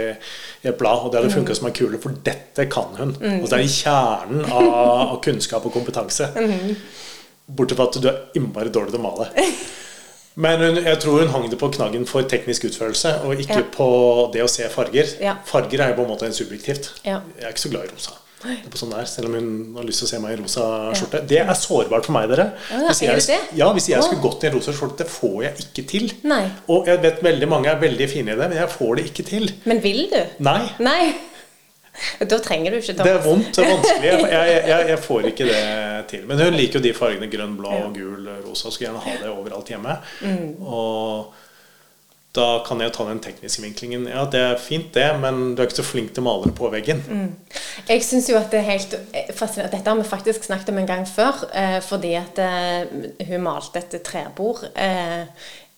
i 0.62 0.68
et 0.68 0.78
blad. 0.78 1.00
Og 1.02 1.10
det 1.10 1.18
hadde 1.24 1.34
funka 1.34 1.54
som 1.58 1.66
en 1.66 1.72
kule, 1.74 1.98
for 1.98 2.10
dette 2.22 2.68
kan 2.70 2.94
hun. 2.96 3.16
Og 3.42 3.48
det 3.48 3.52
er 3.52 3.64
i 3.64 3.66
kjernen 3.66 4.44
av, 4.46 4.68
av 5.10 5.20
kunnskap 5.24 5.66
og 5.66 5.72
kompetanse. 5.74 6.28
Bortsett 7.56 7.78
fra 7.80 7.86
at 7.90 8.00
du 8.02 8.08
er 8.08 8.18
innmari 8.38 8.72
dårlig 8.72 8.94
til 8.94 9.00
å 9.00 9.04
male. 9.04 9.28
Men 10.42 10.62
hun, 10.64 10.78
jeg 10.80 10.96
tror 11.02 11.20
hun 11.20 11.28
hang 11.34 11.50
det 11.52 11.58
på 11.60 11.68
knaggen 11.74 12.06
for 12.08 12.24
teknisk 12.24 12.64
utførelse, 12.70 13.18
og 13.26 13.36
ikke 13.42 13.58
Ja. 13.60 13.68
på 13.74 13.88
det 14.32 14.40
å 14.44 14.48
se 14.48 14.64
farger. 14.72 15.10
Ja. 15.20 15.34
Farger 15.44 15.82
er 15.84 15.92
jo 15.92 15.98
på 16.00 16.06
en 16.06 16.12
måte 16.14 16.24
en 16.28 16.32
subjektivt. 16.36 16.88
Ja. 17.04 17.18
Jeg 17.36 17.44
er 17.44 17.52
ikke 17.52 17.66
så 17.66 17.72
glad 17.74 17.84
i 17.90 17.92
rosa. 17.92 18.14
Det 18.42 18.72
på 18.72 18.78
sånn 18.80 18.90
der, 18.90 19.04
selv 19.06 19.28
om 19.28 19.34
hun 19.38 19.74
har 19.76 19.84
lyst 19.86 20.00
til 20.02 20.08
å 20.08 20.10
se 20.10 20.18
meg 20.18 20.32
i 20.34 20.38
rosa 20.40 20.62
skjorte. 20.98 21.20
Det 21.30 21.38
er 21.38 21.52
sårbart 21.54 22.08
for 22.08 22.16
meg, 22.16 22.24
dere. 22.32 22.48
Hvis 22.88 23.02
jeg, 23.04 23.20
hvis 23.54 23.86
jeg 23.92 24.02
skulle 24.02 24.24
gått 24.24 24.42
i 24.42 24.48
en 24.48 24.56
rosa 24.56 24.72
skjorte, 24.74 25.04
det 25.04 25.06
får 25.12 25.36
jeg 25.44 25.66
ikke 25.68 25.84
til. 25.92 26.08
Nei. 26.26 26.40
Og 26.74 26.88
jeg 26.90 26.98
vet 27.04 27.20
veldig 27.22 27.48
mange 27.52 27.70
er 27.70 27.78
veldig 27.84 28.08
fine 28.10 28.32
i 28.34 28.40
det, 28.40 28.48
men 28.48 28.58
jeg 28.58 28.72
får 28.72 28.96
det 28.98 29.04
ikke 29.12 29.26
til. 29.28 29.46
Men 29.70 29.82
vil 29.84 30.08
du? 30.10 30.18
Nei. 30.42 30.62
Nei. 30.82 31.04
Da 32.30 32.38
trenger 32.40 32.70
du 32.72 32.78
ikke 32.80 32.94
Det 32.96 33.06
er 33.06 33.20
Thomas. 33.20 33.26
vondt 33.26 33.58
og 33.58 33.66
vanskelig. 33.68 34.08
Jeg, 34.08 34.26
jeg, 34.32 34.64
jeg, 34.72 34.88
jeg 34.88 34.98
får 34.98 35.28
ikke 35.32 35.46
det 35.50 35.62
til. 36.08 36.26
Men 36.26 36.40
hun 36.46 36.56
liker 36.58 36.78
jo 36.80 36.84
de 36.88 36.94
fargene 36.96 37.28
grønn, 37.32 37.56
blå, 37.60 37.72
Ja. 37.78 37.88
gul, 37.94 38.28
rosa. 38.46 38.70
Skulle 38.70 38.90
gjerne 38.90 39.04
ha 39.06 39.16
det 39.22 39.30
overalt 39.32 39.68
hjemme. 39.74 39.96
Mm. 40.22 40.62
Og 40.62 41.34
da 42.32 42.46
kan 42.64 42.80
jeg 42.80 42.94
ta 42.96 43.04
den 43.04 43.18
tekniske 43.20 43.60
vinklingen. 43.60 44.06
Ja, 44.08 44.22
det 44.32 44.40
er 44.40 44.54
fint, 44.56 44.86
det, 44.94 45.04
men 45.20 45.50
du 45.52 45.60
er 45.60 45.66
ikke 45.68 45.82
så 45.82 45.84
flink 45.84 46.14
til 46.16 46.22
å 46.22 46.28
male 46.30 46.48
det 46.48 46.54
på 46.56 46.70
veggen. 46.72 47.02
Mm. 47.04 47.58
Jeg 47.90 48.04
syns 48.06 48.30
jo 48.32 48.38
at 48.40 48.48
det 48.54 48.62
er 48.62 48.70
helt 48.70 48.94
fascinerende 49.36 49.74
Dette 49.76 49.92
har 49.92 49.98
vi 50.00 50.06
faktisk 50.08 50.46
snakket 50.48 50.72
om 50.72 50.80
en 50.80 50.88
gang 50.88 51.04
før, 51.08 51.42
eh, 51.52 51.76
fordi 51.84 52.14
at 52.16 52.40
eh, 52.40 53.26
hun 53.28 53.44
malte 53.44 53.82
et 53.84 53.98
trebord. 54.08 54.64
Eh, 54.72 55.26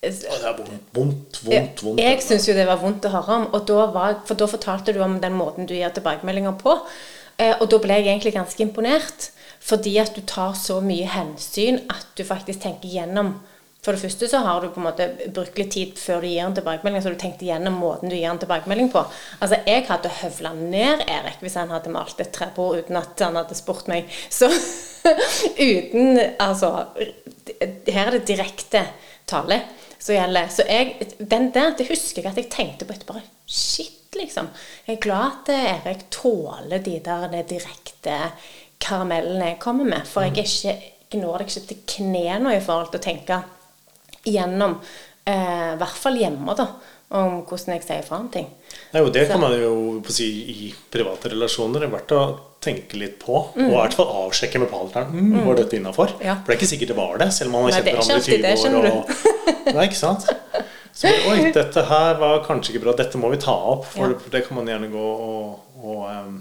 Og 0.03 0.39
det 0.41 0.49
er 0.49 0.57
vondt, 0.59 0.89
vondt, 0.93 1.39
vondt. 1.45 1.83
vondt. 1.83 2.01
Jeg 2.01 2.21
syns 2.21 2.47
jo 2.49 2.55
det 2.57 2.67
var 2.69 2.81
vondt 2.81 3.07
å 3.07 3.13
høre 3.15 3.37
om, 3.39 3.47
og 3.55 3.65
da 3.69 3.85
var, 3.93 4.19
for 4.27 4.37
da 4.37 4.47
fortalte 4.49 4.93
du 4.93 5.01
om 5.01 5.17
den 5.21 5.37
måten 5.37 5.69
du 5.69 5.73
gir 5.73 5.93
tilbakemeldinger 5.95 6.57
på. 6.61 6.77
Eh, 7.37 7.55
og 7.59 7.67
da 7.71 7.79
ble 7.83 7.97
jeg 7.99 8.07
egentlig 8.11 8.35
ganske 8.35 8.63
imponert, 8.63 9.29
fordi 9.65 9.97
at 9.99 10.15
du 10.15 10.21
tar 10.27 10.53
så 10.57 10.77
mye 10.83 11.07
hensyn 11.09 11.81
at 11.91 12.07
du 12.15 12.23
faktisk 12.27 12.63
tenker 12.63 12.91
gjennom 12.91 13.37
For 13.85 13.93
det 13.93 14.01
første 14.01 14.25
så 14.25 14.39
har 14.41 14.63
du 14.63 14.71
på 14.73 14.79
en 14.81 14.87
måte 14.87 15.05
brukt 15.29 15.59
litt 15.61 15.69
tid 15.75 15.99
før 16.01 16.23
du 16.23 16.25
gir 16.25 16.41
en 16.41 16.55
tilbakemelding, 16.57 17.03
så 17.05 17.11
du 17.13 17.19
tenkte 17.21 17.45
gjennom 17.45 17.75
måten 17.77 18.09
du 18.09 18.15
gir 18.15 18.31
en 18.31 18.39
tilbakemelding 18.41 18.89
på. 18.89 19.03
Altså, 19.37 19.59
jeg 19.61 19.83
hadde 19.85 20.09
høvla 20.23 20.55
ned 20.57 21.03
Erik 21.05 21.43
hvis 21.45 21.57
han 21.59 21.69
hadde 21.69 21.93
malt 21.93 22.23
et 22.23 22.31
trebord 22.33 22.79
uten 22.81 22.97
at 22.97 23.21
han 23.21 23.37
hadde 23.37 23.57
spurt 23.57 23.85
meg. 23.91 24.09
Så 24.39 24.49
uten 25.61 26.17
Altså 26.41 26.71
Her 27.85 28.07
er 28.07 28.15
det 28.17 28.25
direkte 28.31 28.87
tale 29.29 29.61
som 29.99 30.15
gjelder. 30.15 30.47
Så 30.53 30.65
jeg, 30.67 31.09
den 31.19 31.51
der, 31.55 31.75
det 31.77 31.87
husker 31.89 32.23
jeg 32.23 32.31
at 32.31 32.37
jeg 32.41 32.49
tenkte 32.53 32.85
på 32.85 32.93
etterpå. 32.93 33.21
Shit, 33.47 34.15
liksom. 34.15 34.49
Jeg 34.87 34.97
er 34.97 35.01
glad 35.05 35.31
at 35.31 35.53
Erik 35.85 36.05
tåler 36.13 36.79
de 36.83 36.99
der 37.05 37.27
de 37.33 37.43
direkte 37.55 38.19
karamellene 38.81 39.53
jeg 39.53 39.59
kommer 39.63 39.87
med. 39.87 40.07
For 40.07 40.25
jeg 40.25 40.37
er 40.37 40.43
ikke, 40.43 40.75
jeg 41.11 41.21
når 41.21 41.37
det 41.37 41.47
ikke 41.47 41.67
til 41.69 41.83
knærne 41.95 42.55
i 42.57 42.63
forhold 42.63 42.91
til 42.91 42.99
å 43.01 43.05
tenke 43.05 43.39
gjennom, 44.25 44.79
eh, 45.25 45.73
i 45.73 45.77
hvert 45.79 46.01
fall 46.01 46.17
hjemme, 46.17 46.55
da, 46.57 46.65
om 47.15 47.43
hvordan 47.45 47.75
jeg 47.75 47.83
sier 47.85 48.01
fra 48.07 48.17
om 48.19 48.29
ting. 48.33 48.47
Nei, 48.93 49.01
og 49.01 49.13
det 49.13 49.27
Så- 49.27 49.31
kan 49.31 49.41
man 49.41 49.53
jo 49.59 50.01
på 50.01 50.11
si 50.11 50.27
i 50.51 50.73
private 50.91 51.29
relasjoner. 51.29 51.79
Det 51.79 51.89
er 51.89 51.97
verdt 51.97 52.11
å 52.11 52.39
tenke 52.65 52.97
litt 52.99 53.17
på. 53.21 53.37
Og 53.55 53.59
i 53.63 53.71
hvert 53.71 53.95
fall 53.97 54.11
avsjekke 54.25 54.61
med 54.63 54.71
partneren. 54.71 55.13
Mm, 55.15 55.41
Var 55.45 55.59
dette 55.61 55.77
innafor? 55.79 56.15
Ja. 56.23 56.39
For 56.41 56.51
det 56.51 56.55
er 56.55 56.59
ikke 56.61 56.71
sikkert 56.73 56.91
det 56.93 56.97
var 56.99 57.19
det, 57.21 57.29
selv 57.37 57.51
om 57.51 57.57
man 57.59 57.67
har 57.69 57.77
kjent 57.77 57.91
er 57.91 57.99
hverandre 57.99 58.17
i 58.17 58.57
20 58.63 58.81
det, 58.85 58.91
år. 58.91 58.95
Og, 58.95 59.75
nei, 59.77 59.85
ikke 59.89 59.99
sant? 60.01 60.27
Så 60.95 61.11
oi, 61.27 61.37
dette 61.55 61.81
her 61.89 62.19
var 62.21 62.43
kanskje 62.47 62.73
ikke 62.73 62.85
bra. 62.85 62.93
Dette 62.95 63.19
må 63.19 63.29
vi 63.33 63.39
ta 63.43 63.55
opp. 63.75 63.87
For 63.91 64.13
Ja. 64.15 64.19
det 64.31 64.45
kan 64.47 64.55
man 64.59 64.69
gjerne 64.71 64.87
gå 64.93 65.05
og, 65.29 65.63
og 65.83 66.03
um, 66.07 66.37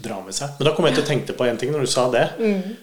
dra 0.00 0.20
med 0.24 0.36
seg. 0.36 0.54
Men 0.58 0.70
da 0.70 0.74
kom 0.76 0.88
jeg 0.88 0.96
til 0.96 1.04
å 1.04 1.08
tenke 1.10 1.36
på 1.36 1.44
en 1.48 1.60
ting 1.60 1.72
når 1.74 1.84
du 1.84 1.90
sa 1.92 2.06
det. 2.14 2.24
Mm. 2.40 2.76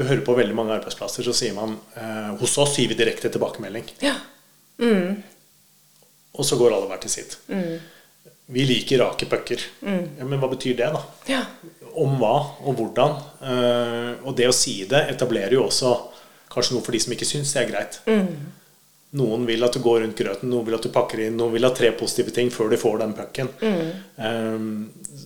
Vi 0.00 0.06
hører 0.08 0.24
på 0.24 0.34
veldig 0.38 0.56
mange 0.56 0.74
arbeidsplasser, 0.78 1.26
så 1.26 1.34
sier 1.36 1.52
man 1.52 1.74
eh, 1.98 2.30
hos 2.40 2.54
oss 2.62 2.78
gir 2.80 2.88
vi 2.88 2.96
direkte 2.96 3.28
tilbakemelding. 3.28 3.84
Ja. 4.00 4.14
Og 6.40 6.46
så 6.46 6.56
går 6.56 6.72
alle 6.72 6.88
hver 6.88 7.02
til 7.02 7.12
sitt. 7.12 7.36
Mm. 7.50 7.74
Vi 8.50 8.64
liker 8.66 8.98
rake 9.04 9.26
pucker. 9.30 9.62
Ja, 9.84 10.24
men 10.26 10.40
hva 10.42 10.48
betyr 10.50 10.74
det, 10.78 10.90
da? 10.94 11.02
ja. 11.30 11.44
Om 12.00 12.16
hva 12.20 12.34
og 12.62 12.76
hvordan. 12.78 13.16
Eh, 13.42 14.10
og 14.26 14.36
det 14.38 14.46
å 14.46 14.54
si 14.54 14.76
det 14.90 15.00
etablerer 15.10 15.56
jo 15.56 15.64
også 15.66 15.90
kanskje 16.50 16.76
noe 16.76 16.84
for 16.86 16.94
de 16.94 17.00
som 17.02 17.14
ikke 17.14 17.26
syns 17.26 17.50
det 17.54 17.64
er 17.64 17.70
greit. 17.72 17.98
Noen 19.18 19.42
vil 19.48 19.66
at 19.66 19.74
du 19.74 19.80
går 19.82 20.04
rundt 20.04 20.18
grøten, 20.18 20.50
noen 20.52 20.68
vil 20.68 20.76
at 20.78 20.86
du 20.86 20.90
pakker 20.94 21.24
inn, 21.26 21.34
noen 21.38 21.50
vil 21.56 21.66
ha 21.66 21.72
tre 21.74 21.90
positive 21.98 22.30
ting 22.34 22.50
før 22.54 22.70
de 22.70 22.78
får 22.78 23.00
den 23.02 23.14
pucken. 23.18 23.50
Eh, 23.60 24.58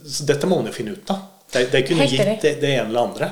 så 0.09 0.29
dette 0.29 0.49
må 0.49 0.61
man 0.63 0.73
jo 0.73 0.77
finne 0.77 0.97
ut 0.97 1.13
av. 1.13 1.21
Det, 1.53 1.67
det 1.71 1.85
kunne 1.87 2.09
Helt 2.09 2.17
gitt 2.17 2.43
det, 2.49 2.55
det 2.65 2.73
ene 2.79 2.89
eller 2.89 3.11
andre. 3.11 3.29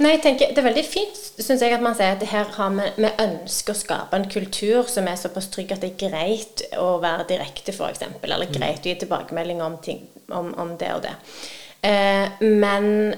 Nei, 0.00 0.14
jeg 0.14 0.22
tenker, 0.24 0.52
Det 0.54 0.62
er 0.62 0.68
veldig 0.70 0.84
fint 0.88 1.18
synes 1.40 1.62
jeg, 1.64 1.72
at 1.76 1.84
man 1.84 1.96
sier 1.96 2.14
at 2.14 2.24
her 2.30 2.48
har 2.56 2.74
vi, 2.76 2.86
vi 3.04 3.10
ønsker 3.22 3.74
å 3.74 3.78
skape 3.78 4.16
en 4.16 4.28
kultur 4.32 4.88
som 4.88 5.08
er 5.08 5.18
såpass 5.20 5.50
trygg 5.52 5.72
at 5.74 5.84
det 5.84 5.92
er 5.94 6.08
greit 6.08 6.64
å 6.80 6.98
være 7.02 7.28
direkte, 7.30 7.72
f.eks. 7.72 8.04
Eller 8.22 8.52
greit 8.52 8.84
å 8.84 8.90
gi 8.90 8.96
tilbakemelding 9.02 9.62
om, 9.64 9.78
ting, 9.84 10.06
om, 10.28 10.52
om 10.60 10.74
det 10.80 10.92
og 10.96 11.04
det. 11.04 11.14
Eh, 11.86 12.40
men 12.44 13.14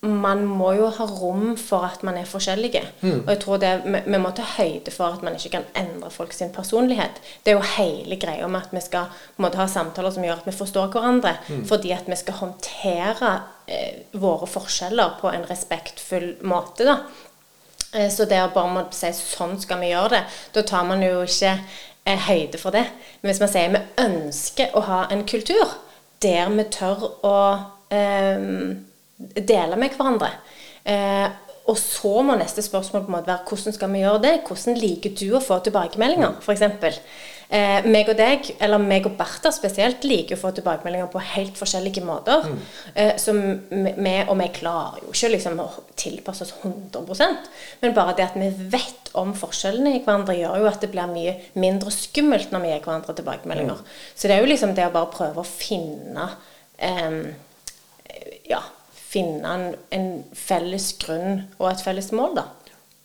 man 0.00 0.44
må 0.46 0.72
jo 0.78 0.88
ha 0.94 1.04
rom 1.10 1.56
for 1.58 1.82
at 1.88 2.04
man 2.06 2.14
er 2.20 2.24
forskjellige. 2.28 2.82
Og 3.02 3.30
jeg 3.32 3.38
tror 3.42 3.56
det, 3.58 3.70
vi, 3.84 3.98
vi 4.06 4.18
må 4.22 4.30
ta 4.30 4.44
høyde 4.56 4.92
for 4.94 5.16
at 5.16 5.24
man 5.26 5.34
ikke 5.34 5.50
kan 5.56 5.64
endre 5.74 6.10
folk 6.14 6.32
sin 6.32 6.52
personlighet. 6.54 7.18
Det 7.42 7.50
er 7.50 7.56
jo 7.58 7.64
hele 7.76 8.16
greia 8.22 8.46
med 8.46 8.62
at 8.68 8.74
vi 8.76 8.80
skal 8.84 9.08
måte, 9.42 9.58
ha 9.58 9.66
samtaler 9.66 10.14
som 10.14 10.22
gjør 10.22 10.38
at 10.38 10.46
vi 10.46 10.54
forstår 10.54 10.92
hverandre. 10.94 11.32
Fordi 11.66 11.90
at 11.96 12.06
vi 12.06 12.16
skal 12.20 12.38
håndtere 12.44 13.32
eh, 13.66 13.98
våre 14.22 14.46
forskjeller 14.46 15.16
på 15.20 15.32
en 15.34 15.48
respektfull 15.50 16.36
måte. 16.46 16.86
da. 16.86 16.98
Eh, 17.94 18.06
Så 18.14 18.24
det 18.30 18.38
å 18.44 18.52
bare 18.54 18.70
må 18.76 18.86
si 18.94 19.10
sånn 19.18 19.58
skal 19.60 19.80
vi 19.82 19.90
gjøre 19.90 20.14
det, 20.14 20.24
da 20.54 20.62
tar 20.62 20.84
man 20.86 21.02
jo 21.02 21.24
ikke 21.26 21.56
eh, 22.06 22.18
høyde 22.28 22.58
for 22.62 22.70
det. 22.70 22.86
Men 23.20 23.32
hvis 23.32 23.40
man 23.42 23.50
sier 23.50 23.74
vi 23.74 23.82
ønsker 24.04 24.78
å 24.78 24.86
ha 24.86 25.00
en 25.10 25.26
kultur 25.26 25.74
der 26.22 26.46
vi 26.54 26.64
tør 26.70 27.02
å 27.26 27.34
eh, 27.90 28.76
dele 29.18 29.78
med 29.80 29.94
hverandre. 29.96 30.32
Eh, 30.88 31.28
og 31.68 31.76
så 31.76 32.22
må 32.24 32.36
neste 32.40 32.64
spørsmål 32.64 33.02
på 33.04 33.10
en 33.10 33.16
måte 33.18 33.28
være 33.28 33.44
hvordan 33.48 33.74
skal 33.76 33.90
vi 33.92 34.04
gjøre 34.04 34.22
det? 34.22 34.36
Hvordan 34.48 34.78
liker 34.80 35.12
du 35.20 35.26
å 35.36 35.42
få 35.44 35.58
tilbakemeldinger, 35.66 36.38
f.eks.? 36.40 37.02
Eh, 37.48 37.86
meg 37.88 38.08
og 38.12 38.16
deg, 38.16 38.44
eller 38.60 38.80
meg 38.80 39.06
og 39.08 39.14
Bertha 39.16 39.48
spesielt, 39.52 40.04
liker 40.04 40.36
å 40.36 40.40
få 40.40 40.50
tilbakemeldinger 40.56 41.10
på 41.12 41.22
helt 41.34 41.60
forskjellige 41.60 42.04
måter. 42.04 42.44
Eh, 42.92 43.14
så 43.20 43.34
vi, 43.36 44.14
og 44.22 44.34
vi 44.40 44.48
klarer 44.56 45.02
jo 45.04 45.12
ikke 45.12 45.30
liksom 45.34 45.60
å 45.64 45.68
tilpasse 45.96 46.44
oss 46.44 46.54
100 46.60 47.28
men 47.82 47.96
bare 47.96 48.16
det 48.16 48.26
at 48.30 48.36
vi 48.36 48.48
vet 48.72 49.12
om 49.16 49.34
forskjellene 49.36 49.94
i 49.96 50.02
hverandre, 50.04 50.36
gjør 50.36 50.62
jo 50.62 50.70
at 50.70 50.80
det 50.84 50.92
blir 50.92 51.08
mye 51.12 51.36
mindre 51.60 51.92
skummelt 51.92 52.52
når 52.52 52.64
vi 52.64 52.72
gir 52.72 52.84
hverandre 52.84 53.16
tilbakemeldinger. 53.20 53.84
Så 54.14 54.28
det 54.28 54.36
er 54.36 54.44
jo 54.44 54.52
liksom 54.52 54.76
det 54.76 54.88
å 54.88 54.94
bare 54.94 55.12
prøve 55.12 55.44
å 55.44 55.48
finne 55.48 56.30
eh, 56.76 57.22
ja, 58.48 58.60
finne 59.08 59.54
en, 59.54 59.66
en 59.94 60.08
felles 60.36 60.90
grunn 61.00 61.42
og 61.58 61.70
et 61.70 61.84
felles 61.84 62.10
mål, 62.16 62.36
da. 62.38 62.46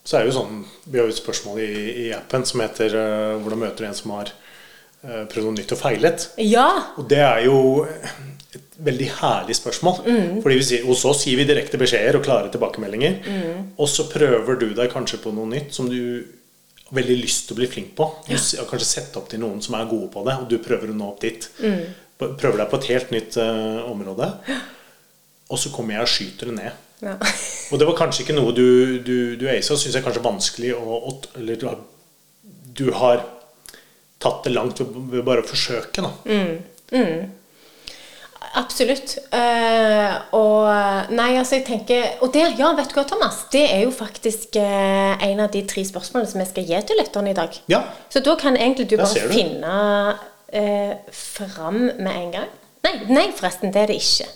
Så 0.04 0.18
er 0.18 0.26
det 0.26 0.34
jo 0.34 0.40
sånn, 0.42 0.64
Vi 0.84 1.00
har 1.00 1.08
jo 1.08 1.14
et 1.14 1.22
spørsmål 1.22 1.62
i, 1.64 1.74
i 2.04 2.08
appen 2.16 2.44
som 2.48 2.64
heter 2.64 2.92
uh, 2.92 3.40
'Hvordan 3.40 3.62
møter 3.62 3.86
du 3.86 3.88
en 3.88 3.96
som 3.96 4.12
har 4.18 4.34
uh, 4.34 5.24
prøvd 5.32 5.48
noe 5.48 5.58
nytt 5.62 5.72
og 5.76 5.80
feilet?' 5.80 6.28
Ja! 6.44 6.68
Og 7.00 7.08
det 7.08 7.22
er 7.24 7.46
jo 7.46 7.58
et 7.88 8.78
veldig 8.84 9.10
herlig 9.22 9.56
spørsmål. 9.58 10.04
Fordi 10.44 10.60
vi 10.60 10.66
sier, 10.68 10.84
Hos 10.86 11.06
oss 11.10 11.24
gir 11.26 11.40
vi 11.40 11.48
direkte 11.50 11.80
beskjeder 11.82 12.20
og 12.20 12.26
klare 12.26 12.52
tilbakemeldinger. 12.54 13.16
Og 13.82 13.90
så 13.90 14.06
prøver 14.12 14.60
du 14.60 14.68
deg 14.78 14.92
kanskje 14.92 15.22
på 15.24 15.32
noe 15.34 15.50
nytt 15.50 15.74
som 15.74 15.88
du 15.90 16.22
har 16.84 17.00
veldig 17.00 17.16
lyst 17.18 17.48
til 17.48 17.56
å 17.56 17.62
bli 17.62 17.70
flink 17.72 17.96
på. 17.98 18.10
Du 18.28 18.36
har 18.36 18.70
kanskje 18.70 18.90
sett 18.92 19.18
opp 19.18 19.32
til 19.32 19.42
noen 19.42 19.64
som 19.66 19.80
er 19.80 19.90
gode 19.90 20.12
på 20.14 20.22
det, 20.28 20.36
og 20.38 20.46
du 20.52 20.60
prøver 20.62 20.94
å 20.94 20.98
nå 21.00 21.10
opp 21.16 21.24
dit. 21.24 21.48
Prøver 22.20 22.60
deg 22.60 22.70
på 22.70 22.82
et 22.82 22.90
helt 22.92 23.16
nytt 23.16 23.40
uh, 23.42 23.90
område. 23.90 24.30
Og 25.54 25.62
så 25.62 25.70
kommer 25.74 26.00
jeg 26.00 26.08
og 26.08 26.12
skyter 26.12 26.50
det 26.50 26.58
ned. 26.58 26.82
ja. 27.06 27.18
Og 27.72 27.80
det 27.80 27.88
var 27.90 27.96
kanskje 27.98 28.24
ikke 28.26 28.36
noe 28.38 28.54
du, 28.54 28.66
du, 29.06 29.16
du 29.40 29.48
Eisa 29.50 29.78
syns 29.80 29.96
er 29.98 30.04
kanskje 30.06 30.22
vanskelig 30.26 30.76
å, 30.78 30.98
å 31.10 31.14
Eller 31.40 31.58
du 31.58 31.66
har, 31.70 31.80
du 32.78 32.90
har 32.94 33.24
tatt 34.24 34.44
det 34.46 34.54
langt 34.54 34.80
ved, 34.84 35.24
bare 35.26 35.44
å 35.44 35.48
forsøke, 35.48 36.04
da. 36.04 36.12
absolutt. 38.60 39.16
Uh, 39.34 40.14
og 40.38 41.14
Nei, 41.14 41.34
altså, 41.40 41.58
jeg 41.58 41.66
tenker 41.68 42.22
Og 42.24 42.32
det, 42.36 42.44
ja, 42.60 42.70
vet 42.78 42.92
du 42.92 42.98
hva, 42.98 43.06
Thomas? 43.10 43.42
Det 43.54 43.64
er 43.66 43.84
jo 43.86 43.94
faktisk 43.96 44.60
uh, 44.62 45.16
en 45.18 45.44
av 45.44 45.52
de 45.54 45.64
tre 45.70 45.84
spørsmålene 45.90 46.30
som 46.30 46.44
jeg 46.44 46.52
skal 46.52 46.70
gi 46.70 46.84
til 46.88 47.02
lytterne 47.02 47.34
i 47.34 47.38
dag. 47.38 47.58
Ja. 47.72 47.82
Så 48.14 48.24
da 48.26 48.38
kan 48.40 48.60
egentlig 48.60 48.90
du 48.92 48.98
bare 49.02 49.26
du. 49.26 49.34
finne 49.34 49.74
uh, 50.14 51.12
fram 51.12 51.82
med 51.90 52.14
en 52.14 52.32
gang. 52.38 52.56
Nei, 52.84 52.96
nei, 53.10 53.28
forresten, 53.36 53.74
det 53.74 53.84
er 53.84 53.92
det 53.92 54.00
ikke. 54.02 54.30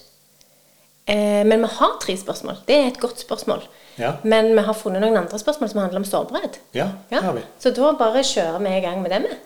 Eh, 1.07 1.43
men 1.47 1.61
vi 1.61 1.67
har 1.71 1.99
tre 2.03 2.17
spørsmål. 2.19 2.57
Det 2.67 2.75
er 2.75 2.87
et 2.87 2.99
godt 2.99 3.19
spørsmål. 3.23 3.61
Ja. 3.97 4.11
Men 4.23 4.51
vi 4.51 4.63
har 4.67 4.75
funnet 4.75 5.01
noen 5.01 5.15
andre 5.17 5.39
spørsmål 5.39 5.69
som 5.71 5.79
handler 5.79 6.01
om 6.03 6.05
sårbarhet. 6.05 6.59
Ja, 6.75 6.89
det 7.09 7.21
har 7.23 7.33
vi. 7.37 7.45
Så 7.63 7.71
da 7.71 7.93
bare 7.97 8.23
kjører 8.27 8.59
vi 8.59 8.73
i 8.75 8.81
gang 8.83 9.01
med 9.01 9.15
det 9.15 9.21
med. 9.23 9.37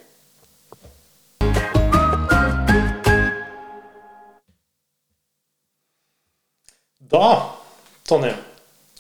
Da, 7.12 7.28
Tonje, 8.08 8.34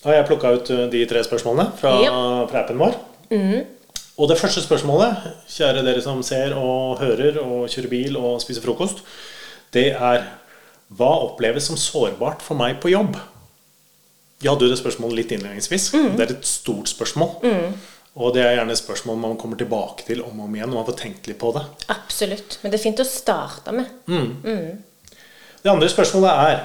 har 0.03 0.18
jeg 0.18 0.28
plukka 0.28 0.51
ut 0.57 0.72
uh, 0.74 0.84
de 0.91 1.01
tre 1.09 1.24
spørsmålene 1.26 1.72
fra, 1.80 1.95
Ja. 2.03 2.14
fra 2.51 2.64
appen 2.64 2.78
vår. 2.82 2.97
Og 4.22 4.28
det 4.30 4.38
første 4.38 4.62
spørsmålet, 4.62 5.18
kjære 5.49 5.82
dere 5.86 6.01
som 6.03 6.20
ser 6.24 6.53
og 6.59 6.99
hører 6.99 7.39
og 7.41 7.70
kjører 7.72 7.89
bil 7.89 8.18
og 8.20 8.41
spiser 8.43 8.62
frokost, 8.62 9.01
det 9.74 9.93
er 9.95 10.28
Hva 10.97 11.11
oppleves 11.27 11.69
som 11.69 11.79
sårbart 11.79 12.43
for 12.43 12.59
meg 12.59 12.81
på 12.83 12.91
jobb? 12.91 13.15
Vi 14.41 14.49
hadde 14.49 14.65
jo 14.65 14.73
det 14.73 14.79
spørsmålet 14.81 15.21
litt 15.21 15.31
innledningsvis. 15.35 15.91
Det 15.93 16.25
er 16.25 16.33
et 16.33 16.47
stort 16.49 16.89
spørsmål. 16.91 17.37
Og 18.19 18.33
det 18.35 18.41
er 18.43 18.57
gjerne 18.57 18.73
et 18.75 18.81
spørsmål 18.81 19.19
man 19.21 19.37
kommer 19.39 19.59
tilbake 19.59 20.03
til 20.07 20.23
om 20.25 20.41
og 20.41 20.49
om 20.49 20.55
igjen 20.57 20.71
når 20.73 20.81
man 20.81 20.87
får 20.89 20.97
tenkt 20.99 21.29
litt 21.29 21.39
på 21.39 21.53
det. 21.55 21.63
Absolutt. 21.93 22.57
Men 22.61 22.73
det 22.73 22.79
er 22.79 22.83
fint 22.83 22.99
å 22.99 23.07
starte 23.07 23.75
med. 23.75 23.87
Det 25.61 25.71
andre 25.71 25.87
spørsmålet 25.93 26.43
er 26.49 26.61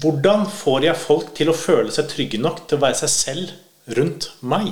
hvordan 0.00 0.46
får 0.48 0.86
jeg 0.86 0.96
folk 0.96 1.34
til 1.36 1.52
å 1.52 1.56
føle 1.56 1.92
seg 1.92 2.08
trygge 2.08 2.40
nok 2.40 2.64
til 2.64 2.78
å 2.78 2.84
være 2.86 3.02
seg 3.02 3.12
selv 3.12 3.96
rundt 3.98 4.30
meg? 4.40 4.70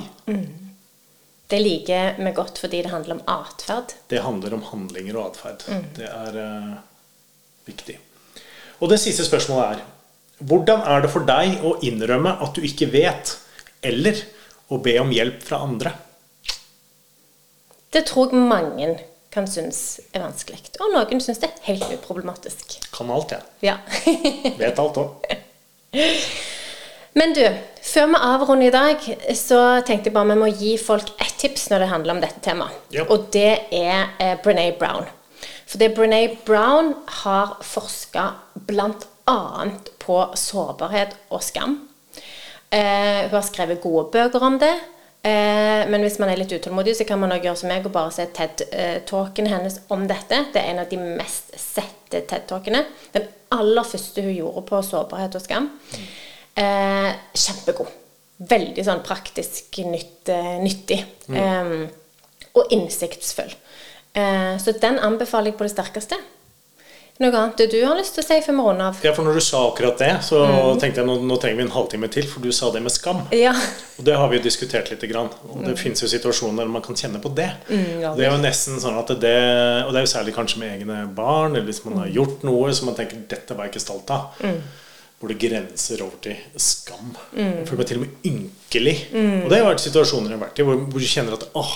Det 1.51 1.59
liker 1.61 2.15
vi 2.17 2.31
godt 2.33 2.61
fordi 2.63 2.79
det 2.81 2.93
handler 2.95 3.19
om 3.19 3.25
atferd. 3.29 3.93
Det 4.09 4.23
handler 4.25 4.55
om 4.57 4.63
handlinger 4.71 5.19
og 5.19 5.27
atferd. 5.27 5.67
Det 5.99 6.07
er 6.07 6.39
uh, 6.39 6.79
viktig. 7.67 7.99
Og 8.81 8.89
det 8.89 8.99
siste 9.01 9.25
spørsmålet 9.27 9.77
er 9.77 9.87
hvordan 10.41 10.81
er 10.89 11.03
det 11.03 11.11
for 11.13 11.25
deg 11.27 11.61
å 11.61 11.75
innrømme 11.85 12.33
at 12.41 12.55
du 12.57 12.63
ikke 12.65 12.87
vet, 12.89 13.35
eller 13.85 14.17
å 14.73 14.79
be 14.81 14.95
om 15.01 15.11
hjelp 15.13 15.43
fra 15.45 15.61
andre? 15.61 15.93
Det 17.93 18.01
tror 18.09 18.31
jeg 18.31 18.41
mange 18.49 18.87
kan 19.31 19.45
synes 19.47 20.01
er 20.11 20.23
vanskelig. 20.23 20.63
Og 20.81 20.95
noen 20.95 21.21
synes 21.23 21.39
det 21.43 21.51
er 21.51 21.67
helt 21.69 21.85
uproblematisk. 21.93 22.79
Kan 22.95 23.11
alt, 23.13 23.35
jeg. 23.35 23.45
Ja. 23.69 23.77
Vet 24.61 24.81
alt 24.81 24.99
òg. 24.99 25.29
Men 27.13 27.35
du, 27.35 27.43
før 27.83 28.09
vi 28.11 28.19
avrunder 28.31 28.69
i 28.69 28.73
dag, 28.73 29.07
så 29.37 29.61
tenkte 29.87 30.09
jeg 30.09 30.15
bare 30.15 30.31
vi 30.31 30.41
må 30.41 30.51
gi 30.51 30.75
folk 30.79 31.13
ett 31.19 31.37
tips 31.43 31.69
når 31.71 31.83
det 31.83 31.89
handler 31.91 32.15
om 32.15 32.21
dette 32.23 32.43
temaet. 32.43 32.77
Ja. 32.95 33.05
Og 33.11 33.29
det 33.35 33.49
er 33.75 34.13
eh, 34.17 34.37
Brené 34.43 34.71
Brown. 34.79 35.07
For 35.71 35.79
det 35.79 35.93
Brené 35.95 36.25
Brown 36.43 36.93
har 37.23 37.55
forska 37.63 38.25
bl.a. 38.67 39.37
på 40.03 40.17
sårbarhet 40.35 41.15
og 41.31 41.43
skam. 41.47 41.77
Eh, 42.71 43.29
hun 43.29 43.37
har 43.37 43.45
skrevet 43.47 43.79
gode 43.83 44.09
bøker 44.11 44.43
om 44.43 44.57
det. 44.59 44.73
Eh, 45.23 45.87
men 45.87 46.03
hvis 46.03 46.17
man 46.19 46.31
er 46.33 46.41
litt 46.41 46.51
utålmodig, 46.51 46.97
så 46.97 47.07
kan 47.07 47.21
man 47.21 47.31
også 47.31 47.47
gjøre 47.47 47.61
som 47.61 47.71
meg 47.71 47.87
og 47.87 47.95
bare 47.95 48.11
se 48.15 48.25
TED-talken 48.35 49.47
hennes 49.47 49.79
om 49.95 50.03
dette. 50.11 50.41
Det 50.51 50.59
er 50.59 50.73
en 50.73 50.83
av 50.83 50.91
de 50.91 50.99
mest 50.99 51.55
sette 51.55 52.23
TED-talkene. 52.27 52.83
Den 53.15 53.31
aller 53.55 53.87
første 53.87 54.25
hun 54.27 54.35
gjorde 54.35 54.65
på 54.67 54.83
sårbarhet 54.89 55.39
og 55.39 55.45
skam. 55.45 55.71
Eh, 56.59 57.11
kjempegod. 57.31 57.95
Veldig 58.51 58.83
sånn 58.83 59.05
praktisk 59.07 59.79
nytt, 59.87 60.27
eh, 60.35 60.57
nyttig. 60.59 61.03
Eh, 61.31 61.75
og 62.59 62.73
innsiktsfull. 62.75 63.53
Eh, 64.13 64.53
så 64.59 64.75
den 64.81 64.99
anbefaler 64.99 65.51
jeg 65.51 65.59
på 65.59 65.67
det 65.67 65.73
sterkeste. 65.75 66.19
Noe 67.21 67.37
annet 67.37 67.69
du 67.69 67.75
har 67.85 67.93
lyst 67.99 68.15
til 68.15 68.23
å 68.23 68.25
si 68.25 68.37
før 68.41 68.55
vi 68.55 68.63
runder 68.65 68.87
av? 68.87 69.01
Ja, 69.05 69.11
for 69.13 69.27
når 69.27 69.35
du 69.37 69.43
sa 69.45 69.59
akkurat 69.67 69.99
det, 70.01 70.09
så 70.25 70.39
tenkte 70.81 71.03
jeg 71.03 71.05
nå, 71.09 71.19
nå 71.29 71.35
trenger 71.37 71.59
vi 71.59 71.65
en 71.67 71.73
halvtime 71.75 72.07
til, 72.09 72.25
for 72.25 72.41
du 72.41 72.49
sa 72.55 72.71
det 72.73 72.81
med 72.81 72.93
skam. 72.93 73.19
Ja. 73.35 73.51
Og 73.99 74.07
det 74.07 74.15
har 74.17 74.31
vi 74.31 74.39
jo 74.39 74.45
diskutert 74.47 74.89
litt. 74.89 75.03
Grann. 75.11 75.29
Og 75.51 75.61
det 75.65 75.75
finnes 75.77 76.01
jo 76.01 76.09
situasjoner 76.09 76.63
der 76.63 76.71
man 76.71 76.83
kan 76.85 76.97
kjenne 76.97 77.21
på 77.21 77.29
det. 77.37 77.49
ja. 77.69 78.13
Det 78.17 78.25
er 78.25 78.31
jo 78.31 78.39
nesten 78.41 78.79
sånn 78.81 78.97
at 78.97 79.11
det 79.21 79.35
Og 79.83 79.91
det 79.91 80.01
er 80.01 80.05
jo 80.05 80.11
særlig 80.13 80.33
kanskje 80.33 80.61
med 80.61 80.73
egne 80.79 81.03
barn, 81.17 81.53
eller 81.55 81.67
hvis 81.67 81.83
man 81.85 81.99
har 82.01 82.09
gjort 82.15 82.45
noe 82.47 82.71
som 82.73 82.89
man 82.89 82.97
tenker 82.97 83.21
'dette 83.21 83.57
var 83.57 83.67
jeg 83.67 83.75
ikke 83.75 83.85
stolt 83.85 84.13
av'. 84.13 84.41
Hvor 85.19 85.29
det 85.29 85.37
grenser 85.37 86.01
over 86.01 86.17
til 86.21 86.37
skam. 86.57 87.13
Jeg 87.37 87.67
føler 87.67 87.77
meg 87.77 87.87
til 87.87 87.97
og 88.01 88.05
med 88.07 88.29
ynkelig. 88.31 88.97
Og 89.43 89.49
det 89.51 89.59
har 89.59 89.69
vært 89.69 89.85
situasjoner 89.85 90.31
jeg 90.31 90.39
har 90.39 90.45
vært 90.47 90.59
i 90.59 90.65
hvor, 90.65 90.81
hvor 90.89 91.05
du 91.05 91.05
kjenner 91.05 91.37
at 91.37 91.45
åh, 91.53 91.75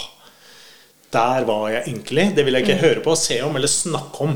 der 1.16 1.45
var 1.47 1.70
jeg 1.72 1.91
ynkelig. 1.93 2.26
Det 2.38 2.45
vil 2.45 2.57
jeg 2.57 2.66
ikke 2.66 2.82
høre 2.82 3.03
på, 3.05 3.16
se 3.20 3.39
om 3.45 3.55
eller 3.57 3.72
snakke 3.72 4.28
om. 4.28 4.36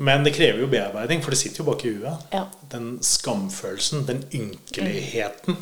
Men 0.00 0.26
det 0.26 0.34
krever 0.36 0.62
jo 0.62 0.68
bearbeiding, 0.70 1.22
for 1.24 1.34
det 1.34 1.40
sitter 1.40 1.62
jo 1.62 1.70
bak 1.70 1.84
i 1.84 1.94
huet. 1.94 2.26
Ja. 2.34 2.44
Den 2.72 2.92
skamfølelsen, 3.04 4.04
den 4.08 4.22
ynkeligheten, 4.36 5.58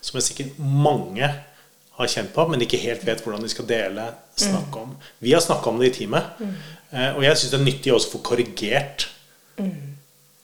som 0.00 0.18
jeg 0.18 0.28
sikkert 0.28 0.60
mange 0.60 1.30
har 1.98 2.08
kjent 2.08 2.32
på, 2.34 2.46
men 2.48 2.64
ikke 2.64 2.80
helt 2.80 3.04
vet 3.06 3.20
hvordan 3.24 3.44
de 3.44 3.50
skal 3.52 3.68
dele, 3.68 4.06
snakke 4.40 4.84
om. 4.86 4.94
Vi 5.20 5.34
har 5.34 5.44
snakka 5.44 5.70
om 5.70 5.80
det 5.80 5.92
i 5.92 5.96
teamet, 6.00 6.40
eh, 6.40 7.10
og 7.12 7.24
jeg 7.26 7.36
syns 7.36 7.52
det 7.52 7.60
er 7.60 7.66
nyttig 7.66 7.92
også 7.92 8.08
å 8.08 8.14
få 8.14 8.22
korrigert 8.32 9.08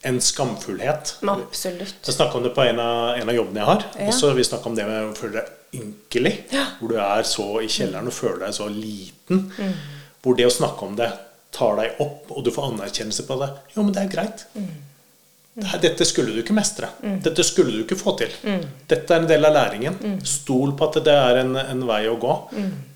en 0.09 0.21
skamfullhet. 0.23 1.17
Absolutt. 1.23 1.97
Jeg 2.07 2.15
snakka 2.15 2.39
om 2.39 2.45
det 2.45 2.53
på 2.55 2.63
en 2.69 2.81
av, 2.83 3.17
en 3.19 3.29
av 3.29 3.35
jobbene 3.35 3.63
jeg 3.63 3.71
har. 3.71 3.87
Ja. 3.99 4.11
Også 4.13 4.31
vi 4.37 4.47
snakka 4.47 4.71
om 4.71 4.77
det 4.77 4.87
med 4.87 5.09
å 5.09 5.17
føle 5.19 5.43
ynkelig. 5.75 6.35
Hvor 6.79 6.93
du 6.93 6.99
er 7.03 7.25
så 7.29 7.47
i 7.63 7.71
kjelleren 7.71 8.11
og 8.11 8.17
føler 8.17 8.47
deg 8.47 8.57
så 8.57 8.69
liten. 8.73 9.49
Mm. 9.59 9.73
Hvor 10.25 10.39
det 10.39 10.49
å 10.49 10.53
snakke 10.53 10.87
om 10.87 10.99
det 10.99 11.11
tar 11.55 11.79
deg 11.79 12.03
opp, 12.05 12.29
og 12.35 12.45
du 12.45 12.53
får 12.55 12.73
anerkjennelse 12.73 13.25
på 13.29 13.39
det. 13.41 13.49
Jo, 13.75 13.83
men 13.83 13.95
det 13.97 14.05
er 14.05 14.13
greit. 14.13 14.45
Mm. 14.55 14.69
Det 15.59 15.81
Dette 15.83 16.07
skulle 16.07 16.35
du 16.35 16.43
ikke 16.43 16.55
mestre. 16.55 16.91
Dette 17.25 17.43
skulle 17.47 17.73
du 17.75 17.81
ikke 17.83 17.99
få 17.99 18.15
til. 18.21 18.35
Dette 18.87 19.15
er 19.15 19.25
en 19.25 19.31
del 19.31 19.49
av 19.49 19.57
læringen. 19.57 19.97
Mm. 19.99 20.21
Stol 20.23 20.77
på 20.79 20.87
at 20.87 21.01
det 21.09 21.17
er 21.19 21.41
en, 21.41 21.57
en 21.59 21.83
vei 21.89 22.05
å 22.07 22.19
gå. 22.21 22.37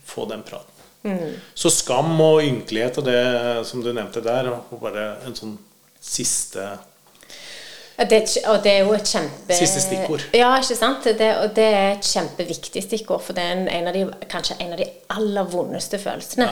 Få 0.06 0.28
den 0.30 0.44
praten. 0.46 0.68
Mm. 1.02 1.32
Så 1.58 1.72
skam 1.74 2.14
og 2.22 2.44
ynkelighet 2.46 3.00
og 3.00 3.08
det 3.08 3.22
som 3.66 3.82
du 3.82 3.90
nevnte 3.90 4.22
der, 4.22 4.52
og 4.52 4.78
bare 4.84 5.16
en 5.26 5.34
sånn 5.34 5.56
siste 6.02 6.62
Ja, 6.62 6.78
det 8.10 8.18
er, 8.18 8.50
og 8.50 8.62
det 8.64 8.72
er 8.72 8.78
jo 8.86 8.92
et 8.96 9.08
kjempe... 9.08 9.56
Siste 9.56 9.80
stikkord. 9.84 10.24
Ja, 10.36 10.50
ikke 10.60 10.76
sant? 10.78 11.04
Det, 11.18 11.28
og 11.42 11.52
det 11.56 11.66
er 11.68 11.88
et 11.92 12.08
kjempeviktig 12.08 12.82
stikkord, 12.84 13.22
for 13.26 13.36
det 13.36 13.44
er 13.44 13.62
en, 13.76 13.90
de, 13.94 14.04
kanskje 14.32 14.56
en 14.64 14.74
av 14.74 14.80
de 14.80 14.86
aller 15.12 15.50
vondeste 15.52 16.00
følelsene. 16.00 16.48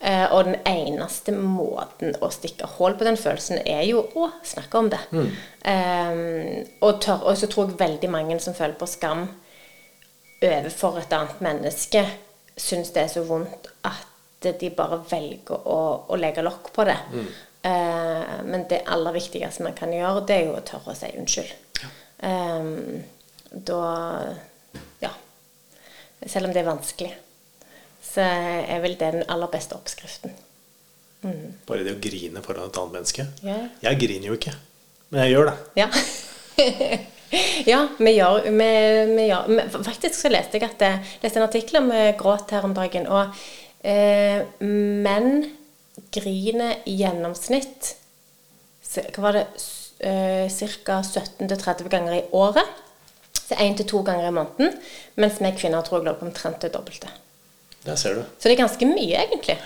Eh, 0.00 0.24
og 0.28 0.48
den 0.48 0.58
eneste 0.70 1.34
måten 1.36 2.14
å 2.22 2.30
stikke 2.34 2.68
hull 2.76 2.96
på 3.00 3.08
den 3.08 3.18
følelsen, 3.20 3.60
er 3.66 3.82
jo 3.88 4.04
å 4.14 4.30
snakke 4.46 4.80
om 4.80 4.90
det. 4.92 5.02
Eh, 5.66 6.20
og, 6.80 7.00
tør, 7.02 7.24
og 7.24 7.38
så 7.40 7.50
tror 7.50 7.72
jeg 7.72 7.80
veldig 7.82 8.12
mange 8.12 8.38
som 8.44 8.56
føler 8.56 8.78
på 8.78 8.90
skam 8.90 9.26
overfor 10.44 11.00
et 11.00 11.16
annet 11.16 11.40
menneske, 11.44 12.04
syns 12.60 12.92
det 12.94 13.06
er 13.06 13.10
så 13.10 13.24
vondt 13.26 13.70
at 13.88 14.52
de 14.60 14.68
bare 14.76 15.00
velger 15.08 15.66
å, 15.72 15.80
å 16.12 16.16
legge 16.20 16.44
lokk 16.44 16.68
på 16.76 16.84
det. 16.86 16.98
Eh, 17.64 18.32
men 18.44 18.66
det 18.68 18.82
aller 18.92 19.16
viktigste 19.16 19.64
man 19.64 19.76
kan 19.76 19.92
gjøre, 19.92 20.24
det 20.28 20.36
er 20.36 20.48
jo 20.50 20.56
å 20.58 20.64
tørre 20.66 20.92
å 20.92 20.98
si 20.98 21.08
unnskyld. 21.16 21.52
Eh, 22.28 22.72
da 23.70 23.82
Ja. 25.04 25.12
Selv 26.26 26.48
om 26.48 26.52
det 26.52 26.62
er 26.62 26.68
vanskelig, 26.68 27.12
så 28.04 28.24
er 28.24 28.80
vel 28.80 28.98
det 29.00 29.12
den 29.16 29.24
aller 29.28 29.50
beste 29.52 29.76
oppskriften. 29.76 30.32
Bare 31.64 31.84
det 31.86 31.96
å 31.96 32.02
grine 32.04 32.42
foran 32.44 32.68
et 32.68 32.78
annet 32.80 32.98
menneske. 32.98 33.26
Ja. 33.44 33.56
Jeg 33.86 34.00
griner 34.02 34.28
jo 34.28 34.36
ikke, 34.36 34.54
men 35.10 35.24
jeg 35.24 35.34
gjør 35.34 35.50
det. 35.50 35.56
Ja. 35.80 35.88
ja, 37.72 37.80
vi 37.98 38.12
gjør, 38.14 38.44
vi, 38.44 38.70
vi 39.10 39.26
gjør 39.30 39.72
Faktisk 39.88 40.18
så 40.20 40.30
leste 40.30 40.60
jeg 40.60 40.68
at 40.68 40.84
jeg 40.84 41.00
leste 41.24 41.40
en 41.40 41.46
artikkel 41.48 41.80
om 41.80 41.88
eh, 41.96 42.12
gråt 42.20 42.52
her 42.54 42.66
om 42.68 42.76
dagen. 42.76 43.08
Og 43.08 43.44
eh, 43.88 44.44
menn 44.60 45.46
griner 46.14 46.76
i 46.88 46.94
gjennomsnitt 47.00 47.94
Hva 49.14 49.22
var 49.24 49.38
det? 49.40 49.46
Uh, 50.04 50.46
Ca. 50.50 50.96
17-30 51.02 51.88
ganger 51.88 52.16
i 52.18 52.24
året. 52.36 52.66
Så 53.44 53.54
én 53.60 53.76
til 53.76 53.86
to 53.88 54.00
ganger 54.06 54.28
i 54.28 54.32
måneden. 54.34 54.74
Mens 55.20 55.40
vi 55.40 55.50
kvinner 55.58 55.84
tror 55.86 56.00
jeg 56.00 56.08
lå 56.08 56.14
på 56.18 56.26
omtrent 56.28 56.60
det 56.64 56.72
dobbelte. 56.74 57.10
Der 57.84 57.96
ser 58.00 58.14
du. 58.18 58.22
Så 58.38 58.48
det 58.48 58.54
er 58.56 58.62
ganske 58.62 58.86
mye, 58.88 59.22
egentlig. 59.26 59.56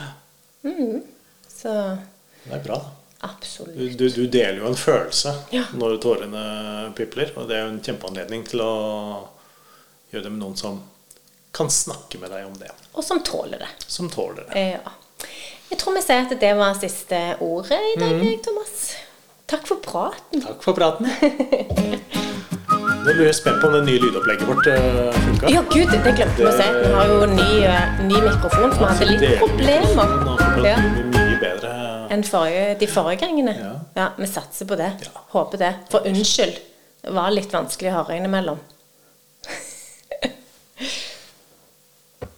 Mm. 0.66 1.02
Så 1.48 1.72
Det 2.44 2.54
er 2.54 2.62
bra, 2.64 2.78
da. 2.82 2.90
absolutt. 3.30 3.76
Du, 3.98 4.08
du, 4.08 4.24
deler 4.26 4.60
jo 4.62 4.66
en 4.70 4.78
følelse 4.78 5.34
Ja. 5.54 5.64
når 5.74 5.98
tårene 6.02 6.44
pipler, 6.98 7.32
og 7.38 7.48
det 7.50 7.56
er 7.58 7.66
jo 7.66 7.72
en 7.74 7.82
kjempeanledning 7.84 8.46
til 8.48 8.62
å 8.64 8.72
gjøre 10.12 10.24
det 10.28 10.32
med 10.34 10.42
noen 10.42 10.56
som 10.58 10.80
kan 11.54 11.70
snakke 11.72 12.18
med 12.22 12.30
deg 12.34 12.46
om 12.46 12.56
det. 12.60 12.70
Og 12.94 13.04
som 13.06 13.22
tåler 13.24 13.62
det. 13.64 13.70
Som 13.86 14.10
tåler 14.12 14.44
det. 14.48 14.54
Eh, 14.58 14.78
Ja. 14.78 14.94
Jeg 15.68 15.78
tror 15.80 15.94
vi 15.98 16.02
sier 16.04 16.24
at 16.24 16.32
det 16.40 16.54
var 16.56 16.78
siste 16.80 17.18
ordet 17.44 17.78
i 17.92 17.98
dag, 18.00 18.14
mm. 18.16 18.40
Thomas. 18.44 18.88
Takk 19.48 19.66
for 19.68 19.80
praten. 19.84 20.42
Takk 20.44 20.64
for 20.64 20.76
praten. 20.76 21.08
Nå 22.68 23.14
blir 23.14 23.28
jeg 23.28 23.36
spent 23.38 23.60
på 23.62 23.68
om 23.70 23.76
det 23.78 23.82
nye 23.86 24.00
lydopplegget 24.02 24.48
vårt 24.48 24.66
uh, 24.68 25.12
funka. 25.16 25.52
Ja, 25.52 25.62
gud, 25.70 25.92
det 25.92 26.14
glemte 26.16 26.36
vi 26.40 26.48
å 26.48 26.52
si. 26.52 26.66
Vi 26.82 26.92
har 26.92 27.12
jo 27.12 27.28
ny, 27.32 27.50
uh, 27.64 28.02
ny 28.04 28.20
mikrofon, 28.26 28.72
så 28.74 28.82
vi 28.82 28.88
hadde 28.90 29.10
litt 29.12 29.38
problemer. 29.40 30.16
Ja. 30.66 30.76
Mye 31.14 31.38
bedre 31.40 31.74
enn 32.12 32.24
forrige, 32.24 32.74
de 32.80 32.88
forrige 32.90 33.22
gangene. 33.24 33.54
Ja. 33.56 33.74
ja. 33.96 34.08
Vi 34.18 34.28
satser 34.28 34.68
på 34.68 34.76
det. 34.80 34.90
Ja. 35.04 35.24
Håper 35.34 35.62
det. 35.62 35.72
For 35.92 36.08
unnskyld. 36.08 36.60
Det 37.04 37.14
var 37.16 37.32
litt 37.32 37.52
vanskelig 37.54 37.92
å 37.92 37.98
høre 38.00 38.18
innimellom. 38.18 38.58